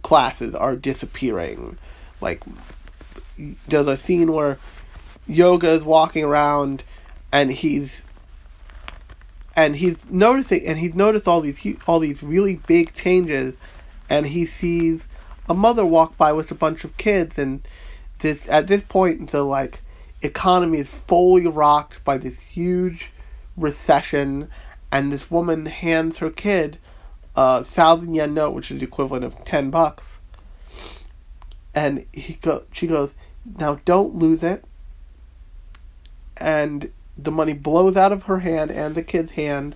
classes 0.03 0.55
are 0.55 0.77
disappearing. 0.77 1.79
Like, 2.21 2.43
there's 3.69 3.87
a 3.87 3.97
scene 3.97 4.33
where 4.33 4.59
Yoga 5.27 5.71
is 5.71 5.83
walking 5.83 6.25
around 6.25 6.85
and 7.33 7.51
he's 7.51 8.03
and 9.57 9.77
he's 9.77 10.09
noticing 10.11 10.65
and 10.67 10.79
he's 10.79 10.95
noticed 10.95 11.27
all 11.27 11.41
these 11.41 11.67
all 11.87 11.99
these 11.99 12.23
really 12.23 12.57
big 12.67 12.95
changes. 12.95 13.55
And 14.09 14.27
he 14.27 14.47
sees 14.47 15.01
a 15.49 15.55
mother 15.55 15.85
walk 15.85 16.17
by 16.17 16.33
with 16.33 16.51
a 16.51 16.55
bunch 16.55 16.85
of 16.85 16.97
kids. 16.99 17.39
And 17.39 17.67
this 18.19 18.47
at 18.49 18.67
this 18.67 18.83
point 18.83 19.31
the 19.31 19.43
like 19.43 19.81
economy 20.21 20.79
is 20.79 20.91
fully 20.91 21.47
rocked 21.47 22.05
by 22.05 22.19
this 22.19 22.49
huge 22.49 23.11
recession. 23.57 24.51
And 24.93 25.11
this 25.11 25.31
woman 25.31 25.67
hands 25.67 26.19
her 26.19 26.31
kid 26.31 26.79
a 27.35 27.65
thousand 27.65 28.15
yen 28.15 28.35
note 28.35 28.55
which 28.55 28.71
is 28.71 28.79
the 28.79 28.87
equivalent 28.87 29.25
of 29.25 29.43
10 29.45 29.71
bucks. 29.71 30.19
And 31.75 32.05
he 32.13 32.35
go 32.35 32.65
she 32.73 32.87
goes 32.87 33.15
now 33.59 33.81
don't 33.87 34.15
lose 34.15 34.43
it. 34.43 34.65
And 36.39 36.91
the 37.17 37.31
money 37.31 37.53
blows 37.53 37.97
out 37.97 38.13
of 38.13 38.25
her 38.25 38.41
hand 38.41 38.71
and 38.71 38.95
the 38.95 39.03
kid's 39.03 39.33
hand, 39.33 39.75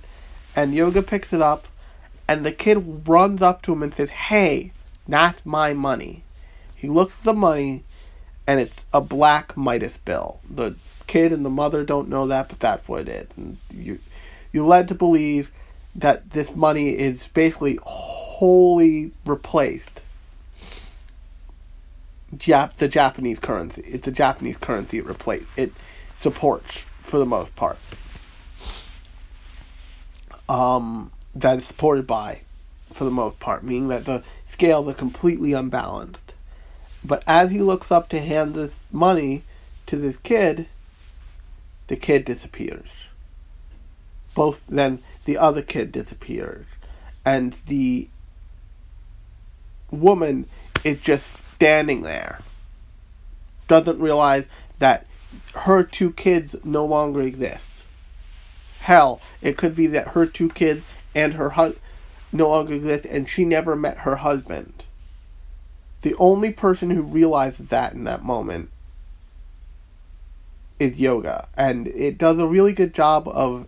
and 0.55 0.75
Yoga 0.75 1.03
picks 1.03 1.33
it 1.33 1.41
up, 1.43 1.69
and 2.29 2.45
the 2.45 2.53
kid 2.53 3.09
runs 3.09 3.43
up 3.43 3.63
to 3.63 3.73
him 3.73 3.83
and 3.83 3.95
says, 3.95 4.11
Hey, 4.11 4.73
that's 5.09 5.45
my 5.45 5.73
money. 5.73 6.23
He 6.75 6.89
looks 6.89 7.19
at 7.19 7.25
the 7.25 7.35
money, 7.35 7.85
and 8.47 8.61
it's 8.61 8.85
a 8.93 9.01
black 9.01 9.57
Midas 9.57 9.97
bill. 9.97 10.41
The 10.49 10.77
kid 11.07 11.33
and 11.33 11.45
the 11.45 11.51
mother 11.51 11.85
don't 11.85 12.09
know 12.09 12.27
that, 12.27 12.49
but 12.49 12.61
that's 12.61 12.89
what 12.89 13.03
it 13.03 13.09
is. 13.09 13.27
And 13.37 13.59
you, 13.73 13.99
you're 14.53 14.67
led 14.67 14.89
to 14.89 14.95
believe 14.95 15.51
that 15.95 16.31
this 16.31 16.55
money 16.55 16.91
is 16.91 17.27
basically 17.29 17.79
wholly 17.83 19.13
replaced 19.27 20.03
Jap- 22.35 22.75
the 22.75 22.87
Japanese 22.87 23.41
currency. 23.41 23.83
It's 23.83 24.05
the 24.05 24.13
Japanese 24.13 24.57
currency 24.57 24.99
it 24.99 25.07
replaced. 25.07 25.47
It 25.57 25.73
supports 26.15 26.85
for 27.03 27.19
the 27.19 27.27
most 27.27 27.55
part. 27.57 27.79
Um, 30.49 31.13
that 31.35 31.59
is 31.59 31.67
supported 31.67 32.07
by, 32.07 32.43
for 32.93 33.05
the 33.05 33.11
most 33.11 33.39
part, 33.39 33.63
meaning 33.63 33.89
that 33.89 34.05
the 34.05 34.23
scales 34.49 34.89
are 34.89 34.95
completely 34.95 35.53
unbalanced. 35.53 36.35
But 37.05 37.23
as 37.27 37.51
he 37.51 37.61
looks 37.61 37.91
up 37.91 38.09
to 38.11 38.19
hand 38.19 38.55
this 38.55 38.83
money 38.93 39.45
to 39.87 39.97
this 39.97 40.19
kid, 40.19 40.69
the 41.87 41.97
kid 41.97 42.25
disappears. 42.25 42.89
Both 44.35 44.65
then 44.69 45.03
the 45.25 45.39
other 45.39 45.63
kid 45.63 45.91
disappears, 45.93 46.67
and 47.25 47.55
the 47.67 48.09
woman 49.91 50.47
is 50.85 51.01
just 51.01 51.45
standing 51.55 52.03
there. 52.03 52.41
Doesn't 53.67 54.01
realize 54.01 54.45
that 54.79 55.07
her 55.55 55.83
two 55.83 56.13
kids 56.13 56.57
no 56.65 56.85
longer 56.85 57.23
exist. 57.23 57.71
Hell, 58.81 59.21
it 59.43 59.57
could 59.57 59.77
be 59.77 59.87
that 59.89 60.09
her 60.09 60.27
two 60.27 60.49
kids 60.49 60.85
and 61.15 61.35
her 61.35 61.51
husband 61.51 61.81
no 62.33 62.49
longer 62.49 62.75
exist 62.75 63.05
and 63.05 63.29
she 63.29 63.45
never 63.45 63.77
met 63.77 63.99
her 63.99 64.17
husband. 64.17 64.85
The 66.03 66.15
only 66.19 66.53
person 66.53 66.91
who 66.91 67.03
realizes 67.03 67.69
that 67.69 67.93
in 67.93 68.05
that 68.05 68.23
moment 68.23 68.71
is 70.79 71.01
yoga. 71.01 71.49
And 71.57 71.89
it 71.89 72.17
does 72.17 72.39
a 72.39 72.47
really 72.47 72.73
good 72.73 72.95
job 72.95 73.29
of 73.29 73.67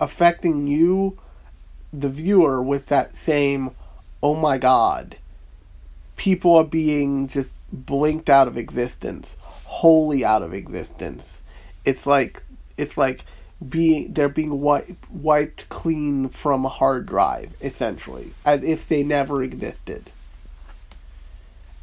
affecting 0.00 0.66
you, 0.66 1.18
the 1.92 2.08
viewer, 2.08 2.60
with 2.60 2.86
that 2.86 3.14
same, 3.14 3.70
oh 4.22 4.34
my 4.34 4.58
god, 4.58 5.16
people 6.16 6.56
are 6.56 6.64
being 6.64 7.28
just 7.28 7.50
blinked 7.72 8.28
out 8.28 8.48
of 8.48 8.56
existence 8.56 9.36
wholly 9.80 10.22
out 10.22 10.42
of 10.42 10.52
existence. 10.52 11.40
It's 11.86 12.06
like 12.06 12.42
it's 12.76 12.98
like 12.98 13.24
being 13.66 14.12
they're 14.12 14.28
being 14.28 14.60
wiped 14.60 15.10
wiped 15.10 15.68
clean 15.70 16.28
from 16.28 16.66
a 16.66 16.68
hard 16.68 17.06
drive 17.06 17.54
essentially, 17.62 18.34
as 18.44 18.62
if 18.62 18.86
they 18.86 19.02
never 19.02 19.42
existed. 19.42 20.10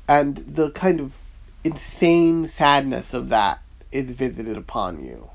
And 0.08 0.38
the 0.38 0.70
kind 0.72 1.00
of 1.00 1.18
insane 1.64 2.48
sadness 2.48 3.16
of 3.16 3.30
that 3.30 3.62
is 3.92 4.12
visited 4.12 4.58
upon 4.58 5.04
you. 5.04 5.32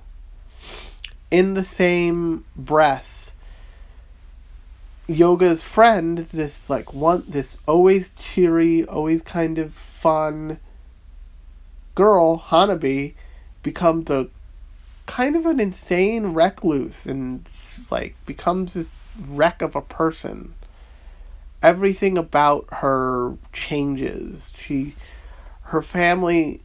In 1.32 1.54
the 1.54 1.64
same 1.64 2.44
breath, 2.56 3.32
Yoga's 5.08 5.64
friend, 5.64 6.18
this 6.18 6.70
like 6.70 6.94
one 6.94 7.24
this 7.26 7.58
always 7.66 8.12
cheery, 8.16 8.84
always 8.84 9.20
kind 9.20 9.58
of 9.58 9.74
fun 9.74 10.60
girl, 11.94 12.38
Hanabi, 12.38 13.14
becomes 13.62 14.10
a 14.10 14.28
kind 15.06 15.36
of 15.36 15.46
an 15.46 15.60
insane 15.60 16.32
recluse 16.32 17.06
and 17.06 17.46
like 17.90 18.14
becomes 18.24 18.74
this 18.74 18.90
wreck 19.20 19.62
of 19.62 19.76
a 19.76 19.82
person. 19.82 20.54
Everything 21.62 22.18
about 22.18 22.66
her 22.70 23.36
changes. 23.52 24.52
She 24.56 24.94
her 25.64 25.82
family 25.82 26.60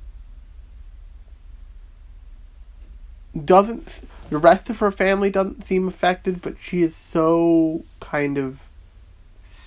doesn't 3.46 4.02
the 4.30 4.38
rest 4.38 4.70
of 4.70 4.80
her 4.80 4.92
family 4.92 5.30
doesn't 5.30 5.66
seem 5.66 5.88
affected, 5.88 6.42
but 6.42 6.56
she 6.60 6.82
is 6.82 6.96
so 6.96 7.84
kind 8.00 8.38
of 8.38 8.62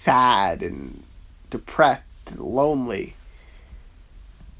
sad 0.04 0.62
and 0.62 1.02
depressed 1.48 2.04
and 2.26 2.40
lonely 2.40 3.14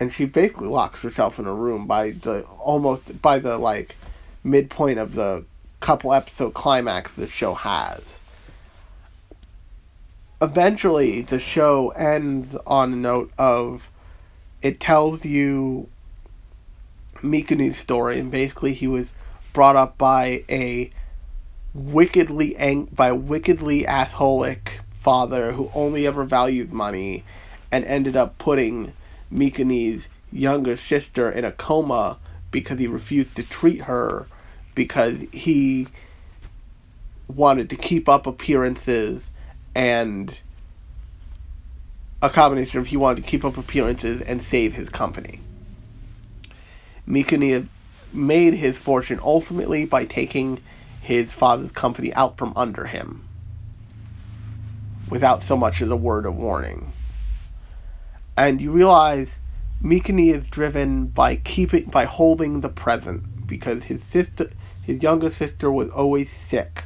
and 0.01 0.11
she 0.11 0.24
basically 0.24 0.66
locks 0.66 1.03
herself 1.03 1.38
in 1.38 1.46
a 1.46 1.55
room 1.55 1.86
by 1.86 2.11
the 2.11 2.42
almost 2.59 3.20
by 3.20 3.38
the 3.38 3.59
like 3.59 3.96
midpoint 4.42 4.98
of 4.98 5.14
the 5.14 5.44
couple 5.78 6.12
episode 6.12 6.55
climax 6.55 7.12
the 7.12 7.26
show 7.26 7.55
has. 7.55 8.18
eventually 10.42 11.20
the 11.20 11.38
show 11.38 11.90
ends 11.90 12.57
on 12.66 12.94
a 12.94 12.96
note 12.96 13.30
of 13.38 13.90
it 14.62 14.80
tells 14.80 15.24
you 15.24 15.88
Mikuni's 17.22 17.76
story 17.76 18.18
and 18.18 18.30
basically 18.30 18.72
he 18.72 18.86
was 18.86 19.12
brought 19.53 19.76
up 19.76 19.98
by 19.98 20.42
a 20.48 20.90
wickedly 21.74 22.57
ang- 22.57 22.86
by 22.86 23.12
wickedly 23.12 23.84
assholic 23.84 24.80
father 24.90 25.53
who 25.53 25.70
only 25.74 26.07
ever 26.07 26.24
valued 26.24 26.72
money 26.72 27.22
and 27.70 27.84
ended 27.84 28.16
up 28.16 28.38
putting 28.38 28.92
Mikuni's 29.32 30.08
younger 30.32 30.76
sister 30.76 31.30
in 31.30 31.44
a 31.44 31.52
coma 31.52 32.18
because 32.50 32.78
he 32.78 32.86
refused 32.86 33.36
to 33.36 33.42
treat 33.42 33.82
her 33.82 34.26
because 34.74 35.24
he 35.32 35.88
wanted 37.28 37.70
to 37.70 37.76
keep 37.76 38.08
up 38.08 38.26
appearances 38.26 39.30
and 39.74 40.40
a 42.22 42.28
combination 42.28 42.80
of 42.80 42.88
he 42.88 42.96
wanted 42.96 43.22
to 43.22 43.28
keep 43.28 43.44
up 43.44 43.56
appearances 43.56 44.20
and 44.22 44.42
save 44.42 44.74
his 44.74 44.88
company. 44.88 45.40
Mikuni 47.08 47.66
made 48.12 48.54
his 48.54 48.76
fortune 48.76 49.20
ultimately 49.22 49.84
by 49.84 50.04
taking 50.04 50.60
his 51.00 51.32
father's 51.32 51.72
company 51.72 52.12
out 52.14 52.36
from 52.36 52.52
under 52.56 52.86
him 52.86 53.26
without 55.08 55.42
so 55.42 55.56
much 55.56 55.80
as 55.80 55.90
a 55.90 55.96
word 55.96 56.26
of 56.26 56.36
warning. 56.36 56.92
And 58.36 58.60
you 58.60 58.70
realize 58.70 59.38
Mikuni 59.82 60.34
is 60.34 60.46
driven 60.48 61.06
by 61.06 61.36
keeping 61.36 61.86
by 61.86 62.04
holding 62.04 62.60
the 62.60 62.68
present 62.68 63.46
because 63.46 63.84
his 63.84 64.02
sister 64.02 64.50
his 64.82 65.02
younger 65.02 65.30
sister 65.30 65.70
was 65.70 65.90
always 65.90 66.30
sick. 66.30 66.84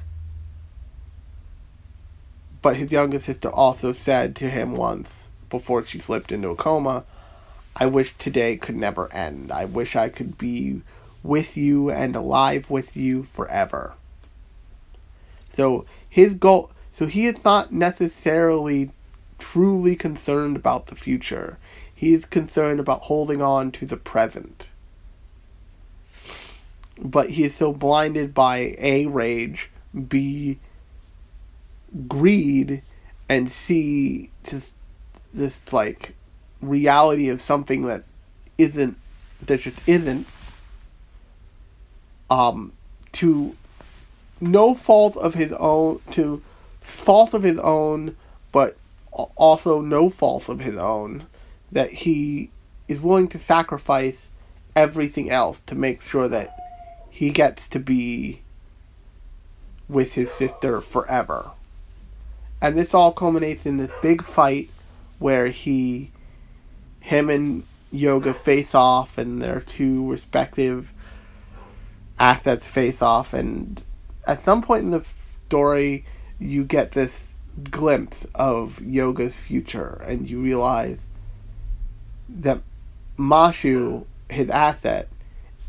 But 2.63 2.77
his 2.77 2.93
younger 2.93 3.19
sister 3.19 3.51
also 3.51 3.93
said 3.93 4.35
to 4.37 4.49
him 4.49 4.75
once 4.75 5.29
before 5.51 5.85
she 5.85 5.99
slipped 5.99 6.33
into 6.33 6.49
a 6.49 6.57
coma, 6.57 7.05
I 7.77 7.87
wish 7.87 8.17
today 8.17 8.57
could 8.57 8.77
never 8.77 9.13
end. 9.13 9.53
I 9.53 9.65
wish 9.65 9.97
I 9.97 10.09
could 10.09 10.39
be 10.39 10.83
with 11.23 11.57
you 11.57 11.91
and 11.91 12.15
alive 12.15 12.71
with 12.71 12.97
you 12.97 13.23
forever. 13.23 13.95
So 15.51 15.85
his 16.09 16.35
goal 16.35 16.71
so 16.93 17.07
he 17.07 17.27
is 17.27 17.45
not 17.45 17.73
necessarily 17.73 18.93
truly 19.39 19.97
concerned 19.97 20.57
about 20.57 20.87
the 20.87 20.95
future. 20.95 21.59
He 21.95 22.13
is 22.13 22.25
concerned 22.25 22.81
about 22.81 23.03
holding 23.03 23.41
on 23.41 23.71
to 23.73 23.87
the 23.87 23.97
present. 23.97 24.69
But 27.01 27.31
he 27.31 27.45
is 27.45 27.55
so 27.55 27.73
blinded 27.73 28.35
by 28.35 28.75
A, 28.79 29.07
rage, 29.07 29.71
B, 30.09 30.59
greed, 32.09 32.83
and 33.29 33.51
C, 33.51 34.31
just 34.45 34.75
this 35.33 35.73
like 35.73 36.15
reality 36.61 37.29
of 37.29 37.41
something 37.41 37.83
that 37.83 38.05
isn't, 38.59 38.97
that 39.43 39.61
just 39.61 39.77
isn't, 39.87 40.27
um, 42.31 42.73
to 43.13 43.57
no 44.41 44.75
fault 44.75 45.17
of 45.17 45.35
his 45.35 45.53
own, 45.55 46.01
to 46.13 46.43
fault 46.81 47.35
of 47.35 47.43
his 47.43 47.59
own, 47.59 48.17
also 49.15 49.81
no 49.81 50.11
fault 50.11 50.49
of 50.49 50.61
his 50.61 50.77
own, 50.77 51.27
that 51.73 51.91
he 51.91 52.51
is 52.89 53.01
willing 53.01 53.29
to 53.29 53.39
sacrifice 53.39 54.29
everything 54.77 55.31
else 55.31 55.61
to 55.67 55.75
make 55.75 56.03
sure 56.03 56.29
that 56.29 56.57
he 57.11 57.31
gets 57.31 57.69
to 57.69 57.79
be 57.79 58.43
with 59.89 60.15
his 60.15 60.33
sister 60.33 60.81
forever. 60.81 61.53
And 62.61 62.77
this 62.77 62.95
all 62.95 63.13
culminates 63.13 63.67
in 63.67 63.77
this 63.77 63.93
big 64.03 64.23
fight 64.23 64.71
where 65.19 65.49
he 65.49 66.11
him 67.01 67.29
and 67.29 67.65
Yoga 67.93 68.35
face 68.35 68.75
off 68.75 69.19
and 69.19 69.41
their 69.41 69.61
two 69.61 70.11
respective 70.11 70.91
assets 72.19 72.67
face 72.67 73.03
off 73.03 73.35
and 73.35 73.83
at 74.27 74.41
some 74.41 74.63
point 74.63 74.83
in 74.83 74.91
the 74.91 75.03
story 75.47 76.05
you 76.39 76.65
get 76.65 76.93
this 76.93 77.27
glimpse 77.71 78.27
of 78.35 78.81
Yoga's 78.81 79.37
future 79.37 80.03
and 80.07 80.29
you 80.29 80.41
realize 80.41 81.07
that 82.29 82.61
Mashu, 83.17 84.07
his 84.29 84.51
asset, 84.51 85.09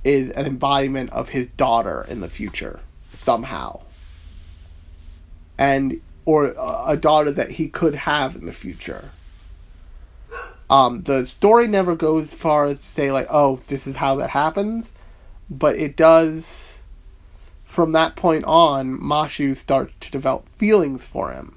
is 0.04 0.32
an 0.32 0.46
embodiment 0.46 1.10
of 1.12 1.30
his 1.30 1.48
daughter 1.48 2.06
in 2.08 2.22
the 2.22 2.30
future 2.30 2.80
somehow. 3.12 3.82
And 5.58 6.02
or 6.26 6.56
a 6.88 6.98
daughter 6.98 7.32
that 7.32 7.52
he 7.52 7.68
could 7.68 7.94
have 7.94 8.36
in 8.36 8.46
the 8.46 8.52
future. 8.52 9.12
Um, 10.70 11.04
the 11.04 11.26
story 11.26 11.68
never 11.68 11.96
goes 11.96 12.34
far 12.34 12.66
as 12.66 12.80
to 12.80 12.86
say 12.86 13.12
like, 13.12 13.28
oh, 13.30 13.62
this 13.68 13.86
is 13.86 13.98
how 13.98 14.16
that 14.16 14.32
happens, 14.32 14.92
but 15.50 15.78
it 15.78 15.96
does. 15.96 16.80
From 17.64 17.92
that 17.92 18.16
point 18.16 18.46
on, 18.46 18.98
Mashu 18.98 19.56
starts 19.56 19.94
to 20.00 20.10
develop 20.10 20.48
feelings 20.58 21.04
for 21.04 21.32
him, 21.32 21.55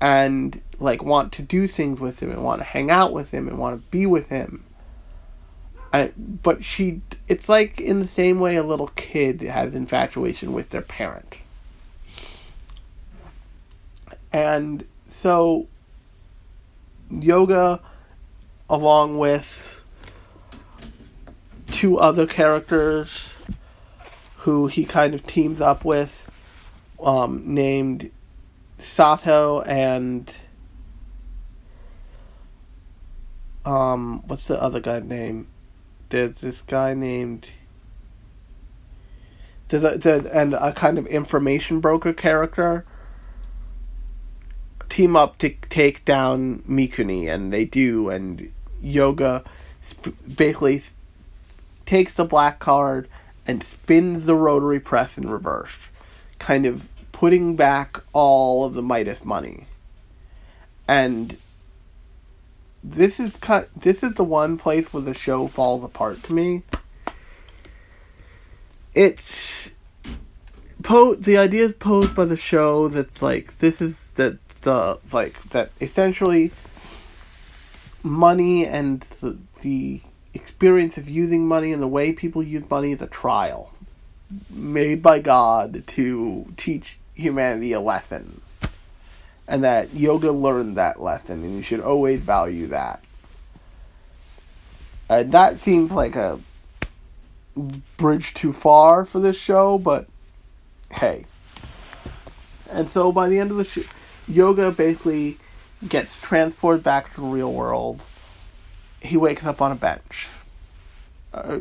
and 0.00 0.60
like 0.78 1.02
want 1.02 1.32
to 1.32 1.42
do 1.42 1.66
things 1.66 2.00
with 2.00 2.22
him 2.22 2.30
and 2.30 2.42
want 2.44 2.60
to 2.60 2.64
hang 2.64 2.90
out 2.90 3.12
with 3.12 3.32
him 3.32 3.48
and 3.48 3.58
want 3.58 3.80
to 3.80 3.90
be 3.90 4.06
with 4.06 4.28
him. 4.28 4.64
I, 5.92 6.12
but 6.16 6.62
she, 6.62 7.00
it's 7.26 7.48
like 7.48 7.80
in 7.80 8.00
the 8.00 8.06
same 8.06 8.40
way 8.40 8.56
a 8.56 8.62
little 8.62 8.88
kid 8.88 9.40
has 9.40 9.74
infatuation 9.74 10.52
with 10.52 10.70
their 10.70 10.82
parent. 10.82 11.42
And 14.32 14.84
so, 15.08 15.66
yoga, 17.10 17.80
along 18.68 19.18
with 19.18 19.82
two 21.70 21.98
other 21.98 22.26
characters 22.26 23.30
who 24.38 24.66
he 24.66 24.84
kind 24.84 25.14
of 25.14 25.26
teams 25.26 25.60
up 25.60 25.84
with, 25.84 26.30
um, 27.02 27.42
named 27.46 28.10
Sato 28.78 29.62
and 29.62 30.32
um, 33.64 34.22
what's 34.26 34.46
the 34.46 34.60
other 34.60 34.80
guy's 34.80 35.04
name? 35.04 35.48
There's 36.08 36.36
this 36.36 36.62
guy 36.62 36.94
named. 36.94 37.48
There's 39.68 39.84
a, 39.84 39.98
there's, 39.98 40.24
and 40.24 40.54
a 40.54 40.72
kind 40.72 40.96
of 40.96 41.06
information 41.06 41.80
broker 41.80 42.14
character 42.14 42.86
team 44.88 45.16
up 45.16 45.36
to 45.38 45.50
take 45.68 46.04
down 46.04 46.60
Mikuni, 46.60 47.28
and 47.28 47.52
they 47.52 47.66
do, 47.66 48.08
and 48.08 48.50
Yoga 48.80 49.44
sp- 49.84 50.16
basically 50.36 50.80
takes 51.84 52.12
the 52.14 52.24
black 52.24 52.58
card 52.58 53.08
and 53.46 53.62
spins 53.62 54.26
the 54.26 54.34
rotary 54.34 54.80
press 54.80 55.18
in 55.18 55.28
reverse, 55.28 55.76
kind 56.38 56.64
of 56.64 56.88
putting 57.18 57.56
back 57.56 58.00
all 58.12 58.64
of 58.64 58.74
the 58.74 58.82
Midas 58.82 59.24
money. 59.24 59.66
And 60.86 61.36
this 62.84 63.18
is 63.18 63.34
cut. 63.34 63.68
This 63.74 64.04
is 64.04 64.14
the 64.14 64.22
one 64.22 64.56
place 64.56 64.92
where 64.92 65.02
the 65.02 65.14
show 65.14 65.48
falls 65.48 65.82
apart 65.82 66.22
to 66.24 66.32
me. 66.32 66.62
It's 68.94 69.72
po 70.84 71.16
the 71.16 71.36
idea 71.36 71.64
is 71.64 71.72
posed 71.72 72.14
by 72.14 72.24
the 72.24 72.36
show 72.36 72.86
that's 72.86 73.20
like 73.20 73.58
this 73.58 73.80
is 73.80 73.98
that 74.14 74.38
the 74.60 75.00
like 75.10 75.42
that 75.50 75.72
essentially 75.80 76.52
money 78.04 78.64
and 78.64 79.00
the, 79.00 79.36
the 79.62 80.00
experience 80.34 80.96
of 80.96 81.08
using 81.08 81.48
money 81.48 81.72
and 81.72 81.82
the 81.82 81.88
way 81.88 82.12
people 82.12 82.44
use 82.44 82.70
money 82.70 82.92
is 82.92 83.02
a 83.02 83.08
trial 83.08 83.72
made 84.50 85.02
by 85.02 85.18
God 85.18 85.82
to 85.88 86.46
teach 86.56 86.98
humanity 87.18 87.72
a 87.72 87.80
lesson 87.80 88.40
and 89.48 89.64
that 89.64 89.94
yoga 89.94 90.30
learned 90.30 90.76
that 90.76 91.00
lesson, 91.00 91.42
and 91.42 91.56
you 91.56 91.62
should 91.62 91.80
always 91.80 92.20
value 92.20 92.66
that. 92.66 93.02
Uh, 95.08 95.22
that 95.22 95.58
seems 95.58 95.90
like 95.90 96.14
a 96.14 96.38
bridge 97.96 98.34
too 98.34 98.52
far 98.52 99.06
for 99.06 99.20
this 99.20 99.38
show, 99.38 99.78
but 99.78 100.06
hey. 100.92 101.24
And 102.70 102.90
so 102.90 103.10
by 103.10 103.30
the 103.30 103.38
end 103.38 103.50
of 103.50 103.56
the 103.56 103.64
show, 103.64 103.82
yoga 104.28 104.70
basically 104.70 105.38
gets 105.88 106.20
transported 106.20 106.84
back 106.84 107.14
to 107.14 107.22
the 107.22 107.26
real 107.26 107.52
world. 107.52 108.02
He 109.00 109.16
wakes 109.16 109.44
up 109.44 109.62
on 109.62 109.72
a 109.72 109.76
bench. 109.76 110.28
Uh, 111.32 111.60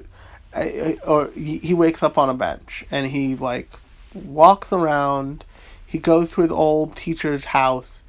or 1.05 1.29
he 1.35 1.73
wakes 1.73 2.01
up 2.01 2.17
on 2.17 2.29
a 2.29 2.33
bench 2.33 2.85
and 2.89 3.05
he 3.05 3.35
like 3.35 3.69
walks 4.25 4.73
around. 4.73 5.45
He 5.85 5.99
goes 5.99 6.31
to 6.31 6.41
his 6.41 6.51
old 6.51 6.95
teacher's 6.95 7.45
house. 7.45 8.01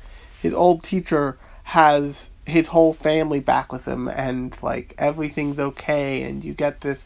His 0.43 0.53
old 0.53 0.83
teacher 0.83 1.39
has 1.65 2.31
his 2.47 2.69
whole 2.69 2.95
family 2.95 3.41
back 3.41 3.73
with 3.73 3.87
him, 3.87 4.09
and 4.09 4.57
like 4.63 4.95
everything's 4.99 5.59
okay, 5.59 6.23
and 6.23 6.45
you 6.45 6.55
get 6.55 6.81
this 6.81 6.99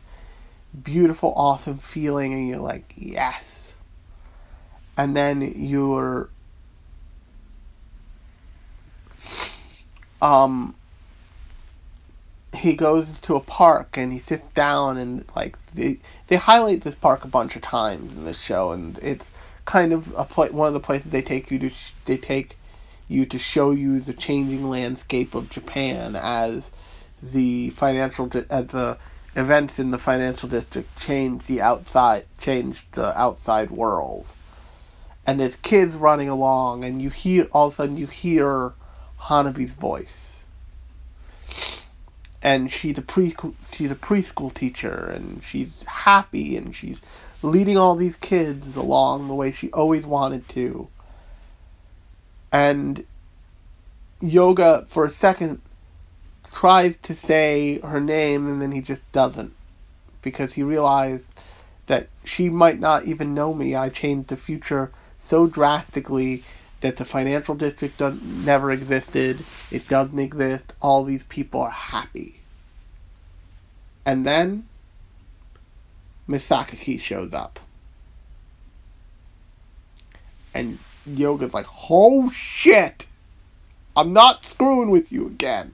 beautiful, 0.82 1.32
awesome 1.36 1.78
feeling, 1.78 2.32
and 2.32 2.48
you're 2.48 2.58
like, 2.58 2.92
yes. 2.96 3.72
And 4.96 5.16
then 5.16 5.42
you're. 5.56 6.28
Um, 10.20 10.76
he 12.54 12.74
goes 12.74 13.18
to 13.20 13.34
a 13.34 13.40
park 13.40 13.96
and 13.96 14.12
he 14.12 14.18
sits 14.18 14.46
down 14.54 14.98
and 14.98 15.24
like 15.34 15.56
they 15.74 15.98
they 16.26 16.36
highlight 16.36 16.82
this 16.82 16.94
park 16.94 17.24
a 17.24 17.28
bunch 17.28 17.56
of 17.56 17.62
times 17.62 18.12
in 18.12 18.24
this 18.24 18.40
show 18.40 18.72
and 18.72 18.98
it's 18.98 19.30
kind 19.64 19.92
of 19.92 20.12
a 20.16 20.24
pla- 20.24 20.48
one 20.48 20.68
of 20.68 20.74
the 20.74 20.80
places 20.80 21.10
they 21.10 21.22
take 21.22 21.50
you 21.50 21.58
to 21.58 21.70
sh- 21.70 21.92
they 22.04 22.16
take 22.16 22.58
you 23.08 23.24
to 23.24 23.38
show 23.38 23.70
you 23.70 24.00
the 24.00 24.12
changing 24.12 24.68
landscape 24.68 25.34
of 25.34 25.50
Japan 25.50 26.16
as 26.16 26.70
the 27.22 27.70
financial 27.70 28.26
di- 28.26 28.44
as 28.50 28.66
the 28.68 28.98
events 29.34 29.78
in 29.78 29.90
the 29.90 29.98
financial 29.98 30.48
district 30.48 30.98
change 30.98 31.46
the 31.46 31.60
outside 31.60 32.26
change 32.38 32.86
the 32.92 33.18
outside 33.18 33.70
world. 33.70 34.26
And 35.26 35.40
there's 35.40 35.56
kids 35.56 35.94
running 35.94 36.28
along 36.28 36.84
and 36.84 37.00
you 37.00 37.08
hear 37.10 37.48
all 37.52 37.68
of 37.68 37.74
a 37.74 37.76
sudden 37.76 37.96
you 37.96 38.08
hear 38.08 38.74
Hanabi's 39.20 39.72
voice 39.72 40.31
and 42.42 42.70
she's 42.70 42.98
a 42.98 43.02
preschool 43.02 43.54
she's 43.72 43.90
a 43.90 43.96
preschool 43.96 44.52
teacher 44.52 45.10
and 45.14 45.42
she's 45.44 45.84
happy 45.84 46.56
and 46.56 46.74
she's 46.74 47.00
leading 47.42 47.76
all 47.76 47.94
these 47.94 48.16
kids 48.16 48.76
along 48.76 49.28
the 49.28 49.34
way 49.34 49.50
she 49.50 49.70
always 49.72 50.06
wanted 50.06 50.48
to. 50.48 50.88
And 52.52 53.04
yoga 54.20 54.84
for 54.88 55.04
a 55.04 55.10
second 55.10 55.60
tries 56.52 56.96
to 56.98 57.14
say 57.14 57.80
her 57.80 58.00
name 58.00 58.46
and 58.46 58.62
then 58.62 58.72
he 58.72 58.80
just 58.80 59.00
doesn't 59.10 59.54
because 60.20 60.52
he 60.52 60.62
realized 60.62 61.26
that 61.86 62.08
she 62.24 62.48
might 62.48 62.78
not 62.78 63.04
even 63.06 63.34
know 63.34 63.52
me. 63.52 63.74
I 63.74 63.88
changed 63.88 64.28
the 64.28 64.36
future 64.36 64.92
so 65.18 65.46
drastically 65.46 66.44
that 66.82 66.98
the 66.98 67.04
financial 67.04 67.54
district 67.54 67.98
doesn't, 67.98 68.44
never 68.44 68.70
existed. 68.70 69.44
It 69.70 69.88
doesn't 69.88 70.18
exist. 70.18 70.72
All 70.82 71.04
these 71.04 71.22
people 71.24 71.62
are 71.62 71.70
happy. 71.70 72.40
And 74.04 74.26
then 74.26 74.68
Masakaki 76.28 77.00
shows 77.00 77.32
up. 77.32 77.58
And 80.54 80.78
Yoga's 81.08 81.54
like, 81.54 81.66
oh 81.90 82.30
shit! 82.30 83.06
I'm 83.96 84.12
not 84.12 84.44
screwing 84.44 84.90
with 84.90 85.12
you 85.12 85.26
again. 85.26 85.72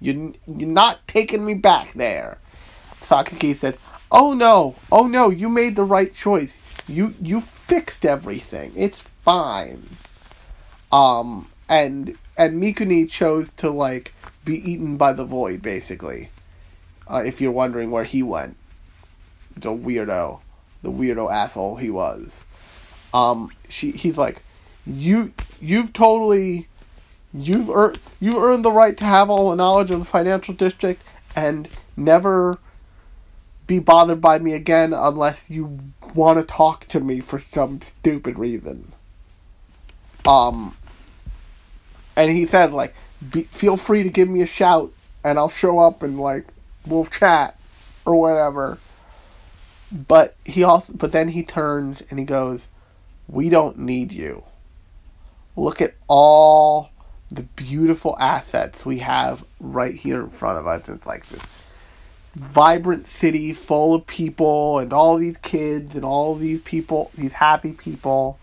You, 0.00 0.34
you're 0.46 0.68
not 0.68 1.06
taking 1.06 1.44
me 1.44 1.54
back 1.54 1.92
there. 1.94 2.38
Sakaki 3.00 3.56
said, 3.56 3.78
oh 4.10 4.32
no, 4.32 4.74
oh 4.90 5.06
no, 5.06 5.30
you 5.30 5.48
made 5.48 5.76
the 5.76 5.84
right 5.84 6.14
choice. 6.14 6.58
You, 6.86 7.14
you 7.20 7.40
fixed 7.40 8.04
everything. 8.04 8.72
It's 8.74 9.02
fine. 9.24 9.88
Um, 10.90 11.48
and 11.68 12.16
and 12.36 12.62
Mikuni 12.62 13.08
chose 13.08 13.48
to 13.58 13.70
like 13.70 14.14
be 14.44 14.70
eaten 14.70 14.96
by 14.96 15.12
the 15.12 15.24
void, 15.24 15.60
basically. 15.60 16.30
Uh, 17.10 17.22
if 17.24 17.40
you're 17.40 17.52
wondering 17.52 17.90
where 17.90 18.04
he 18.04 18.22
went, 18.22 18.56
the 19.56 19.70
weirdo, 19.70 20.40
the 20.82 20.90
weirdo 20.90 21.30
asshole 21.32 21.76
he 21.76 21.90
was. 21.90 22.40
Um, 23.12 23.50
she 23.68 23.92
he's 23.92 24.18
like, 24.18 24.42
you 24.86 25.32
you've 25.60 25.92
totally, 25.92 26.68
you've 27.34 27.70
earned 27.70 27.98
you've 28.20 28.42
earned 28.42 28.64
the 28.64 28.72
right 28.72 28.96
to 28.96 29.04
have 29.04 29.30
all 29.30 29.50
the 29.50 29.56
knowledge 29.56 29.90
of 29.90 29.98
the 29.98 30.06
financial 30.06 30.54
district 30.54 31.02
and 31.36 31.68
never 31.96 32.58
be 33.66 33.78
bothered 33.78 34.20
by 34.20 34.38
me 34.38 34.54
again 34.54 34.92
unless 34.94 35.50
you 35.50 35.78
want 36.14 36.38
to 36.38 36.44
talk 36.44 36.86
to 36.88 37.00
me 37.00 37.20
for 37.20 37.38
some 37.38 37.80
stupid 37.82 38.38
reason. 38.38 38.92
Um, 40.26 40.76
and 42.18 42.30
he 42.32 42.46
said 42.46 42.72
like, 42.72 42.94
feel 43.50 43.76
free 43.76 44.02
to 44.02 44.10
give 44.10 44.28
me 44.28 44.42
a 44.42 44.46
shout, 44.46 44.92
and 45.24 45.38
I'll 45.38 45.48
show 45.48 45.78
up 45.78 46.02
and 46.02 46.20
like 46.20 46.44
we'll 46.86 47.06
chat 47.06 47.58
or 48.04 48.16
whatever. 48.16 48.78
But 49.90 50.36
he 50.44 50.64
also, 50.64 50.92
but 50.92 51.12
then 51.12 51.28
he 51.28 51.42
turns 51.42 52.02
and 52.10 52.18
he 52.18 52.24
goes, 52.24 52.66
"We 53.28 53.48
don't 53.48 53.78
need 53.78 54.12
you. 54.12 54.42
Look 55.56 55.80
at 55.80 55.94
all 56.08 56.90
the 57.30 57.42
beautiful 57.42 58.16
assets 58.18 58.84
we 58.84 58.98
have 58.98 59.44
right 59.60 59.94
here 59.94 60.20
in 60.20 60.30
front 60.30 60.58
of 60.58 60.66
us. 60.66 60.88
It's 60.88 61.06
like 61.06 61.26
this 61.28 61.42
vibrant 62.34 63.06
city 63.06 63.52
full 63.52 63.94
of 63.94 64.06
people 64.06 64.78
and 64.78 64.92
all 64.92 65.16
these 65.16 65.36
kids 65.38 65.94
and 65.94 66.04
all 66.04 66.34
these 66.34 66.60
people, 66.62 67.10
these 67.14 67.32
happy 67.32 67.72
people. 67.72 68.38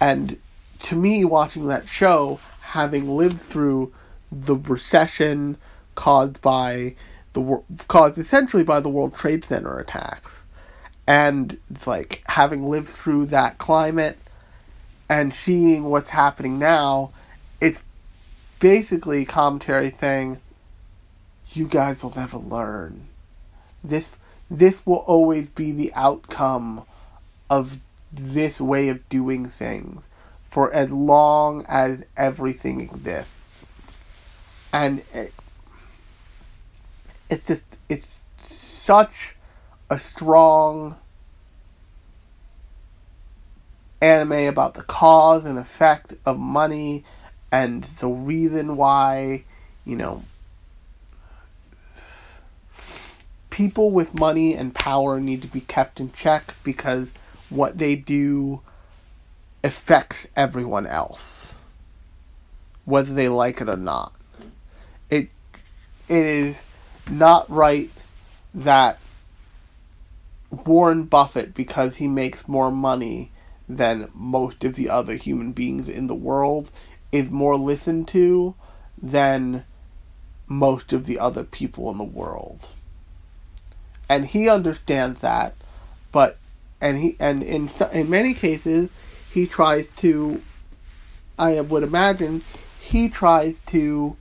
And 0.00 0.38
to 0.84 0.96
me, 0.96 1.24
watching 1.24 1.68
that 1.68 1.88
show, 1.88 2.40
having 2.74 3.16
lived 3.16 3.40
through 3.40 3.92
the 4.32 4.56
recession 4.56 5.56
caused 5.94 6.42
by 6.42 6.96
the 7.32 7.62
caused 7.86 8.18
essentially 8.18 8.64
by 8.64 8.80
the 8.80 8.88
World 8.88 9.14
Trade 9.14 9.44
Center 9.44 9.78
attacks, 9.78 10.42
and 11.06 11.56
it's 11.70 11.86
like 11.86 12.24
having 12.26 12.68
lived 12.68 12.88
through 12.88 13.26
that 13.26 13.58
climate 13.58 14.18
and 15.08 15.32
seeing 15.32 15.84
what's 15.84 16.08
happening 16.10 16.58
now, 16.58 17.12
it's 17.60 17.80
basically 18.58 19.24
commentary 19.24 19.92
saying, 19.92 20.40
"You 21.52 21.68
guys 21.68 22.02
will 22.02 22.14
never 22.16 22.38
learn. 22.38 23.06
This 23.84 24.16
this 24.50 24.84
will 24.84 25.04
always 25.06 25.48
be 25.48 25.70
the 25.70 25.92
outcome 25.94 26.82
of 27.48 27.78
this 28.12 28.60
way 28.60 28.88
of 28.88 29.08
doing 29.08 29.46
things." 29.46 30.02
For 30.54 30.72
as 30.72 30.88
long 30.88 31.66
as 31.66 32.04
everything 32.16 32.80
exists. 32.80 33.64
And 34.72 35.02
it, 35.12 35.32
it's 37.28 37.44
just, 37.44 37.64
it's 37.88 38.20
such 38.40 39.34
a 39.90 39.98
strong 39.98 40.94
anime 44.00 44.46
about 44.46 44.74
the 44.74 44.84
cause 44.84 45.44
and 45.44 45.58
effect 45.58 46.14
of 46.24 46.38
money 46.38 47.02
and 47.50 47.82
the 47.98 48.06
reason 48.06 48.76
why, 48.76 49.42
you 49.84 49.96
know, 49.96 50.22
people 53.50 53.90
with 53.90 54.14
money 54.14 54.54
and 54.54 54.72
power 54.72 55.18
need 55.18 55.42
to 55.42 55.48
be 55.48 55.62
kept 55.62 55.98
in 55.98 56.12
check 56.12 56.54
because 56.62 57.10
what 57.50 57.78
they 57.78 57.96
do 57.96 58.60
affects 59.64 60.26
everyone 60.36 60.86
else, 60.86 61.54
whether 62.84 63.14
they 63.14 63.28
like 63.28 63.62
it 63.62 63.68
or 63.68 63.78
not. 63.78 64.12
It 65.08 65.30
it 66.06 66.24
is 66.26 66.60
not 67.10 67.50
right 67.50 67.90
that 68.54 68.98
Warren 70.50 71.04
Buffett, 71.04 71.54
because 71.54 71.96
he 71.96 72.06
makes 72.06 72.46
more 72.46 72.70
money 72.70 73.32
than 73.68 74.10
most 74.12 74.62
of 74.62 74.76
the 74.76 74.90
other 74.90 75.14
human 75.14 75.52
beings 75.52 75.88
in 75.88 76.06
the 76.06 76.14
world, 76.14 76.70
is 77.10 77.30
more 77.30 77.56
listened 77.56 78.06
to 78.08 78.54
than 79.00 79.64
most 80.46 80.92
of 80.92 81.06
the 81.06 81.18
other 81.18 81.42
people 81.42 81.90
in 81.90 81.96
the 81.96 82.04
world. 82.04 82.68
And 84.08 84.26
he 84.26 84.48
understands 84.48 85.20
that, 85.20 85.54
but 86.12 86.36
and 86.80 86.98
he 86.98 87.16
and 87.18 87.42
in 87.42 87.70
in 87.92 88.10
many 88.10 88.34
cases 88.34 88.90
he 89.34 89.48
tries 89.48 89.88
to, 89.96 90.40
I 91.36 91.60
would 91.60 91.82
imagine, 91.82 92.42
he 92.80 93.08
tries 93.08 93.58
to 93.66 94.16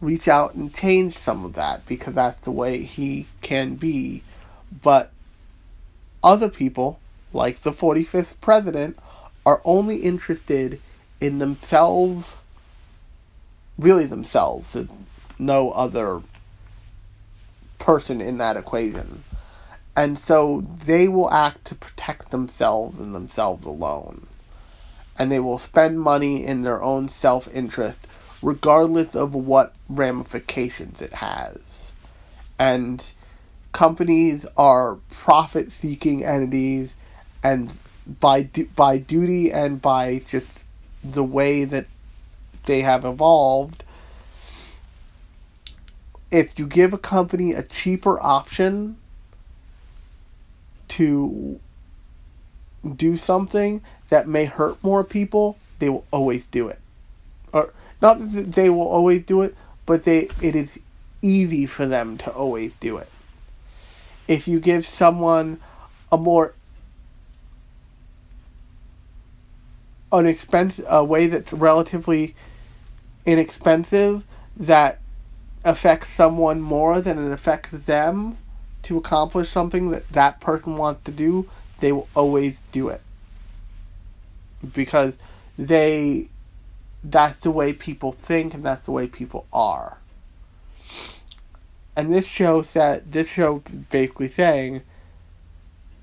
reach 0.00 0.26
out 0.26 0.54
and 0.54 0.74
change 0.74 1.16
some 1.16 1.44
of 1.44 1.52
that 1.52 1.86
because 1.86 2.14
that's 2.14 2.42
the 2.42 2.50
way 2.50 2.82
he 2.82 3.28
can 3.40 3.76
be. 3.76 4.24
But 4.82 5.12
other 6.24 6.48
people, 6.48 6.98
like 7.32 7.60
the 7.60 7.70
45th 7.70 8.34
president, 8.40 8.98
are 9.46 9.62
only 9.64 9.98
interested 9.98 10.80
in 11.20 11.38
themselves, 11.38 12.36
really 13.78 14.06
themselves, 14.06 14.76
no 15.38 15.70
other 15.70 16.20
person 17.78 18.20
in 18.20 18.38
that 18.38 18.56
equation. 18.56 19.22
And 19.96 20.18
so 20.18 20.60
they 20.60 21.08
will 21.08 21.30
act 21.30 21.64
to 21.66 21.74
protect 21.74 22.30
themselves 22.30 22.98
and 22.98 23.14
themselves 23.14 23.64
alone. 23.64 24.26
And 25.18 25.30
they 25.30 25.40
will 25.40 25.58
spend 25.58 26.00
money 26.00 26.44
in 26.44 26.62
their 26.62 26.82
own 26.82 27.08
self 27.08 27.48
interest, 27.54 28.06
regardless 28.42 29.14
of 29.14 29.34
what 29.34 29.74
ramifications 29.88 31.02
it 31.02 31.14
has. 31.14 31.92
And 32.58 33.04
companies 33.72 34.46
are 34.56 34.96
profit 35.10 35.72
seeking 35.72 36.24
entities, 36.24 36.94
and 37.42 37.76
by, 38.20 38.42
du- 38.42 38.68
by 38.76 38.98
duty 38.98 39.52
and 39.52 39.82
by 39.82 40.22
just 40.30 40.46
the 41.02 41.24
way 41.24 41.64
that 41.64 41.86
they 42.64 42.80
have 42.82 43.04
evolved, 43.04 43.84
if 46.30 46.58
you 46.58 46.66
give 46.66 46.92
a 46.92 46.98
company 46.98 47.52
a 47.52 47.62
cheaper 47.62 48.20
option 48.20 48.96
to 50.90 51.60
do 52.96 53.16
something 53.16 53.82
that 54.08 54.28
may 54.28 54.44
hurt 54.44 54.82
more 54.82 55.04
people, 55.04 55.56
they 55.78 55.88
will 55.88 56.04
always 56.10 56.46
do 56.46 56.68
it. 56.68 56.78
Or 57.52 57.72
not 58.00 58.18
that 58.32 58.52
they 58.52 58.70
will 58.70 58.88
always 58.88 59.22
do 59.22 59.42
it, 59.42 59.54
but 59.86 60.04
they 60.04 60.28
it 60.40 60.54
is 60.54 60.78
easy 61.22 61.66
for 61.66 61.86
them 61.86 62.16
to 62.18 62.30
always 62.30 62.74
do 62.74 62.96
it. 62.96 63.08
If 64.28 64.46
you 64.46 64.60
give 64.60 64.86
someone 64.86 65.60
a 66.12 66.16
more 66.16 66.54
unexpensive 70.12 70.84
a 70.88 71.04
way 71.04 71.26
that's 71.26 71.52
relatively 71.52 72.34
inexpensive 73.26 74.24
that 74.56 74.98
affects 75.64 76.10
someone 76.10 76.60
more 76.60 77.00
than 77.00 77.18
it 77.18 77.32
affects 77.32 77.70
them 77.70 78.36
to 78.84 78.98
accomplish 78.98 79.48
something 79.48 79.90
that 79.90 80.08
that 80.10 80.40
person 80.40 80.76
wants 80.76 81.04
to 81.04 81.10
do, 81.10 81.48
they 81.80 81.92
will 81.92 82.08
always 82.14 82.60
do 82.72 82.88
it. 82.88 83.00
Because 84.74 85.14
they 85.58 86.28
that's 87.02 87.38
the 87.40 87.50
way 87.50 87.72
people 87.72 88.12
think 88.12 88.52
and 88.52 88.62
that's 88.62 88.84
the 88.84 88.92
way 88.92 89.06
people 89.06 89.46
are. 89.52 89.98
And 91.96 92.12
this 92.12 92.26
show 92.26 92.62
said 92.62 93.12
this 93.12 93.28
show 93.28 93.62
basically 93.90 94.28
saying 94.28 94.82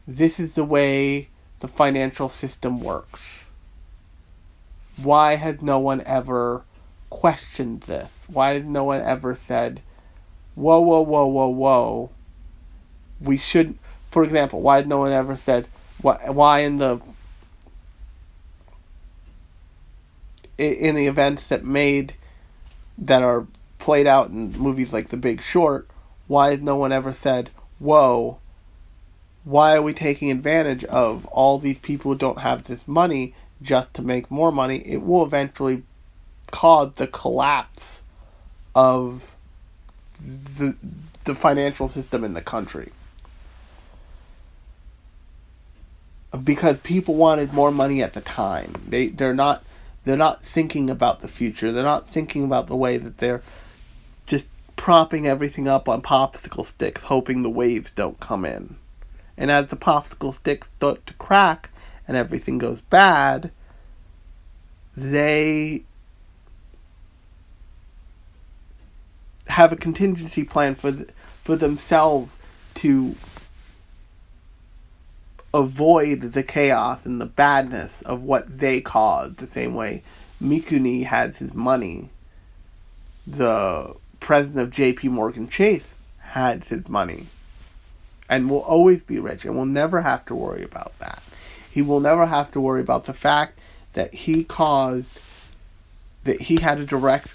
this 0.08 0.40
is 0.40 0.54
the 0.54 0.64
way 0.64 1.30
the 1.60 1.68
financial 1.68 2.30
system 2.30 2.80
works. 2.80 3.42
Why 4.96 5.36
has 5.36 5.62
no 5.62 5.80
one 5.80 6.02
ever 6.06 6.64
questioned 7.10 7.82
this? 7.82 8.26
Why 8.28 8.54
has 8.54 8.64
no 8.64 8.84
one 8.84 9.02
ever 9.02 9.36
said, 9.36 9.82
whoa, 10.56 10.80
whoa, 10.80 11.02
whoa, 11.02 11.26
whoa, 11.28 11.48
whoa, 11.50 12.10
we 13.22 13.38
should, 13.38 13.78
for 14.10 14.24
example, 14.24 14.62
why 14.62 14.82
no 14.82 14.98
one 14.98 15.12
ever 15.12 15.36
said, 15.36 15.68
why, 16.02 16.30
why 16.30 16.60
in 16.60 16.78
the 16.78 17.00
in 20.58 20.96
the 20.96 21.08
events 21.08 21.50
that 21.50 21.64
made 21.64 22.16
that 22.98 23.22
are 23.22 23.46
played 23.80 24.08
out 24.08 24.30
in 24.30 24.52
movies 24.54 24.92
like 24.92 25.10
The 25.10 25.18
Big 25.18 25.42
Short, 25.42 25.88
why 26.28 26.56
no 26.56 26.76
one 26.76 26.92
ever 26.92 27.14
said, 27.14 27.52
"Whoa, 27.80 28.40
why 29.44 29.76
are 29.76 29.82
we 29.82 29.94
taking 29.94 30.32
advantage 30.32 30.84
of 30.86 31.26
all 31.28 31.60
these 31.60 31.78
people 31.78 32.12
who 32.12 32.18
don't 32.18 32.40
have 32.40 32.64
this 32.64 32.88
money 32.88 33.36
just 33.62 33.94
to 33.96 34.02
make 34.02 34.32
more 34.32 34.52
money?" 34.52 34.78
It 34.80 35.04
will 35.04 35.24
eventually 35.24 35.84
cause 36.52 36.94
the 36.96 37.08
collapse 37.08 38.02
of 38.76 39.32
the 40.20 40.76
the 41.26 41.36
financial 41.36 41.88
system 41.88 42.24
in 42.24 42.34
the 42.34 42.42
country. 42.42 42.92
Because 46.44 46.78
people 46.80 47.16
wanted 47.16 47.54
more 47.54 47.72
money 47.72 48.04
at 48.04 48.14
the 48.14 48.22
time. 48.22 48.74
They 48.88 49.08
they're 49.08 49.34
not 49.34 49.64
they're 50.04 50.18
not 50.18 50.44
thinking 50.44 50.90
about 50.90 51.22
the 51.22 51.28
future. 51.28 51.72
They're 51.72 51.84
not 51.84 52.08
thinking 52.08 52.44
about 52.44 52.68
the 52.68 52.76
way 52.76 52.98
that 52.98 53.18
they're 53.18 53.42
just 54.26 54.48
propping 54.76 55.28
everything 55.28 55.68
up 55.68 55.90
on 55.90 56.02
popsicle 56.02 56.66
sticks, 56.66 57.04
hoping 57.04 57.42
the 57.42 57.50
waves 57.50 57.92
don't 57.96 58.20
come 58.20 58.46
in. 58.46 58.76
And 59.38 59.52
as 59.52 59.68
the 59.68 59.76
popsicle 59.76 60.34
sticks 60.34 60.70
start 60.78 61.06
to 61.08 61.14
crack 61.16 61.70
and 62.08 62.16
everything 62.16 62.58
goes 62.58 62.82
bad, 62.82 63.52
they 64.96 65.84
have 69.48 69.72
a 69.72 69.76
contingency 69.76 70.44
plan 70.44 70.76
for 70.76 70.92
th- 70.92 71.10
for 71.44 71.56
themselves 71.56 72.38
to 72.76 73.16
avoid 75.58 76.22
the 76.22 76.44
chaos 76.44 77.06
and 77.06 77.20
the 77.20 77.26
badness 77.26 78.02
of 78.04 78.22
what 78.22 78.60
they 78.60 78.80
caused, 78.80 79.38
the 79.38 79.48
same 79.48 79.74
way 79.74 80.04
Mikuni 80.42 81.06
has 81.06 81.38
his 81.38 81.54
money. 81.54 82.10
The 83.26 83.96
president 84.20 84.60
of 84.60 84.70
JP 84.74 85.06
Morgan 85.06 85.50
Chase 85.50 85.90
had 86.20 86.66
his 86.66 86.88
money 86.88 87.28
and 88.30 88.50
will 88.50 88.62
always 88.62 89.02
be 89.02 89.20
rich 89.20 89.46
and 89.46 89.56
will 89.56 89.66
never 89.66 90.02
have 90.02 90.26
to 90.26 90.36
worry 90.36 90.64
about 90.64 90.94
that. 91.00 91.24
He 91.70 91.82
will 91.82 92.00
never 92.00 92.28
have 92.28 92.52
to 92.52 92.62
worry 92.62 92.82
about 92.82 93.06
the 93.06 93.14
fact 93.14 93.58
that 93.94 94.14
he 94.14 94.44
caused 94.44 95.22
that 96.24 96.42
he 96.42 96.58
had 96.58 96.80
a 96.80 96.86
direct 96.86 97.30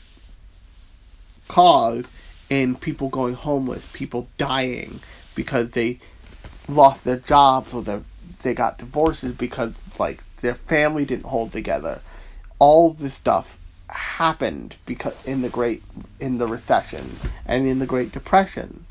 cause 1.48 2.06
in 2.48 2.76
people 2.76 3.08
going 3.08 3.34
homeless, 3.34 3.88
people 3.92 4.28
dying 4.36 5.00
because 5.34 5.72
they 5.72 5.98
lost 6.68 7.04
their 7.04 7.16
jobs 7.16 7.74
or 7.74 7.82
their 7.82 8.02
they 8.42 8.54
got 8.54 8.78
divorces 8.78 9.34
because 9.34 9.82
like 9.98 10.22
their 10.40 10.54
family 10.54 11.04
didn't 11.04 11.26
hold 11.26 11.52
together. 11.52 12.00
All 12.58 12.90
this 12.90 13.14
stuff 13.14 13.58
happened 13.88 14.76
because 14.86 15.14
in 15.24 15.42
the 15.42 15.48
great 15.48 15.82
in 16.20 16.38
the 16.38 16.46
recession 16.46 17.16
and 17.46 17.66
in 17.66 17.78
the 17.78 17.86
Great 17.86 18.12
Depression. 18.12 18.86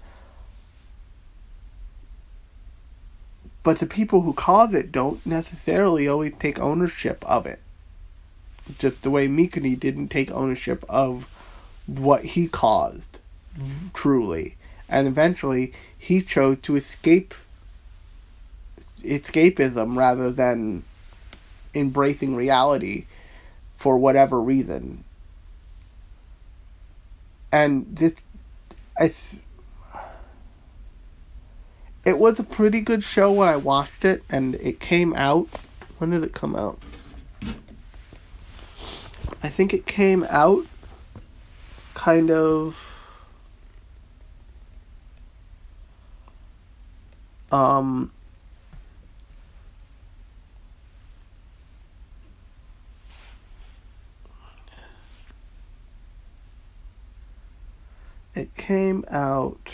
But 3.63 3.79
the 3.79 3.85
people 3.85 4.21
who 4.21 4.33
caused 4.33 4.73
it 4.73 4.91
don't 4.91 5.23
necessarily 5.25 6.07
always 6.07 6.33
take 6.35 6.59
ownership 6.59 7.23
of 7.27 7.45
it. 7.45 7.59
Just 8.79 9.03
the 9.03 9.11
way 9.11 9.27
Mikuni 9.27 9.79
didn't 9.79 10.07
take 10.07 10.31
ownership 10.31 10.83
of 10.89 11.29
what 11.85 12.23
he 12.23 12.47
caused, 12.47 13.19
truly. 13.93 14.55
And 14.89 15.07
eventually, 15.07 15.73
he 15.97 16.21
chose 16.21 16.57
to 16.63 16.75
escape 16.75 17.35
escapism 19.03 19.95
rather 19.95 20.31
than 20.31 20.83
embracing 21.73 22.35
reality 22.35 23.05
for 23.75 23.97
whatever 23.97 24.41
reason. 24.41 25.03
And 27.51 27.95
this, 27.95 28.13
it 32.05 32.17
was 32.17 32.39
a 32.39 32.43
pretty 32.43 32.79
good 32.81 33.03
show 33.03 33.31
when 33.31 33.49
I 33.49 33.57
watched 33.57 34.05
it, 34.05 34.23
and 34.29 34.55
it 34.55 34.79
came 34.79 35.13
out. 35.13 35.47
When 35.97 36.11
did 36.11 36.23
it 36.23 36.33
come 36.33 36.55
out? 36.55 36.79
I 39.43 39.49
think 39.49 39.73
it 39.73 39.85
came 39.85 40.25
out 40.29 40.65
kind 41.93 42.31
of 42.31 42.75
um 47.51 48.11
it 58.35 58.55
came 58.55 59.03
out 59.09 59.73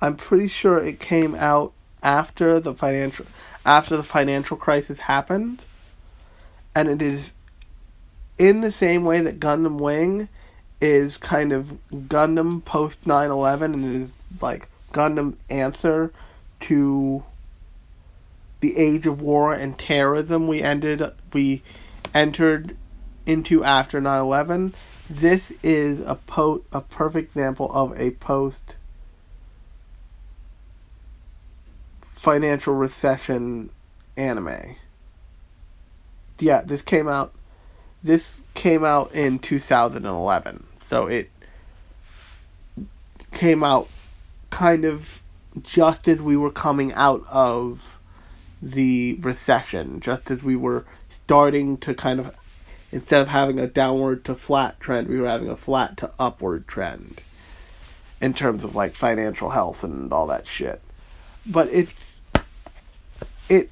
I'm 0.00 0.16
pretty 0.16 0.48
sure 0.48 0.78
it 0.78 0.98
came 0.98 1.34
out 1.34 1.72
after 2.02 2.58
the 2.58 2.74
financial 2.74 3.26
after 3.66 3.96
the 3.96 4.02
financial 4.02 4.56
crisis 4.56 5.00
happened. 5.00 5.64
And 6.74 6.88
it 6.88 7.02
is 7.02 7.32
in 8.38 8.62
the 8.62 8.72
same 8.72 9.04
way 9.04 9.20
that 9.20 9.40
Gundam 9.40 9.78
Wing 9.78 10.28
is 10.80 11.18
kind 11.18 11.52
of 11.52 11.76
Gundam 11.92 12.64
post 12.64 13.04
9/11 13.04 13.74
and 13.74 13.84
it 13.84 14.02
is 14.02 14.42
like 14.42 14.68
Gundam 14.92 15.34
answer 15.50 16.12
to 16.60 17.22
the 18.60 18.76
age 18.76 19.06
of 19.06 19.20
war 19.20 19.52
and 19.52 19.78
terrorism 19.78 20.46
we 20.46 20.62
ended 20.62 21.02
we 21.32 21.62
entered 22.14 22.76
into 23.26 23.64
after 23.64 24.00
9/11 24.00 24.72
this 25.08 25.52
is 25.62 26.00
a 26.06 26.14
po- 26.14 26.62
a 26.72 26.80
perfect 26.80 27.28
example 27.28 27.70
of 27.72 27.98
a 27.98 28.12
post 28.12 28.76
financial 32.12 32.74
recession 32.74 33.70
anime. 34.16 34.76
Yeah 36.38 36.62
this 36.62 36.82
came 36.82 37.08
out 37.08 37.32
this 38.02 38.42
came 38.54 38.84
out 38.84 39.12
in 39.14 39.38
2011 39.38 40.66
so 40.82 41.06
it 41.06 41.30
came 43.32 43.64
out 43.64 43.88
kind 44.50 44.84
of 44.84 45.22
just 45.62 46.08
as 46.08 46.20
we 46.20 46.36
were 46.36 46.50
coming 46.50 46.92
out 46.92 47.24
of 47.30 47.98
the 48.62 49.18
recession, 49.20 50.00
just 50.00 50.30
as 50.30 50.42
we 50.42 50.56
were 50.56 50.84
starting 51.08 51.76
to 51.78 51.94
kind 51.94 52.20
of, 52.20 52.34
instead 52.92 53.22
of 53.22 53.28
having 53.28 53.58
a 53.58 53.66
downward 53.66 54.24
to 54.26 54.34
flat 54.34 54.78
trend, 54.80 55.08
we 55.08 55.18
were 55.18 55.28
having 55.28 55.48
a 55.48 55.56
flat 55.56 55.96
to 55.98 56.10
upward 56.18 56.66
trend 56.68 57.20
in 58.20 58.34
terms 58.34 58.64
of 58.64 58.74
like 58.74 58.94
financial 58.94 59.50
health 59.50 59.82
and 59.82 60.12
all 60.12 60.26
that 60.26 60.46
shit. 60.46 60.80
But 61.46 61.68
it, 61.68 61.88
it 63.48 63.70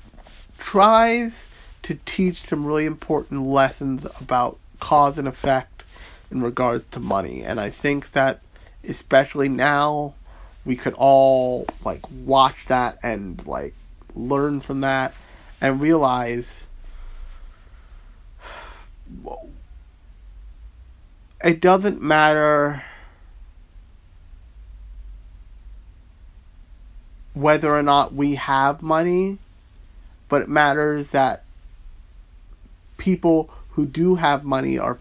tries 0.59 1.45
to 1.83 1.99
teach 2.07 2.49
some 2.49 2.65
really 2.65 2.87
important 2.87 3.47
lessons 3.47 4.07
about 4.21 4.59
cause 4.81 5.19
and 5.19 5.29
effect 5.29 5.85
in 6.31 6.43
regards 6.43 6.85
to 6.93 7.01
money. 7.01 7.43
And 7.43 7.61
I 7.61 7.71
think 7.71 8.13
that 8.13 8.41
especially 8.87 9.49
now 9.49 10.15
we 10.65 10.77
could 10.77 10.95
all 10.95 11.67
like 11.85 12.03
watch 12.11 12.67
that 12.69 12.99
and 13.03 13.45
like 13.47 13.75
learn 14.19 14.61
from 14.61 14.81
that, 14.81 15.15
and 15.61 15.81
realize 15.81 16.67
it 21.45 21.61
doesn't 21.61 22.03
matter 22.03 22.83
whether 27.35 27.75
or 27.75 27.83
not 27.83 28.13
we 28.13 28.35
have 28.35 28.83
money, 28.83 29.39
but 30.29 30.43
it 30.43 30.49
matters 30.49 31.11
that 31.11 31.45
people 32.97 33.49
who 33.71 33.87
do 33.87 34.17
have 34.17 34.45
money 34.45 34.77
are 34.79 34.99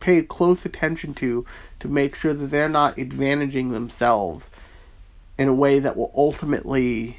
paid 0.00 0.28
close 0.28 0.64
attention 0.64 1.12
to 1.12 1.44
to 1.78 1.86
make 1.86 2.14
sure 2.14 2.32
that 2.32 2.46
they're 2.46 2.70
not 2.70 2.96
advantaging 2.96 3.70
themselves 3.70 4.48
in 5.40 5.48
a 5.48 5.54
way 5.54 5.78
that 5.78 5.96
will 5.96 6.12
ultimately 6.14 7.18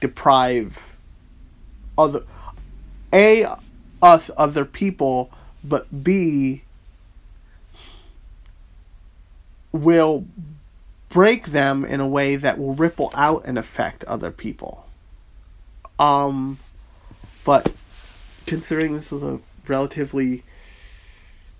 deprive 0.00 0.96
other 1.98 2.22
a 3.12 3.44
us 4.00 4.30
other 4.38 4.64
people 4.64 5.30
but 5.62 6.02
b 6.02 6.62
will 9.70 10.24
break 11.10 11.48
them 11.48 11.84
in 11.84 12.00
a 12.00 12.08
way 12.08 12.36
that 12.36 12.58
will 12.58 12.74
ripple 12.74 13.10
out 13.14 13.42
and 13.44 13.58
affect 13.58 14.02
other 14.04 14.30
people 14.30 14.86
um 15.98 16.58
but 17.44 17.70
considering 18.46 18.94
this 18.94 19.12
is 19.12 19.22
a 19.22 19.38
relatively 19.68 20.42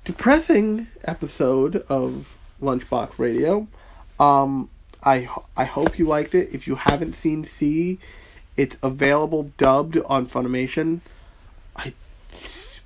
depressing 0.05 0.87
episode 1.05 1.77
of 1.89 2.37
Lunchbox 2.61 3.19
Radio. 3.19 3.69
Um, 4.19 4.69
I 5.03 5.29
I 5.57 5.65
hope 5.65 5.99
you 5.99 6.07
liked 6.07 6.35
it. 6.35 6.55
If 6.55 6.67
you 6.67 6.75
haven't 6.75 7.15
seen 7.15 7.45
C, 7.45 7.99
it's 8.57 8.77
available 8.83 9.51
dubbed 9.57 9.97
on 10.07 10.27
Funimation. 10.27 11.01
I'm 11.77 11.95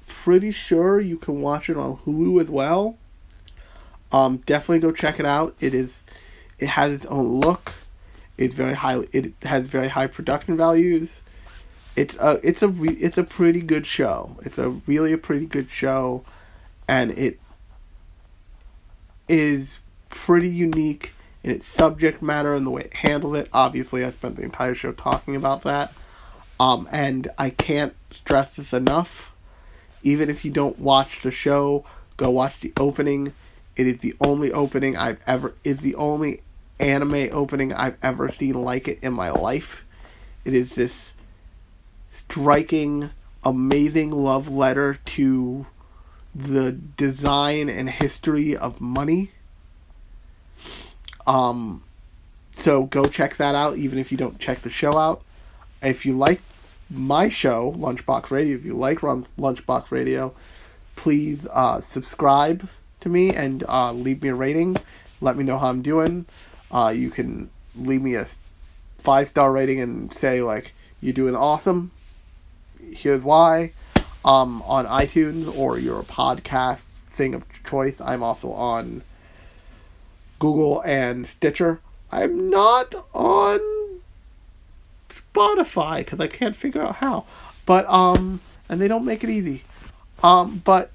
pretty 0.06 0.52
sure 0.52 1.00
you 1.00 1.16
can 1.16 1.40
watch 1.40 1.68
it 1.68 1.76
on 1.76 1.96
Hulu 1.98 2.40
as 2.40 2.50
well. 2.50 2.96
Um, 4.12 4.38
definitely 4.38 4.78
go 4.78 4.92
check 4.92 5.18
it 5.18 5.26
out. 5.26 5.56
It 5.60 5.74
is, 5.74 6.02
it 6.58 6.68
has 6.68 6.92
its 6.92 7.06
own 7.06 7.40
look. 7.40 7.72
It's 8.38 8.54
very 8.54 8.74
high. 8.74 9.00
It 9.12 9.32
has 9.42 9.66
very 9.66 9.88
high 9.88 10.06
production 10.06 10.56
values. 10.56 11.20
It's 11.96 12.16
a 12.16 12.40
it's 12.42 12.62
a 12.62 12.68
re, 12.68 12.90
it's 12.90 13.18
a 13.18 13.24
pretty 13.24 13.60
good 13.60 13.86
show. 13.86 14.36
It's 14.42 14.58
a 14.58 14.70
really 14.70 15.12
a 15.12 15.18
pretty 15.18 15.46
good 15.46 15.70
show 15.70 16.24
and 16.88 17.10
it 17.12 17.38
is 19.28 19.80
pretty 20.10 20.50
unique 20.50 21.13
in 21.44 21.50
its 21.50 21.66
subject 21.66 22.22
matter 22.22 22.54
and 22.54 22.64
the 22.64 22.70
way 22.70 22.82
it 22.82 22.94
handled 22.94 23.36
it. 23.36 23.48
Obviously, 23.52 24.02
I 24.02 24.10
spent 24.10 24.36
the 24.36 24.42
entire 24.42 24.74
show 24.74 24.92
talking 24.92 25.36
about 25.36 25.62
that. 25.62 25.92
Um, 26.58 26.88
and 26.90 27.30
I 27.36 27.50
can't 27.50 27.94
stress 28.10 28.56
this 28.56 28.72
enough. 28.72 29.32
Even 30.02 30.30
if 30.30 30.44
you 30.44 30.50
don't 30.50 30.78
watch 30.78 31.20
the 31.20 31.30
show, 31.30 31.84
go 32.16 32.30
watch 32.30 32.60
the 32.60 32.72
opening. 32.78 33.34
It 33.76 33.86
is 33.86 33.98
the 33.98 34.14
only 34.20 34.52
opening 34.52 34.96
I've 34.96 35.20
ever 35.26 35.54
is 35.64 35.78
the 35.78 35.94
only 35.96 36.40
anime 36.80 37.28
opening 37.30 37.72
I've 37.72 37.98
ever 38.02 38.30
seen 38.30 38.54
like 38.54 38.88
it 38.88 39.00
in 39.02 39.12
my 39.12 39.30
life. 39.30 39.84
It 40.44 40.54
is 40.54 40.74
this 40.74 41.12
striking, 42.10 43.10
amazing 43.42 44.10
love 44.10 44.48
letter 44.48 44.98
to 45.04 45.66
the 46.34 46.72
design 46.72 47.68
and 47.68 47.90
history 47.90 48.56
of 48.56 48.80
money. 48.80 49.32
Um, 51.26 51.82
so 52.50 52.84
go 52.84 53.06
check 53.06 53.36
that 53.36 53.54
out, 53.54 53.76
even 53.76 53.98
if 53.98 54.12
you 54.12 54.18
don't 54.18 54.38
check 54.38 54.62
the 54.62 54.70
show 54.70 54.96
out. 54.96 55.22
If 55.82 56.06
you 56.06 56.16
like 56.16 56.40
my 56.90 57.28
show, 57.28 57.72
Lunchbox 57.72 58.30
Radio, 58.30 58.56
if 58.56 58.64
you 58.64 58.74
like 58.74 59.02
Run 59.02 59.26
Lunchbox 59.38 59.90
Radio, 59.90 60.34
please 60.96 61.46
uh, 61.50 61.80
subscribe 61.80 62.68
to 63.00 63.08
me 63.08 63.34
and 63.34 63.64
uh, 63.68 63.92
leave 63.92 64.22
me 64.22 64.28
a 64.28 64.34
rating. 64.34 64.76
Let 65.20 65.36
me 65.36 65.44
know 65.44 65.58
how 65.58 65.68
I'm 65.68 65.82
doing. 65.82 66.26
Uh, 66.70 66.92
you 66.94 67.10
can 67.10 67.50
leave 67.76 68.02
me 68.02 68.14
a 68.14 68.26
five 68.98 69.28
star 69.28 69.52
rating 69.52 69.80
and 69.80 70.12
say 70.12 70.40
like 70.42 70.72
you're 71.00 71.12
doing 71.12 71.36
awesome. 71.36 71.90
Here's 72.92 73.22
why 73.22 73.72
um, 74.24 74.62
on 74.62 74.86
iTunes 74.86 75.54
or 75.56 75.78
your 75.78 76.02
podcast 76.02 76.84
thing 77.10 77.34
of 77.34 77.44
choice. 77.64 78.00
I'm 78.00 78.22
also 78.22 78.52
on 78.52 79.02
Google 80.38 80.80
and 80.82 81.26
Stitcher. 81.26 81.80
I'm 82.10 82.50
not 82.50 82.94
on 83.12 83.60
Spotify 85.08 85.98
because 85.98 86.20
I 86.20 86.26
can't 86.26 86.56
figure 86.56 86.82
out 86.82 86.96
how. 86.96 87.24
But 87.66 87.88
um, 87.88 88.40
and 88.68 88.80
they 88.80 88.88
don't 88.88 89.04
make 89.04 89.24
it 89.24 89.30
easy. 89.30 89.62
Um, 90.22 90.62
but 90.64 90.90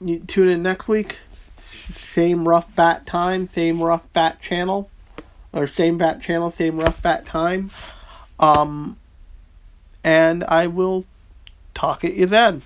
you 0.00 0.20
tune 0.20 0.48
in 0.48 0.62
next 0.62 0.88
week. 0.88 1.18
Same 1.58 2.48
rough 2.48 2.74
bat 2.74 3.06
time, 3.06 3.46
same 3.46 3.82
rough 3.82 4.10
bat 4.12 4.40
channel, 4.40 4.90
or 5.52 5.68
same 5.68 5.96
bat 5.96 6.20
channel, 6.20 6.50
same 6.50 6.78
rough 6.78 7.00
bat 7.00 7.24
time. 7.24 7.70
Um, 8.40 8.96
and 10.02 10.42
I 10.44 10.66
will 10.66 11.04
talk 11.74 12.04
at 12.04 12.14
you 12.14 12.26
then. 12.26 12.62